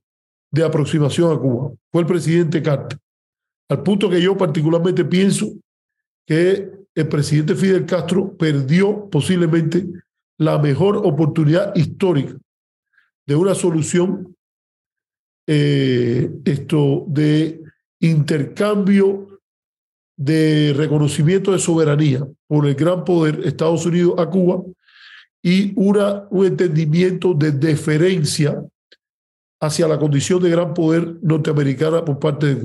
[0.52, 1.72] de aproximación a Cuba.
[1.92, 3.00] Fue el presidente Carter.
[3.70, 5.52] Al punto que yo particularmente pienso
[6.26, 9.86] que el presidente Fidel Castro perdió posiblemente
[10.38, 12.36] la mejor oportunidad histórica
[13.26, 14.36] de una solución
[15.48, 17.62] eh, esto de
[18.00, 19.40] intercambio
[20.18, 24.64] de reconocimiento de soberanía por el gran poder Estados Unidos a Cuba
[25.42, 28.64] y una, un entendimiento de deferencia
[29.60, 32.62] hacia la condición de gran poder norteamericana por parte de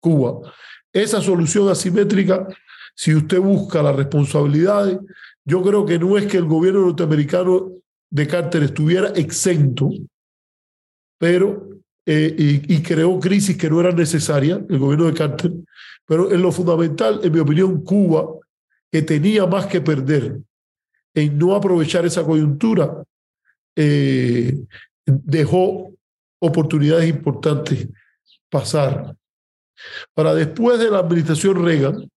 [0.00, 0.52] Cuba.
[0.92, 2.46] Esa solución asimétrica,
[2.94, 4.98] si usted busca las responsabilidades,
[5.44, 7.72] yo creo que no es que el gobierno norteamericano
[8.10, 9.90] de Carter estuviera exento,
[11.18, 11.68] pero
[12.04, 15.52] eh, y, creó crisis que no eran necesarias, el gobierno de Carter,
[16.06, 18.26] pero en lo fundamental, en mi opinión, Cuba,
[18.90, 20.40] que tenía más que perder
[21.16, 23.02] en no aprovechar esa coyuntura,
[23.74, 24.54] eh,
[25.06, 25.90] dejó
[26.38, 27.88] oportunidades importantes
[28.50, 29.16] pasar.
[30.14, 32.08] Para después de la administración Reagan,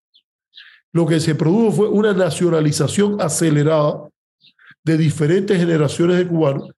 [0.92, 4.10] lo que se produjo fue una nacionalización acelerada
[4.84, 6.70] de diferentes generaciones de cubanos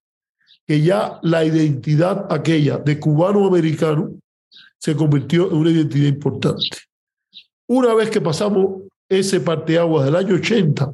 [0.68, 4.12] que ya la identidad aquella de cubano-americano
[4.78, 6.78] se convirtió en una identidad importante.
[7.68, 10.94] Una vez que pasamos ese parteaguas del año 80,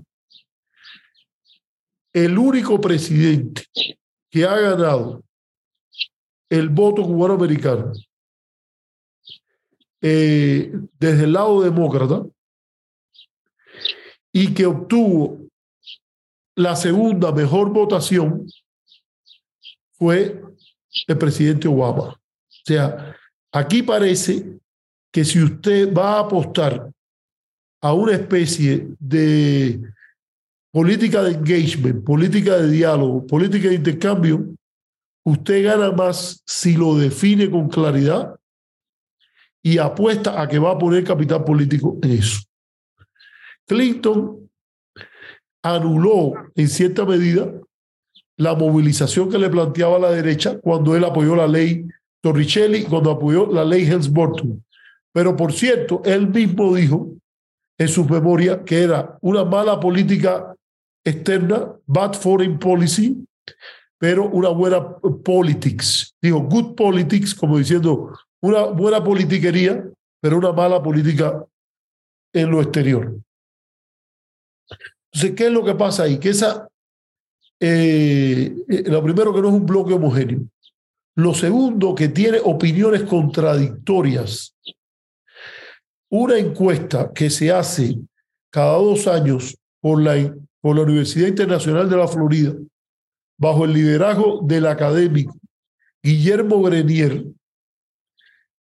[2.26, 3.64] el único presidente
[4.30, 5.24] que ha ganado
[6.50, 7.92] el voto cubano-americano
[10.02, 12.26] eh, desde el lado demócrata
[14.32, 15.48] y que obtuvo
[16.56, 18.48] la segunda mejor votación
[19.92, 20.42] fue
[21.08, 22.14] el presidente Obama.
[22.14, 22.20] O
[22.66, 23.16] sea,
[23.52, 24.58] aquí parece
[25.12, 26.92] que si usted va a apostar
[27.82, 29.80] a una especie de
[30.78, 34.54] política de engagement, política de diálogo, política de intercambio,
[35.26, 38.36] usted gana más si lo define con claridad
[39.64, 42.42] y apuesta a que va a poner capital político en eso.
[43.66, 44.48] Clinton
[45.64, 47.52] anuló en cierta medida
[48.36, 51.88] la movilización que le planteaba la derecha cuando él apoyó la ley
[52.22, 54.64] Torricelli, cuando apoyó la ley Helms-Burton.
[55.12, 57.16] Pero por cierto, él mismo dijo
[57.80, 60.54] en su memoria que era una mala política
[61.08, 63.26] externa, bad foreign policy,
[63.98, 66.14] pero una buena politics.
[66.22, 69.84] Dijo good politics, como diciendo una buena politiquería,
[70.22, 71.46] pero una mala política
[72.34, 73.16] en lo exterior.
[75.12, 76.20] Entonces, ¿qué es lo que pasa ahí?
[76.20, 76.68] Que esa,
[77.60, 80.42] eh, eh, lo primero que no es un bloque homogéneo.
[81.16, 84.54] Lo segundo, que tiene opiniones contradictorias.
[86.10, 87.98] Una encuesta que se hace
[88.52, 92.54] cada dos años por la, por la Universidad Internacional de la Florida,
[93.38, 95.38] bajo el liderazgo del académico
[96.02, 97.26] Guillermo Grenier,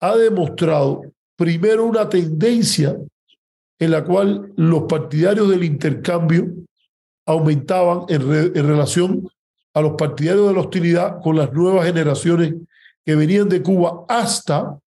[0.01, 1.03] ha demostrado
[1.37, 2.97] primero una tendencia
[3.79, 6.49] en la cual los partidarios del intercambio
[7.27, 8.23] aumentaban en,
[8.67, 9.29] relación
[9.75, 12.55] a los partidarios de la hostilidad con las nuevas generaciones
[13.05, 14.79] que venían de Cuba hasta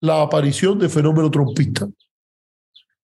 [0.00, 1.88] la aparición del fenómeno trompista.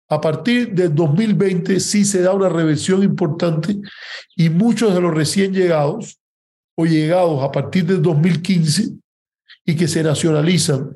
[0.08, 3.76] A partir del 2020 sí se da una reversión importante
[4.36, 6.18] y muchos de los recién llegados
[6.76, 8.90] o llegados a partir del 2015
[9.64, 10.90] y que se nacionalizan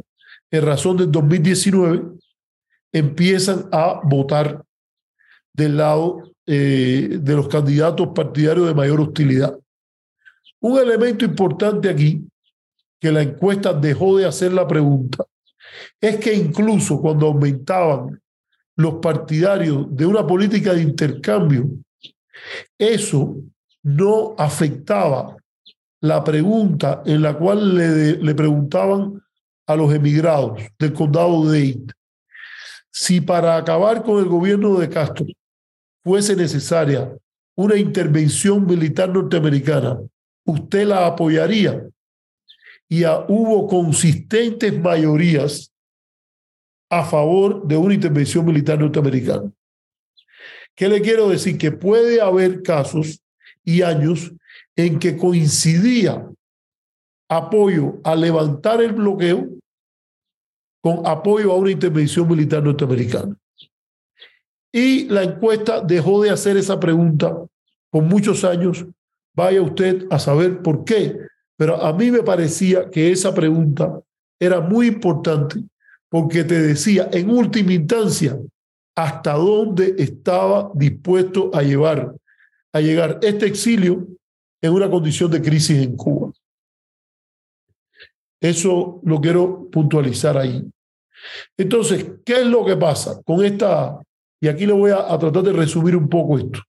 [0.51, 2.03] en razón del 2019
[2.93, 4.65] empiezan a votar
[5.53, 9.59] del lado eh, de los candidatos partidarios de mayor hostilidad.
[10.61, 12.25] Un elemento importante aquí,
[13.01, 15.25] que la encuesta dejó de hacer la pregunta,
[16.01, 18.21] es que incluso cuando aumentaban
[18.79, 21.69] los partidarios de una política de intercambio,
[22.79, 23.37] eso
[23.83, 25.37] no afectaba
[26.01, 29.21] la pregunta en la cual le, preguntaban
[29.67, 31.87] a los emigrados del condado de Dade
[32.91, 35.27] si para acabar con el gobierno de Castro
[36.05, 37.13] fuese necesaria
[37.57, 39.99] una intervención militar norteamericana,
[40.45, 41.85] usted la apoyaría.
[42.89, 45.71] Y hubo consistentes mayorías
[46.91, 49.53] a favor de una intervención militar norteamericana.
[50.75, 51.59] ¿Qué le quiero decir?
[51.59, 53.21] Que puede haber casos
[53.65, 54.33] y años
[54.77, 56.27] en que coincidía
[57.29, 59.49] apoyo a levantar el bloqueo
[60.81, 63.37] con apoyo a una intervención militar norteamericana.
[64.73, 67.37] Y la encuesta dejó de hacer esa pregunta
[67.91, 68.87] por muchos años.
[69.35, 71.19] Vaya usted a saber por qué.
[71.57, 74.01] Pero a mí me parecía que esa pregunta
[74.39, 75.61] era muy importante
[76.09, 78.39] porque te decía en última instancia
[78.97, 82.15] hasta dónde estaba dispuesto a llevar
[82.73, 84.07] a llegar este exilio
[84.61, 86.33] en una condición de crisis en Cuba.
[88.41, 90.65] Eso lo quiero puntualizar ahí.
[91.57, 94.01] Entonces, ¿qué es lo que pasa con esta?
[94.41, 96.61] Y aquí le voy a, a tratar de resumir un poco esto.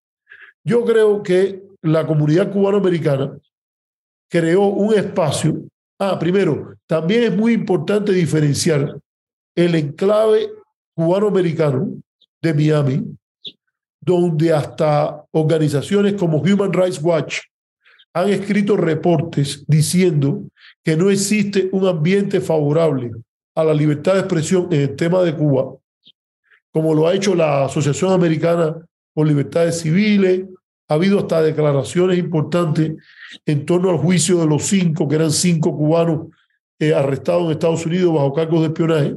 [0.63, 3.37] Yo creo que la comunidad cubanoamericana
[4.29, 5.63] creó un espacio.
[5.99, 8.97] Ah, primero, también es muy importante diferenciar
[9.59, 10.49] el enclave
[10.95, 12.01] cubanoamericano
[12.41, 13.03] de Miami,
[13.99, 17.39] donde hasta organizaciones como Human Rights Watch
[18.13, 20.43] han escrito reportes diciendo
[20.83, 23.11] que no existe un ambiente favorable
[23.53, 25.75] a la libertad de expresión en el tema de Cuba,
[26.71, 28.77] como lo ha hecho la Asociación Americana
[29.13, 30.45] por Libertades Civiles.
[30.87, 32.93] Ha habido hasta declaraciones importantes
[33.45, 36.27] en torno al juicio de los cinco, que eran cinco cubanos
[36.79, 39.15] eh, arrestados en Estados Unidos bajo cargos de espionaje,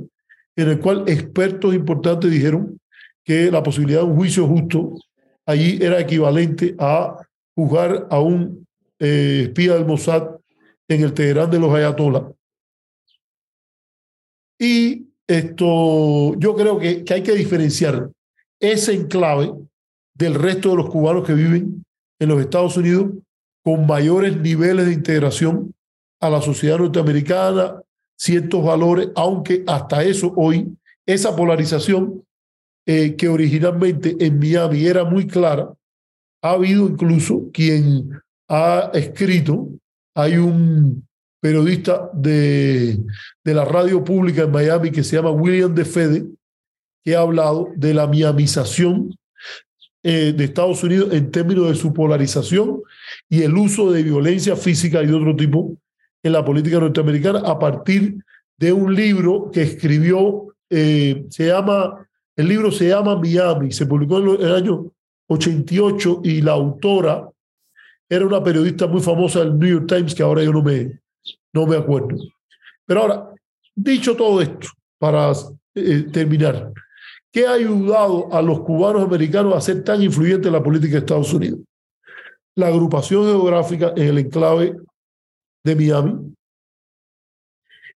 [0.56, 2.78] en el cual expertos importantes dijeron
[3.24, 4.98] que la posibilidad de un juicio justo
[5.46, 7.16] allí era equivalente a
[7.54, 8.66] juzgar a un
[8.98, 10.28] eh, espía del Mossad
[10.88, 12.30] en el Teherán de los Ayatollah.
[14.58, 18.10] Y esto, yo creo que, que hay que diferenciar
[18.60, 19.52] ese enclave
[20.14, 21.84] del resto de los cubanos que viven
[22.20, 23.10] en los Estados Unidos
[23.64, 25.74] con mayores niveles de integración
[26.20, 27.82] a la sociedad norteamericana,
[28.16, 30.76] ciertos valores, aunque hasta eso hoy,
[31.06, 32.24] esa polarización
[32.86, 35.72] eh, que originalmente en Miami era muy clara,
[36.43, 38.10] ha habido incluso quien
[38.48, 39.68] ha escrito,
[40.14, 41.06] hay un
[41.40, 42.98] periodista de,
[43.44, 46.24] de la radio pública en Miami que se llama William De Fede,
[47.05, 49.16] que ha hablado de la miamización
[50.05, 52.82] eh, de Estados Unidos en términos de su polarización
[53.28, 55.76] y el uso de violencia física y de otro tipo
[56.22, 58.22] en la política norteamericana a partir
[58.56, 64.18] de un libro que escribió, eh, se llama el libro se llama Miami, se publicó
[64.18, 64.90] en el año
[65.28, 67.28] 88 y la autora
[68.08, 71.00] era una periodista muy famosa del New York Times que ahora yo no me,
[71.52, 72.16] no me acuerdo.
[72.86, 73.30] Pero ahora,
[73.74, 74.68] dicho todo esto,
[74.98, 75.32] para
[75.74, 76.72] eh, terminar,
[77.30, 80.98] ¿qué ha ayudado a los cubanos americanos a ser tan influyentes en la política de
[80.98, 81.60] Estados Unidos?
[82.54, 84.76] La agrupación geográfica en el enclave
[85.64, 86.34] de Miami,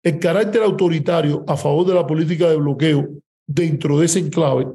[0.03, 3.10] el carácter autoritario a favor de la política de bloqueo
[3.48, 4.68] dentro de ese enclave,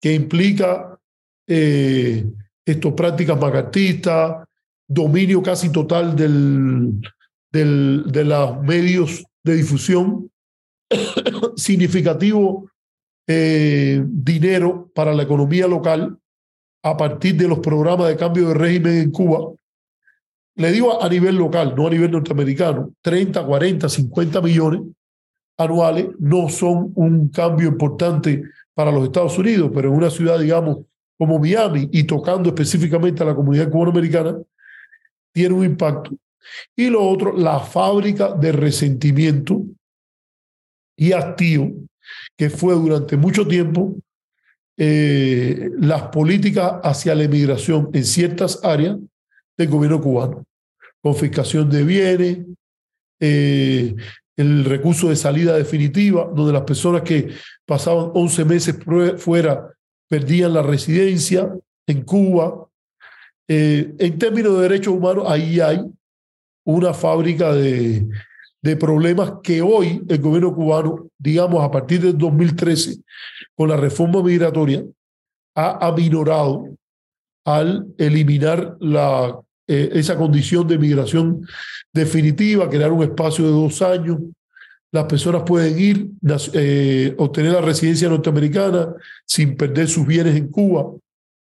[0.00, 0.98] que implica
[1.46, 2.24] eh,
[2.96, 4.46] prácticas macartistas,
[4.86, 7.00] dominio casi total del,
[7.52, 10.30] de los medios de difusión,
[11.56, 12.70] significativo
[13.26, 16.18] eh, dinero para la economía local
[16.82, 19.52] a partir de los programas de cambio de régimen en Cuba.
[20.58, 24.80] Le digo a nivel local, no a nivel norteamericano, 30, 40, 50 millones
[25.56, 28.42] anuales no son un cambio importante
[28.74, 30.78] para los Estados Unidos, pero en una ciudad, digamos,
[31.16, 34.36] como Miami y tocando específicamente a la comunidad cubanoamericana,
[35.32, 36.10] tiene un impacto.
[36.74, 39.62] Y lo otro, la fábrica de resentimiento
[40.96, 41.70] y activo,
[42.36, 43.94] que fue durante mucho tiempo
[44.76, 48.96] eh, las políticas hacia la emigración en ciertas áreas
[49.56, 50.47] del gobierno cubano.
[51.02, 52.38] Confiscación de bienes,
[53.20, 53.94] eh,
[54.36, 57.30] el recurso de salida definitiva, donde las personas que
[57.66, 58.76] pasaban 11 meses
[59.16, 59.68] fuera
[60.08, 61.52] perdían la residencia
[61.86, 62.68] en Cuba.
[63.48, 65.80] Eh, en términos de derechos humanos, ahí hay
[66.64, 68.06] una fábrica de,
[68.62, 73.00] de problemas que hoy el gobierno cubano, digamos, a partir del 2013,
[73.56, 74.84] con la reforma migratoria,
[75.56, 76.76] ha aminorado
[77.44, 81.46] al eliminar la, eh, esa condición de migración
[81.92, 84.18] definitiva, crear un espacio de dos años.
[84.90, 86.10] Las personas pueden ir,
[86.54, 88.94] eh, obtener la residencia norteamericana
[89.26, 90.90] sin perder sus bienes en Cuba.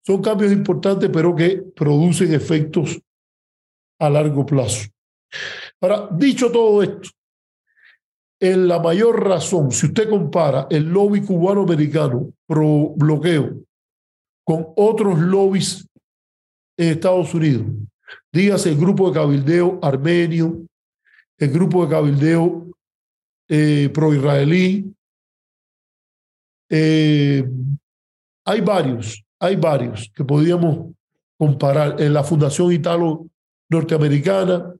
[0.03, 2.99] Son cambios importantes, pero que producen efectos
[3.99, 4.89] a largo plazo.
[5.79, 7.09] Ahora, dicho todo esto,
[8.41, 13.59] en la mayor razón, si usted compara el lobby cubano-americano pro bloqueo
[14.43, 15.87] con otros lobbies
[16.77, 17.67] en Estados Unidos,
[18.31, 20.65] dígase el grupo de cabildeo armenio,
[21.37, 22.67] el grupo de cabildeo
[23.47, 24.93] eh, pro-israelí,
[26.69, 27.43] eh,
[28.45, 30.93] hay varios, hay varios que podríamos
[31.37, 31.99] comparar.
[32.01, 33.27] En la Fundación Italo
[33.69, 34.73] Norteamericana,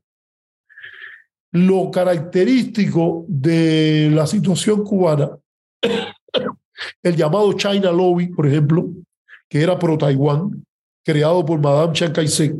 [1.52, 5.30] lo característico de la situación cubana,
[7.02, 8.88] el llamado China Lobby, por ejemplo,
[9.48, 10.64] que era pro-Taiwán,
[11.04, 12.54] creado por Madame Chiang Kai-shek,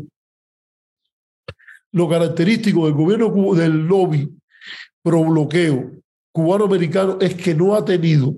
[1.93, 4.31] lo característico del gobierno del lobby
[5.03, 5.93] pro-bloqueo
[6.33, 8.35] cubano-americano es que no ha tenido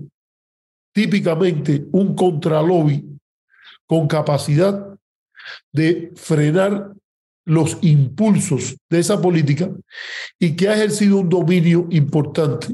[0.92, 3.04] típicamente un contralobby
[3.86, 4.88] con capacidad
[5.72, 6.92] de frenar
[7.44, 9.70] los impulsos de esa política
[10.38, 12.68] y que ha ejercido un dominio importante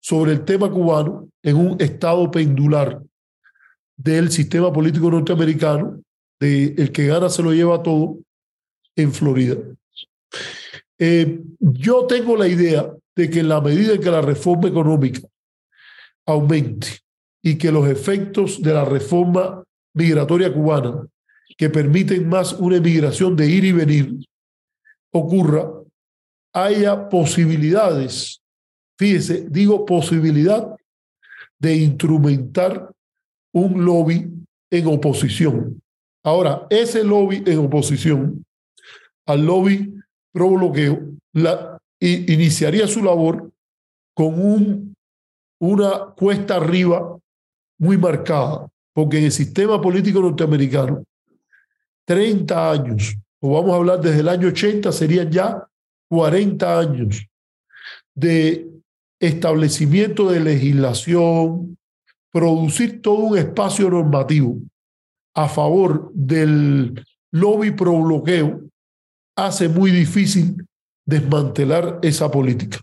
[0.00, 3.00] sobre el tema cubano en un estado pendular
[3.96, 6.00] del sistema político norteamericano,
[6.38, 8.18] de el que gana se lo lleva todo
[8.94, 9.56] en Florida.
[10.98, 15.20] Eh, yo tengo la idea de que en la medida en que la reforma económica
[16.26, 16.88] aumente
[17.42, 19.62] y que los efectos de la reforma
[19.94, 21.06] migratoria cubana
[21.56, 24.26] que permiten más una emigración de ir y venir
[25.12, 25.70] ocurra,
[26.52, 28.42] haya posibilidades,
[28.98, 30.74] fíjese, digo posibilidad
[31.58, 32.90] de instrumentar
[33.52, 34.30] un lobby
[34.70, 35.82] en oposición.
[36.22, 38.44] Ahora, ese lobby en oposición
[39.26, 39.94] al lobby
[40.36, 40.98] pro bloqueo
[41.32, 43.50] la, iniciaría su labor
[44.14, 44.94] con un,
[45.58, 47.16] una cuesta arriba
[47.78, 51.02] muy marcada, porque en el sistema político norteamericano
[52.04, 55.66] 30 años, o vamos a hablar desde el año 80, serían ya
[56.10, 57.26] 40 años
[58.14, 58.68] de
[59.18, 61.78] establecimiento de legislación,
[62.30, 64.58] producir todo un espacio normativo
[65.34, 67.02] a favor del
[67.32, 68.65] lobby pro bloqueo,
[69.36, 70.66] hace muy difícil
[71.04, 72.80] desmantelar esa política.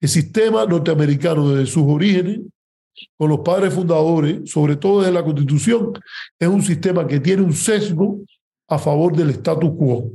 [0.00, 2.40] El sistema norteamericano desde sus orígenes,
[3.16, 5.92] con los padres fundadores, sobre todo desde la Constitución,
[6.38, 8.20] es un sistema que tiene un sesgo
[8.68, 10.12] a favor del status quo.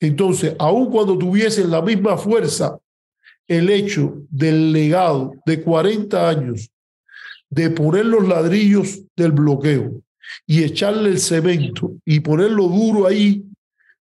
[0.00, 2.78] Entonces, aun cuando tuviesen la misma fuerza
[3.46, 6.70] el hecho del legado de 40 años
[7.50, 10.00] de poner los ladrillos del bloqueo
[10.46, 13.44] y echarle el cemento y ponerlo duro ahí,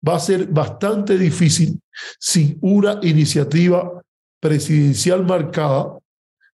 [0.08, 1.80] va a ser bastante difícil
[2.20, 4.02] sin una iniciativa
[4.40, 5.98] presidencial marcada,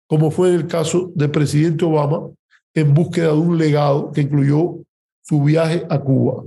[0.07, 2.29] como fue el caso del presidente Obama,
[2.73, 4.77] en búsqueda de un legado que incluyó
[5.21, 6.43] su viaje a Cuba.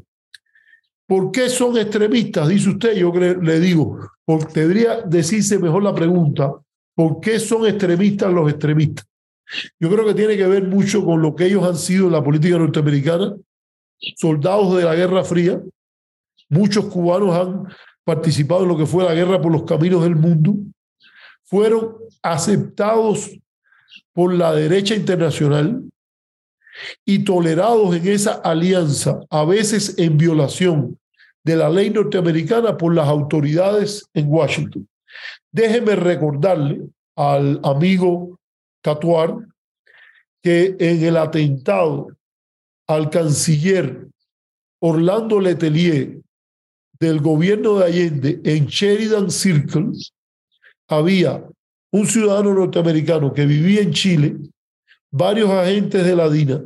[1.06, 2.48] ¿Por qué son extremistas?
[2.48, 6.52] Dice usted, yo le digo, porque debería decirse mejor la pregunta,
[6.94, 9.06] ¿por qué son extremistas los extremistas?
[9.78, 12.24] Yo creo que tiene que ver mucho con lo que ellos han sido en la
[12.24, 13.34] política norteamericana,
[14.16, 15.60] soldados de la Guerra Fría.
[16.52, 17.66] Muchos cubanos han
[18.04, 20.54] participado en lo que fue la guerra por los caminos del mundo.
[21.44, 23.30] Fueron aceptados
[24.12, 25.82] por la derecha internacional
[27.06, 30.98] y tolerados en esa alianza, a veces en violación
[31.42, 34.86] de la ley norteamericana por las autoridades en Washington.
[35.50, 36.82] Déjeme recordarle
[37.16, 38.38] al amigo
[38.82, 39.38] Catuar
[40.42, 42.08] que en el atentado
[42.86, 44.06] al canciller
[44.80, 46.20] Orlando Letelier
[47.02, 49.90] del gobierno de Allende en Sheridan Circle
[50.86, 51.44] había
[51.90, 54.36] un ciudadano norteamericano que vivía en Chile,
[55.10, 56.62] varios agentes de la DINA,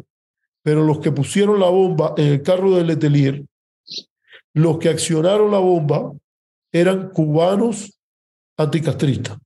[0.62, 3.46] pero los que pusieron la bomba en el carro de Letelier,
[4.52, 6.12] los que accionaron la bomba
[6.70, 7.98] eran cubanos
[8.58, 9.38] anticastristas.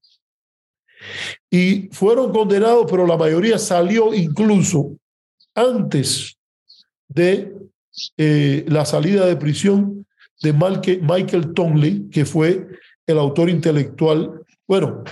[1.48, 4.96] Y fueron condenados, pero la mayoría salió incluso
[5.54, 6.36] antes
[7.06, 7.54] de
[8.16, 10.00] eh, la salida de prisión
[10.42, 12.66] de Michael Tonley, que fue
[13.06, 15.04] el autor intelectual, bueno,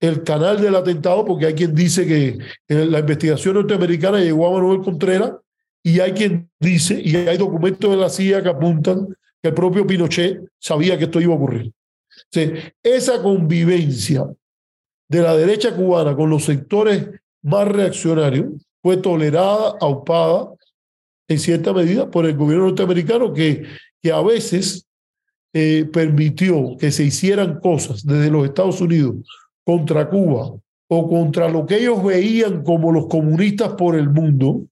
[0.00, 2.38] el canal del atentado, porque hay quien dice que
[2.68, 5.32] la investigación norteamericana llegó a Manuel Contreras
[5.82, 9.06] y hay quien dice, y hay documentos de la CIA que apuntan
[9.42, 11.72] que el propio Pinochet sabía que esto iba a ocurrir.
[12.82, 14.26] esa convivencia
[15.08, 17.08] de la derecha cubana con los sectores
[17.42, 18.46] más reaccionarios
[18.82, 20.50] fue tolerada, aupada
[21.28, 23.64] en cierta medida por el gobierno norteamericano que,
[24.02, 24.86] que a veces
[25.52, 29.16] eh, permitió que se hicieran cosas desde los Estados Unidos
[29.64, 30.54] contra Cuba
[30.88, 34.66] o contra lo que ellos veían como los comunistas por el mundo,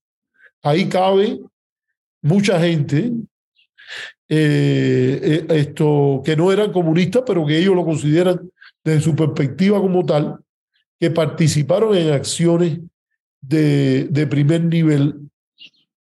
[0.62, 1.40] ahí cabe
[2.22, 3.12] mucha gente
[4.28, 8.50] eh, eh, esto, que no eran comunistas, pero que ellos lo consideran
[8.84, 10.38] desde su perspectiva como tal,
[10.98, 12.80] que participaron en acciones
[13.40, 15.14] de, de primer nivel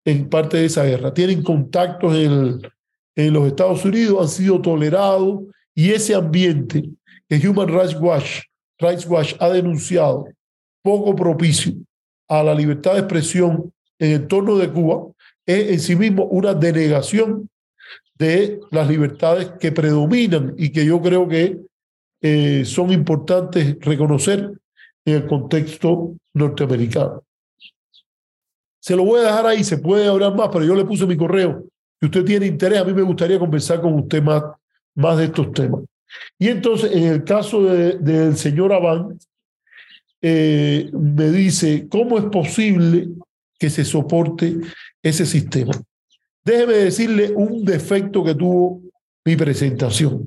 [0.05, 1.13] en parte de esa guerra.
[1.13, 2.61] Tienen contactos en,
[3.17, 5.43] en los Estados Unidos, han sido tolerados
[5.75, 6.85] y ese ambiente
[7.29, 10.29] que Human Rights Watch, ha denunciado
[10.83, 11.73] poco propicio
[12.29, 15.07] a la libertad de expresión en el entorno de Cuba
[15.47, 17.49] es en sí mismo una denegación
[18.17, 21.59] de las libertades que predominan y que yo creo que
[22.23, 24.53] eh, son importantes reconocer
[25.05, 27.23] en el contexto norteamericano.
[28.81, 31.17] Se lo voy a dejar ahí, se puede hablar más, pero yo le puse mi
[31.17, 31.65] correo.
[32.01, 34.43] Si usted tiene interés, a mí me gustaría conversar con usted más,
[34.95, 35.83] más de estos temas.
[36.39, 39.19] Y entonces, en el caso del señor Abán,
[40.21, 43.09] eh, me dice, ¿cómo es posible
[43.59, 44.57] que se soporte
[45.03, 45.73] ese sistema?
[46.45, 48.83] Déjeme decirle un defecto que tuvo
[49.25, 50.27] mi presentación.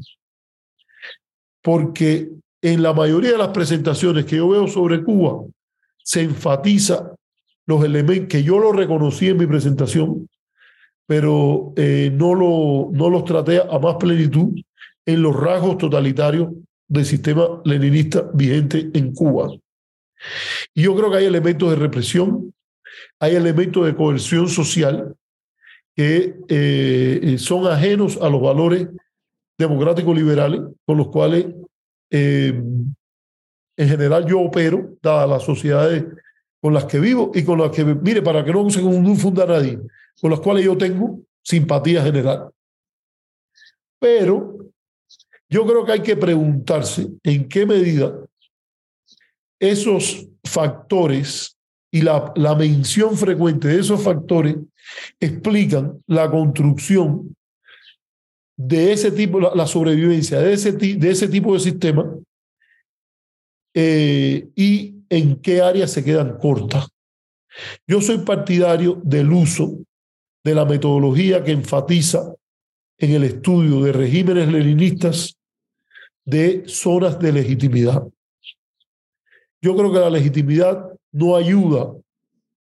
[1.62, 2.30] Porque
[2.62, 5.44] en la mayoría de las presentaciones que yo veo sobre Cuba,
[6.04, 7.14] se enfatiza
[7.66, 10.28] los elementos que yo lo reconocí en mi presentación,
[11.08, 14.54] pero eh, no, lo, no los traté a más plenitud
[15.06, 16.50] en los rasgos totalitarios
[16.88, 19.50] del sistema leninista vigente en Cuba.
[20.74, 22.54] Y yo creo que hay elementos de represión,
[23.20, 25.16] hay elementos de coerción social
[25.96, 28.88] que eh, son ajenos a los valores
[29.58, 31.48] democráticos liberales con los cuales
[32.12, 32.54] eh,
[33.78, 36.06] en general yo opero, dadas las sociedades
[36.62, 39.80] con las que vivo y con las que, mire, para que no se confunda nadie,
[40.22, 42.50] con las cuales yo tengo simpatía general.
[44.00, 44.58] Pero
[45.50, 48.14] yo creo que hay que preguntarse en qué medida
[49.60, 51.58] esos factores
[51.92, 54.58] y la, la mención frecuente de esos factores
[55.20, 57.36] explican la construcción
[58.58, 62.12] de ese tipo, la, sobrevivencia de ese, de ese tipo de sistema
[63.74, 66.88] eh, y en qué áreas se quedan cortas.
[67.88, 69.80] Yo soy partidario del uso
[70.48, 72.34] de la metodología que enfatiza
[72.98, 75.36] en el estudio de regímenes leninistas
[76.24, 78.08] de zonas de legitimidad.
[79.62, 81.92] Yo creo que la legitimidad no ayuda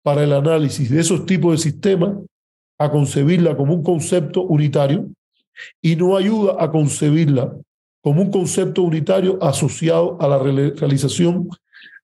[0.02, 2.18] para el análisis de esos tipos de sistemas
[2.76, 5.08] a concebirla como un concepto unitario
[5.80, 7.56] y no ayuda a concebirla
[8.02, 11.48] como un concepto unitario asociado a la realización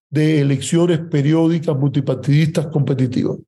[0.09, 3.39] de elecciones periódicas multipartidistas competitivas.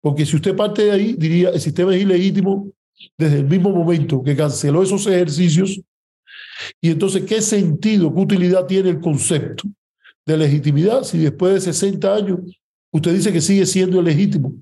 [0.00, 2.70] Porque si usted parte de ahí, diría, el sistema es ilegítimo
[3.16, 5.80] desde el mismo momento que canceló esos ejercicios.
[6.80, 9.64] Y entonces, ¿qué sentido, qué utilidad tiene el concepto
[10.26, 12.40] de legitimidad si después de 60 años
[12.92, 14.54] usted dice que sigue siendo legítimo?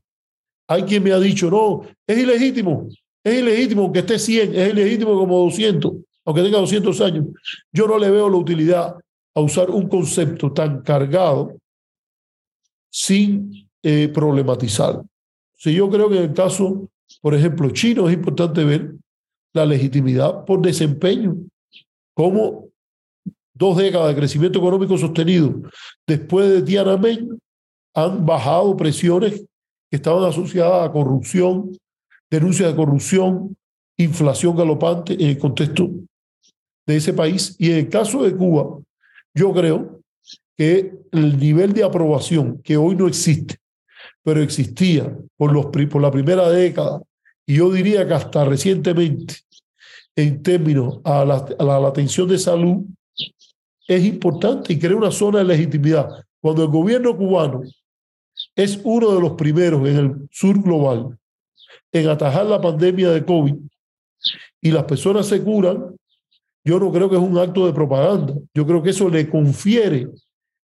[0.69, 2.89] Hay quien me ha dicho, no, es ilegítimo,
[3.23, 5.93] es ilegítimo aunque esté 100, es ilegítimo como 200,
[6.25, 7.27] aunque tenga 200 años.
[7.73, 8.97] Yo no le veo la utilidad
[9.35, 11.57] a usar un concepto tan cargado
[12.91, 15.01] sin eh, problematizar.
[15.57, 16.89] Si yo creo que en el caso,
[17.23, 18.97] por ejemplo, chino es importante ver
[19.55, 21.37] la legitimidad por desempeño,
[22.13, 22.67] como
[23.55, 25.63] dos décadas de crecimiento económico sostenido
[26.05, 27.39] después de Tiananmen
[27.95, 29.45] han bajado presiones
[29.89, 31.71] que estaban asociadas a corrupción,
[32.29, 33.57] denuncias de corrupción,
[33.97, 35.91] inflación galopante en el contexto
[36.89, 37.55] de ese país.
[37.61, 38.81] Y en el caso de Cuba,
[39.33, 40.01] yo creo
[40.57, 43.59] que el nivel de aprobación que hoy no existe,
[44.27, 47.01] pero existía por, los, por la primera década,
[47.47, 49.37] y yo diría que hasta recientemente,
[50.17, 52.83] en términos a la, a la atención de salud,
[53.87, 56.09] es importante y crea una zona de legitimidad.
[56.41, 57.63] Cuando el gobierno cubano
[58.57, 61.17] es uno de los primeros en el sur global
[61.93, 63.55] en atajar la pandemia de COVID
[64.61, 65.95] y las personas se curan,
[66.65, 68.35] yo no creo que es un acto de propaganda.
[68.53, 70.09] Yo creo que eso le confiere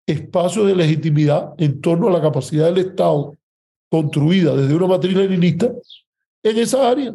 [0.07, 3.37] espacio de legitimidad en torno a la capacidad del Estado
[3.91, 5.73] construida desde una matriz leninista
[6.43, 7.15] en esa área.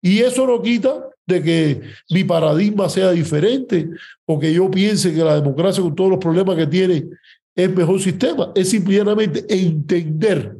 [0.00, 1.80] Y eso no quita de que
[2.10, 3.88] mi paradigma sea diferente
[4.26, 7.08] o que yo piense que la democracia con todos los problemas que tiene
[7.54, 8.52] es mejor sistema.
[8.54, 10.56] Es simplemente entender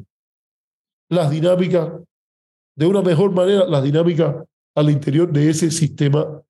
[1.08, 1.90] las dinámicas
[2.76, 4.36] de una mejor manera, las dinámicas
[4.74, 6.40] al interior de ese sistema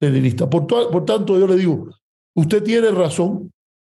[0.00, 0.48] leninista.
[0.48, 1.88] Por, por tanto, yo le digo,
[2.34, 3.52] usted tiene razón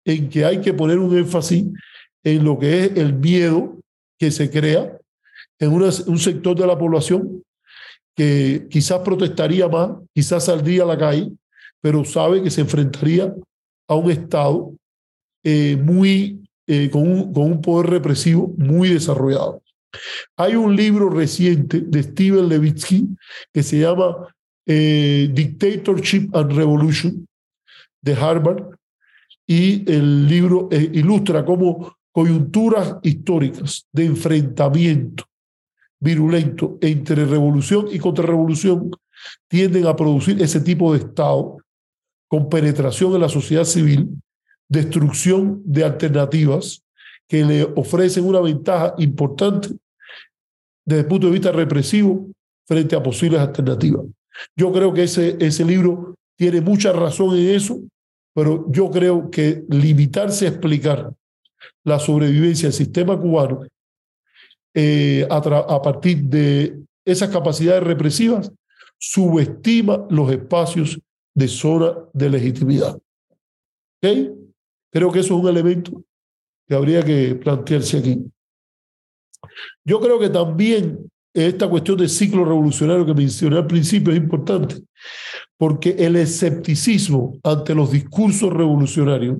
[0.05, 1.65] en que hay que poner un énfasis
[2.23, 3.80] en lo que es el miedo
[4.21, 4.99] que se crea
[5.57, 7.43] en un sector de la población
[8.15, 11.31] que quizás protestaría más, quizás saldría a la calle,
[11.81, 13.33] pero sabe que se enfrentaría
[13.87, 14.73] a un Estado
[15.43, 19.63] eh, muy, eh, con, un, poder represivo muy desarrollado.
[20.37, 23.07] Hay un libro reciente de Steven Levitsky
[23.51, 24.35] que se llama
[24.67, 27.27] eh, Dictatorship and Revolution
[28.03, 28.75] de Harvard
[29.47, 35.25] y el libro ilustra cómo coyunturas históricas de enfrentamiento
[35.99, 38.91] virulento entre revolución y contrarrevolución
[39.47, 41.57] tienden a producir ese tipo de Estado
[42.27, 44.09] con penetración en la sociedad civil
[44.67, 46.81] destrucción de alternativas
[47.27, 49.69] que le ofrecen una ventaja importante
[50.85, 52.29] desde el punto de vista represivo
[52.65, 54.05] frente a posibles alternativas.
[54.55, 57.81] Yo creo que ese, ese libro tiene mucha razón en eso,
[58.33, 61.13] pero yo creo que limitarse a explicar
[61.83, 63.65] la sobrevivencia del sistema cubano
[64.73, 68.51] eh, a, a partir de esas capacidades represivas
[68.97, 70.99] subestima los espacios
[71.33, 72.97] de zona de legitimidad.
[73.97, 74.31] ¿Okay?
[74.91, 76.03] Creo que eso es un elemento
[76.67, 78.23] que habría que plantearse aquí.
[79.83, 84.75] Yo creo que también esta cuestión del ciclo revolucionario que mencioné al principio es importante,
[85.57, 89.37] porque el escepticismo ante los discursos revolucionarios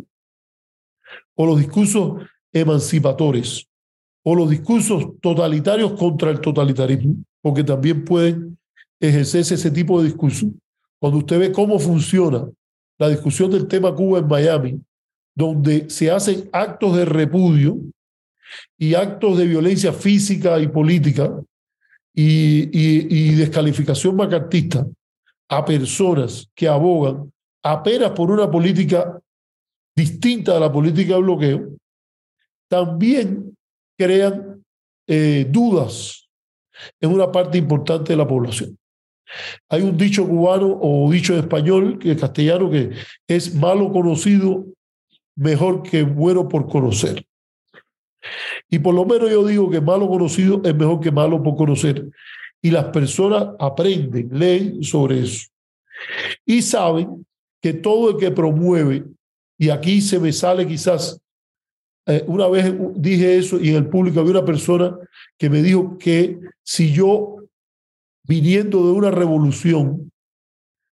[1.36, 2.24] o los discursos
[2.54, 3.68] emancipadores
[4.24, 8.58] o los discursos totalitarios contra el totalitarismo, porque también pueden
[9.00, 10.50] ejercerse ese tipo de discursos.
[11.00, 12.48] Cuando usted ve cómo funciona
[13.00, 14.82] la discusión del tema Cuba en Miami,
[15.36, 17.78] donde se hacen actos de repudio
[18.78, 21.34] y actos de violencia física y política
[22.14, 24.86] y, y, descalificación macartista
[25.50, 27.32] a personas que abogan
[27.64, 29.20] apenas por una política
[29.96, 31.70] distinta a la política de bloqueo,
[32.72, 33.54] también
[33.98, 34.64] crean
[35.06, 36.30] eh, dudas
[37.02, 38.78] en una parte importante de la población.
[39.68, 42.92] Hay un dicho cubano o dicho en español, que castellano, que
[43.28, 44.66] es malo conocido
[45.36, 47.26] mejor que bueno por conocer.
[48.70, 52.10] Y por lo menos yo digo que malo conocido es mejor que malo por conocer.
[52.62, 55.48] Y las personas aprenden, leen sobre eso.
[56.46, 57.26] Y saben
[57.62, 59.04] que todo el que promueve,
[59.58, 61.20] y aquí se me sale quizás,
[62.08, 64.98] eh, una vez dije eso y en el público había una persona
[65.38, 67.38] que me dijo que si yo,
[68.24, 70.12] viniendo de una revolución,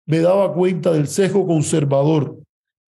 [0.06, 2.38] me daba cuenta del sesgo conservador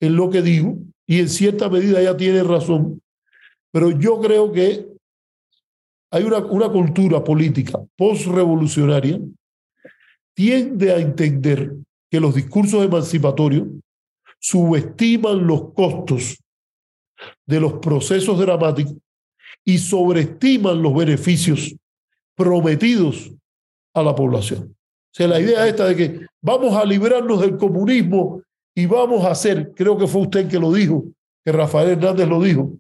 [0.01, 3.03] en lo que digo, y en cierta medida ella tiene razón,
[3.71, 4.87] pero yo creo que
[6.11, 9.21] hay una, una cultura política post-revolucionaria
[10.35, 11.77] tiende a entender
[12.11, 13.69] que los discursos emancipatorios
[14.39, 16.39] subestiman los costos
[17.47, 18.95] de los procesos dramáticos
[19.65, 21.75] y sobreestiman los beneficios
[22.35, 23.31] prometidos
[23.95, 24.75] a la población.
[25.13, 28.43] O sea, la idea esta de que vamos a librarnos del comunismo
[28.75, 31.05] y vamos a hacer, creo que fue usted que lo dijo,
[31.45, 32.73] que Rafael Hernández lo dijo,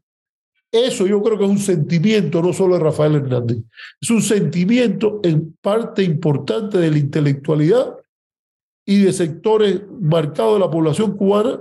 [0.70, 3.58] Eso yo creo que es un sentimiento no solo de Rafael Hernández,
[4.00, 7.96] es un sentimiento en parte importante de la intelectualidad
[8.86, 11.60] y de sectores marcados de la población cubana,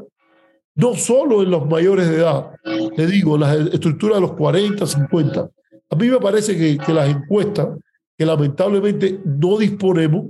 [0.80, 5.50] no solo en los mayores de edad, le digo, las estructuras de los 40, 50.
[5.90, 7.68] A mí me parece que, que las encuestas,
[8.18, 10.28] que lamentablemente no disponemos,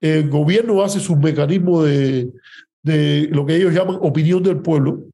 [0.00, 2.32] el gobierno hace sus mecanismos de,
[2.82, 5.04] de lo que ellos llaman opinión del pueblo,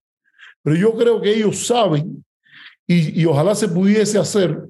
[0.62, 2.24] pero yo creo que ellos saben
[2.86, 4.64] y, y ojalá se pudiese hacer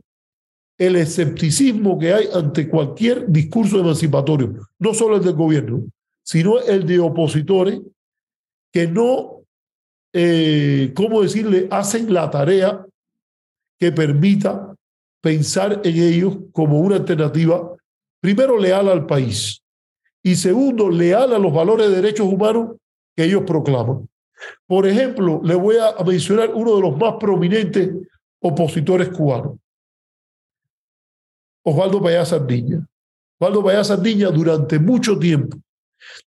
[0.78, 5.84] el escepticismo que hay ante cualquier discurso emancipatorio, no solo el del gobierno,
[6.22, 7.80] sino el de opositores
[8.72, 9.39] que no,
[10.12, 12.84] eh, ¿cómo decirle?, hacen la tarea
[13.78, 14.74] que permita
[15.22, 17.76] pensar en ellos como una alternativa,
[18.20, 19.62] primero, leal al país
[20.22, 22.76] y segundo, leal a los valores de derechos humanos
[23.16, 24.08] que ellos proclaman.
[24.66, 27.90] Por ejemplo, le voy a mencionar uno de los más prominentes
[28.40, 29.58] opositores cubanos,
[31.62, 32.86] Osvaldo Payá Sardiña.
[33.38, 35.58] Osvaldo Payá Sardiña durante mucho tiempo,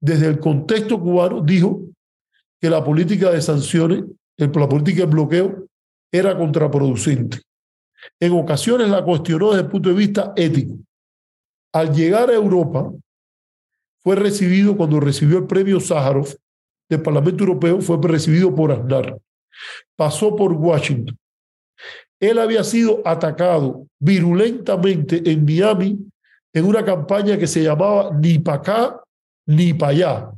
[0.00, 1.82] desde el contexto cubano, dijo
[2.60, 4.04] que la política de sanciones,
[4.36, 5.66] la política de bloqueo,
[6.12, 7.40] era contraproducente.
[8.18, 10.76] En ocasiones la cuestionó desde el punto de vista ético.
[11.72, 12.92] Al llegar a Europa,
[14.02, 16.28] fue recibido cuando recibió el premio Sájarov
[16.88, 19.18] del Parlamento Europeo, fue recibido por Aznar.
[19.96, 21.16] Pasó por Washington.
[22.18, 25.98] Él había sido atacado virulentamente en Miami
[26.52, 29.00] en una campaña que se llamaba Ni para acá
[29.46, 30.30] ni para allá.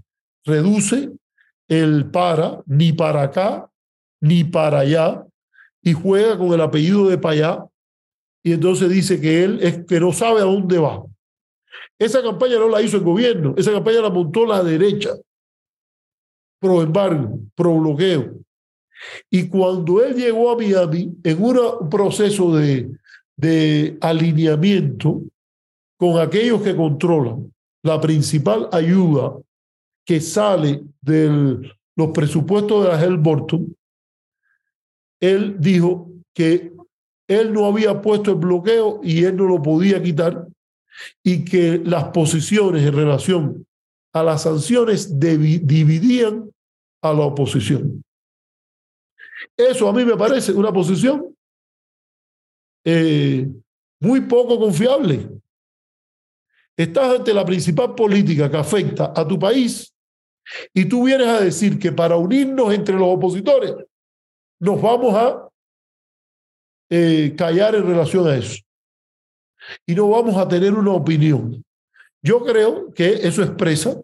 [0.44, 1.10] Reduce
[1.72, 3.70] el para, ni para acá,
[4.20, 5.24] ni para allá,
[5.82, 7.64] y juega con el apellido de allá,
[8.44, 11.02] y entonces dice que él es que no sabe a dónde va.
[11.98, 15.10] Esa campaña no la hizo el gobierno, esa campaña la montó la derecha,
[16.60, 18.34] pro embargo, pro bloqueo.
[19.30, 22.90] Y cuando él llegó a Miami, en un proceso de,
[23.36, 25.22] de alineamiento
[25.96, 29.38] con aquellos que controlan la principal ayuda
[30.04, 33.20] que sale de los presupuestos de la Hell
[35.20, 36.72] él dijo que
[37.28, 40.48] él no había puesto el bloqueo y él no lo podía quitar
[41.22, 43.66] y que las posiciones en relación
[44.12, 46.50] a las sanciones dividían
[47.02, 48.02] a la oposición.
[49.56, 51.34] Eso a mí me parece una posición
[52.84, 53.48] eh,
[54.00, 55.30] muy poco confiable.
[56.76, 59.91] Estás ante la principal política que afecta a tu país
[60.74, 63.74] y tú vienes a decir que para unirnos entre los opositores
[64.60, 65.48] nos vamos a
[66.90, 68.60] eh, callar en relación a eso.
[69.86, 71.64] Y no vamos a tener una opinión.
[72.22, 73.96] Yo creo que eso expresa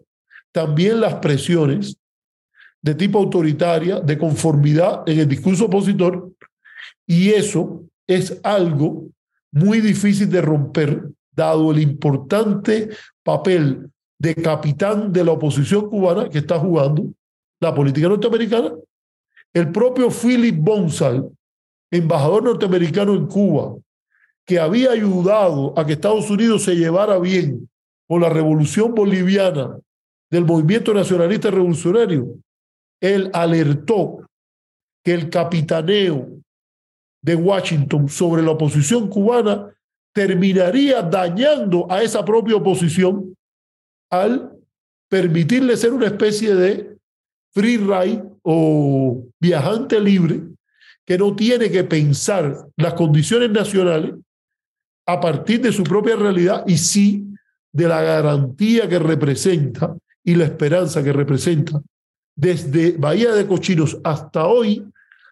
[0.51, 1.97] también las presiones
[2.81, 6.31] de tipo autoritaria, de conformidad en el discurso opositor,
[7.05, 9.07] y eso es algo
[9.51, 12.89] muy difícil de romper, dado el importante
[13.23, 17.05] papel de capitán de la oposición cubana que está jugando
[17.61, 18.73] la política norteamericana.
[19.53, 21.29] El propio Philip Bonsal,
[21.89, 23.75] embajador norteamericano en Cuba,
[24.45, 27.69] que había ayudado a que Estados Unidos se llevara bien
[28.07, 29.79] con la revolución boliviana
[30.29, 32.35] del movimiento nacionalista revolucionario,
[33.01, 34.25] él alertó
[35.03, 36.29] que el capitaneo
[37.21, 39.73] de Washington sobre la oposición cubana
[40.13, 43.35] terminaría dañando a esa propia oposición
[44.09, 44.51] al
[45.09, 46.97] permitirle ser una especie de
[47.51, 50.41] free ride o viajante libre
[51.05, 54.13] que no tiene que pensar las condiciones nacionales
[55.07, 57.25] a partir de su propia realidad y sí
[57.71, 61.81] de la garantía que representa y la esperanza que representa
[62.35, 64.85] desde Bahía de Cochinos hasta hoy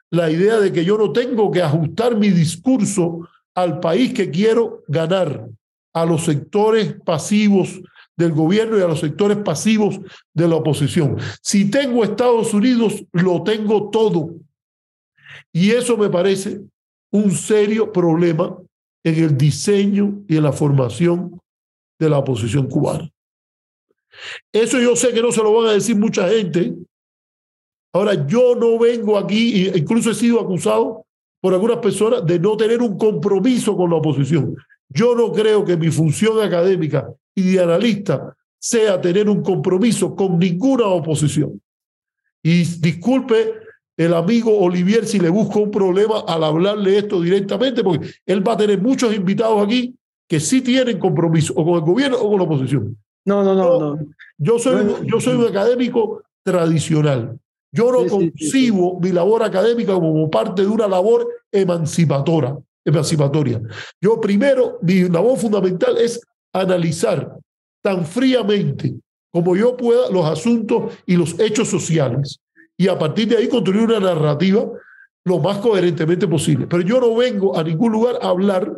[0.09, 4.83] la idea de que yo no tengo que ajustar mi discurso al país que quiero
[4.87, 5.47] ganar,
[5.93, 7.81] a los sectores pasivos
[8.17, 9.99] del gobierno y a los sectores pasivos
[10.33, 11.17] de la oposición.
[11.41, 14.31] Si tengo Estados Unidos, lo tengo todo.
[15.53, 16.61] Y eso me parece
[17.11, 18.57] un serio problema
[19.03, 21.39] en el diseño y en la formación
[21.99, 23.09] de la oposición cubana.
[24.51, 26.73] Eso yo sé que no se lo van a decir mucha gente,
[27.97, 31.05] Ahora, yo no vengo aquí, incluso he sido acusado
[31.41, 34.55] por algunas personas de no tener un compromiso con la oposición.
[34.89, 40.39] Yo no creo que mi función académica y de analista sea tener un compromiso con
[40.39, 41.61] ninguna oposición.
[42.41, 43.53] Y disculpe
[43.95, 48.53] el amigo Olivier si le busco un problema al hablarle esto directamente, porque él va
[48.53, 49.95] a tener muchos invitados aquí
[50.27, 52.97] que sí tienen compromiso, o con el gobierno o con la oposición.
[53.23, 54.07] No, no, no, no.
[54.39, 57.37] Yo soy, yo soy un académico tradicional.
[57.71, 63.61] Yo no concibo mi labor académica como parte de una labor emancipatora, emancipatoria.
[64.01, 66.19] Yo primero, mi labor fundamental es
[66.61, 67.37] analizar
[67.81, 68.95] tan fríamente
[69.31, 72.39] como yo pueda los asuntos y los hechos sociales
[72.77, 74.65] y a partir de ahí construir una narrativa
[75.25, 76.67] lo más coherentemente posible.
[76.67, 78.71] Pero yo no vengo a ningún lugar a hablar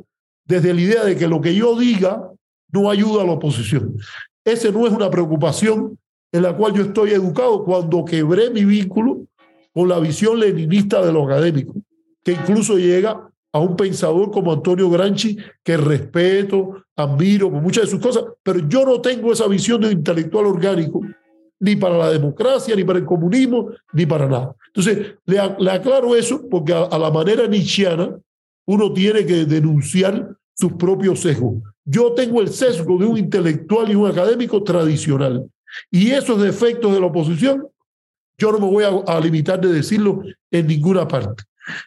[0.46, 2.30] desde la idea de que lo que yo diga
[2.72, 3.96] no ayuda a la oposición.
[4.44, 5.98] Esa no es una preocupación
[6.32, 9.28] en la cual yo estoy educado cuando quebré mi vínculo
[9.74, 11.76] con la visión leninista de lo académico,
[12.24, 17.92] que incluso llega a un pensador como Antonio Granchi, que respeto, admiro por muchas de
[17.92, 21.02] sus cosas, pero yo no tengo esa visión de intelectual orgánico,
[21.60, 24.56] ni para la democracia, ni para el comunismo, ni para nada.
[24.68, 25.40] Entonces, le,
[25.70, 28.18] aclaro eso porque a, la manera nietzscheana
[28.66, 31.56] uno tiene que denunciar sus propios sesgos.
[31.84, 35.50] Yo tengo el sesgo de un intelectual y un académico tradicional.
[35.90, 37.68] Y esos defectos de la oposición,
[38.38, 40.22] yo no me voy a, a limitar de decirlo
[40.52, 41.44] en ninguna parte.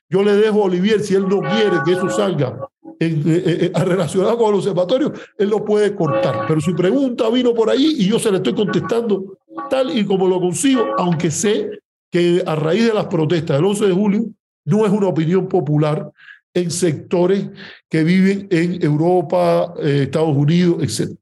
[0.08, 2.56] Yo le dejo a Olivier, si él no quiere que eso salga
[2.98, 6.46] en, eh, eh, eh, relacionado con el observatorio, él lo puede cortar.
[6.46, 9.38] Pero su pregunta vino por ahí y yo se la estoy contestando
[9.68, 11.70] tal y como lo consigo, aunque sé
[12.10, 14.24] que a raíz de las protestas del 11 de julio
[14.64, 16.10] no es una opinión popular
[16.54, 17.48] en sectores
[17.88, 21.16] que viven en Europa, Estados Unidos, etc.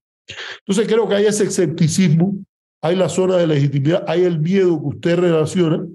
[0.58, 2.34] Entonces creo que hay ese escepticismo,
[2.82, 5.86] hay la zona de legitimidad, hay el miedo que usted relaciona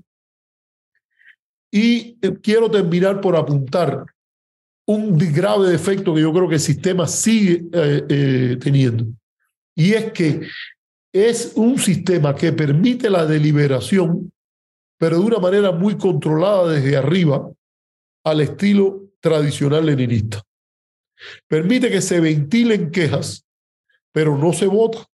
[1.75, 4.05] y eh, quiero terminar por apuntar
[4.87, 9.05] un grave defecto que yo creo que el sistema sigue eh, eh, teniendo.
[9.75, 10.47] Y es que
[11.11, 14.31] es un sistema que permite la deliberación,
[14.97, 17.51] pero de una manera muy controlada desde arriba,
[18.23, 20.43] al estilo tradicional leninista.
[21.45, 23.45] Permite que se ventilen quejas,
[24.13, 25.05] pero no se vota.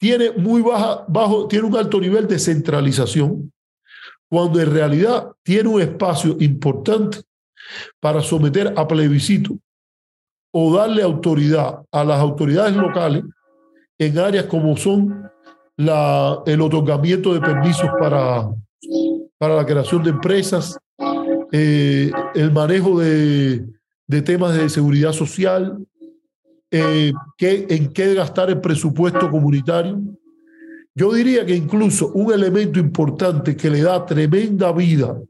[0.00, 3.53] Tiene muy baja, bajo, tiene un alto nivel de centralización
[4.34, 7.18] cuando en realidad tiene un espacio importante
[8.00, 9.56] para someter a plebiscito
[10.52, 13.22] o darle autoridad a las autoridades locales
[13.96, 15.30] en áreas como son
[15.76, 18.50] la, el otorgamiento de permisos para,
[19.38, 20.76] para la creación de empresas,
[21.52, 23.64] eh, el manejo de,
[24.08, 25.78] de, temas de seguridad social,
[26.72, 30.00] eh, en qué gastar el presupuesto comunitario,
[30.94, 35.20] yo diría que incluso un elemento importante que le da tremenda vida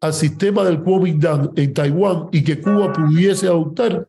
[0.00, 4.08] al sistema del Kuomintang en Taiwán y que Cuba pudiese adoptar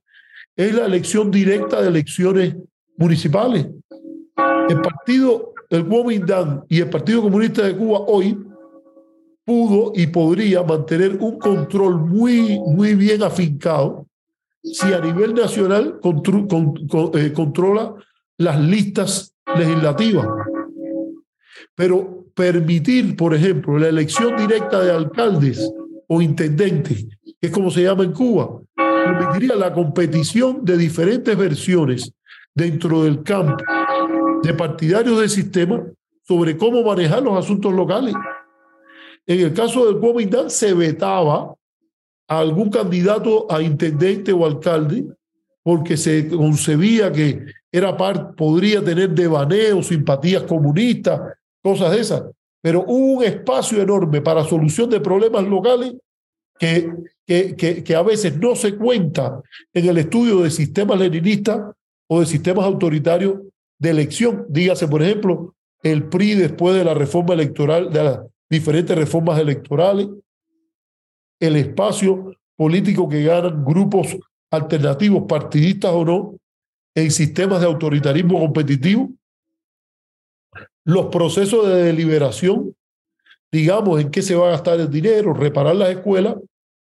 [0.55, 2.55] es la elección directa de elecciones
[2.97, 3.67] municipales.
[4.69, 8.37] El partido, el Kuomintang y el Partido Comunista de Cuba hoy
[9.43, 14.07] pudo y podría mantener un control muy, muy bien afincado
[14.63, 17.93] si a nivel nacional eh, controla
[18.37, 20.27] las listas legislativas.
[21.75, 25.71] Pero permitir, por ejemplo, la elección directa de alcaldes
[26.07, 32.11] o intendentes, que es como se llama en Cuba, permitiría la competición de diferentes versiones
[32.53, 33.63] dentro del campo
[34.41, 35.83] de partidarios del sistema
[36.23, 38.13] sobre cómo manejar los asuntos locales.
[39.27, 41.53] En el caso del Kuomintang se vetaba
[42.27, 45.05] a algún candidato a intendente o alcalde
[45.63, 51.19] porque se concebía que era par, podría tener devaneos, simpatías comunistas,
[51.65, 52.23] cosas de esas.
[52.61, 55.95] Pero un espacio enorme para solución de problemas locales
[56.59, 56.93] que,
[57.25, 59.41] que, que, que a veces no se cuenta
[59.73, 61.73] en el estudio de sistemas leninistas
[62.07, 63.39] o de sistemas autoritarios
[63.79, 64.45] de elección.
[64.47, 70.07] Dígase, por ejemplo, el PRI después de la reforma electoral, de las diferentes reformas electorales,
[71.39, 74.15] el espacio político que ganan grupos
[74.51, 76.35] alternativos, partidistas o no,
[76.95, 79.09] en sistemas de autoritarismo competitivo,
[80.85, 82.75] los procesos de deliberación,
[83.51, 86.35] digamos, en qué se va a gastar el dinero, reparar las escuelas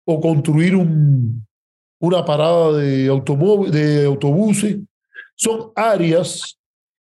[0.06, 1.46] o construir un,
[2.00, 4.78] una parada de, de autobuses,
[5.36, 6.58] son áreas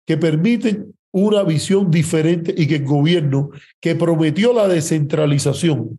[0.06, 3.50] que permiten una visión diferente y que el gobierno
[3.80, 5.98] que prometió la descentralización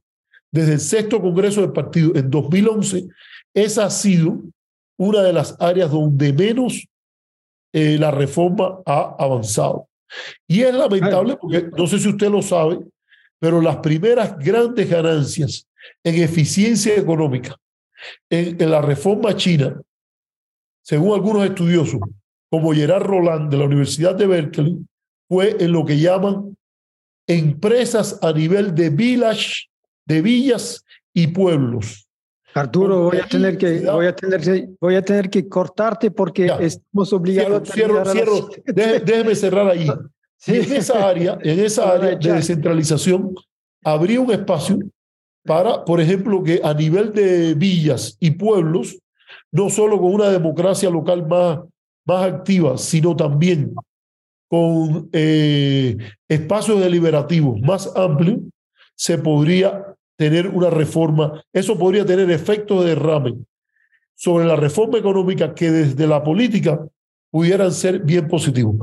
[0.52, 3.08] desde el sexto Congreso del Partido en 2011,
[3.56, 4.40] esa ha sido
[4.98, 6.86] una de las áreas donde menos
[7.74, 9.88] eh, la reforma ha avanzado.
[10.48, 12.80] Y es lamentable porque no sé si usted lo sabe,
[13.40, 15.68] pero las primeras grandes ganancias
[16.04, 17.58] en eficiencia económica
[18.30, 19.82] en, la reforma china,
[20.82, 22.00] según algunos estudiosos,
[22.50, 24.78] como Gerard Roland de la Universidad de Berkeley,
[25.28, 26.56] fue en lo que llaman
[27.28, 29.70] empresas a nivel de village,
[30.06, 30.84] de villas
[31.14, 32.03] y pueblos.
[32.54, 36.52] Arturo, voy a tener que, voy a tener que, voy a tener que cortarte porque
[36.60, 38.50] estamos obligados a cierro, cierro.
[38.66, 39.88] Déjeme, cerrar ahí.
[40.46, 43.34] Y en esa área, en esa área de descentralización,
[43.82, 44.78] habría un espacio
[45.46, 49.00] para, por ejemplo, que a nivel de villas y pueblos,
[49.52, 51.60] no solo con una democracia local más,
[52.06, 53.74] más activa, sino también
[54.50, 55.98] con eh,
[56.28, 58.40] espacios deliberativos más amplios,
[58.96, 61.44] se podría tener una reforma.
[61.52, 63.36] Eso podría tener efectos de derrame
[64.16, 66.80] sobre la reforma económica que desde la política
[67.32, 68.76] pudieran ser bien positivos.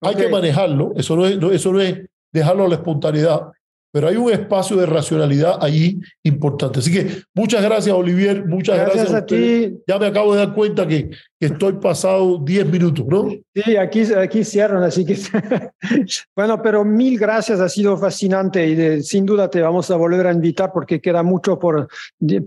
[0.00, 2.00] Hay que manejarlo, eso no, es, eso no es
[2.32, 3.52] dejarlo a la espontaneidad,
[3.92, 6.78] pero hay un espacio de racionalidad allí importante.
[6.78, 8.46] Así que muchas gracias, Olivier.
[8.46, 9.76] Muchas gracias, a, ti.
[9.86, 13.28] Ya me acabo de dar cuenta que, que estoy pasado 10 minutos, ¿no?
[13.54, 15.18] Sí, aquí, aquí cierran, así que.
[16.34, 20.32] bueno, pero mil gracias, ha sido fascinante y sin duda te vamos a volver a
[20.32, 21.86] invitar porque queda mucho por,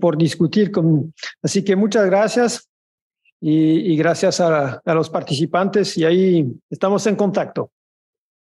[0.01, 0.71] por discutir.
[0.71, 1.13] Con...
[1.43, 2.67] Así que muchas gracias
[3.39, 7.69] y, y gracias a, a los participantes y ahí estamos en contacto.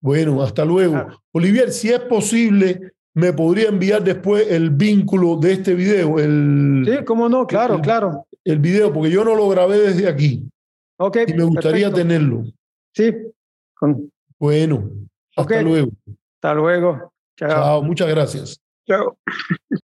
[0.02, 1.08] Bueno, hasta luego.
[1.32, 6.20] Olivier, si es posible, me podría enviar después el vínculo de este video.
[6.20, 8.28] El, sí, cómo no, claro, claro.
[8.44, 10.44] El video, porque yo no lo grabé desde aquí.
[10.98, 11.18] Ok.
[11.28, 12.44] Y me gustaría tenerlo.
[12.94, 13.14] Sí.
[14.40, 14.90] Bueno,
[15.36, 15.92] hasta luego.
[16.36, 17.14] Hasta luego.
[17.36, 18.62] Chao, muchas gracias.
[18.88, 19.18] Chao.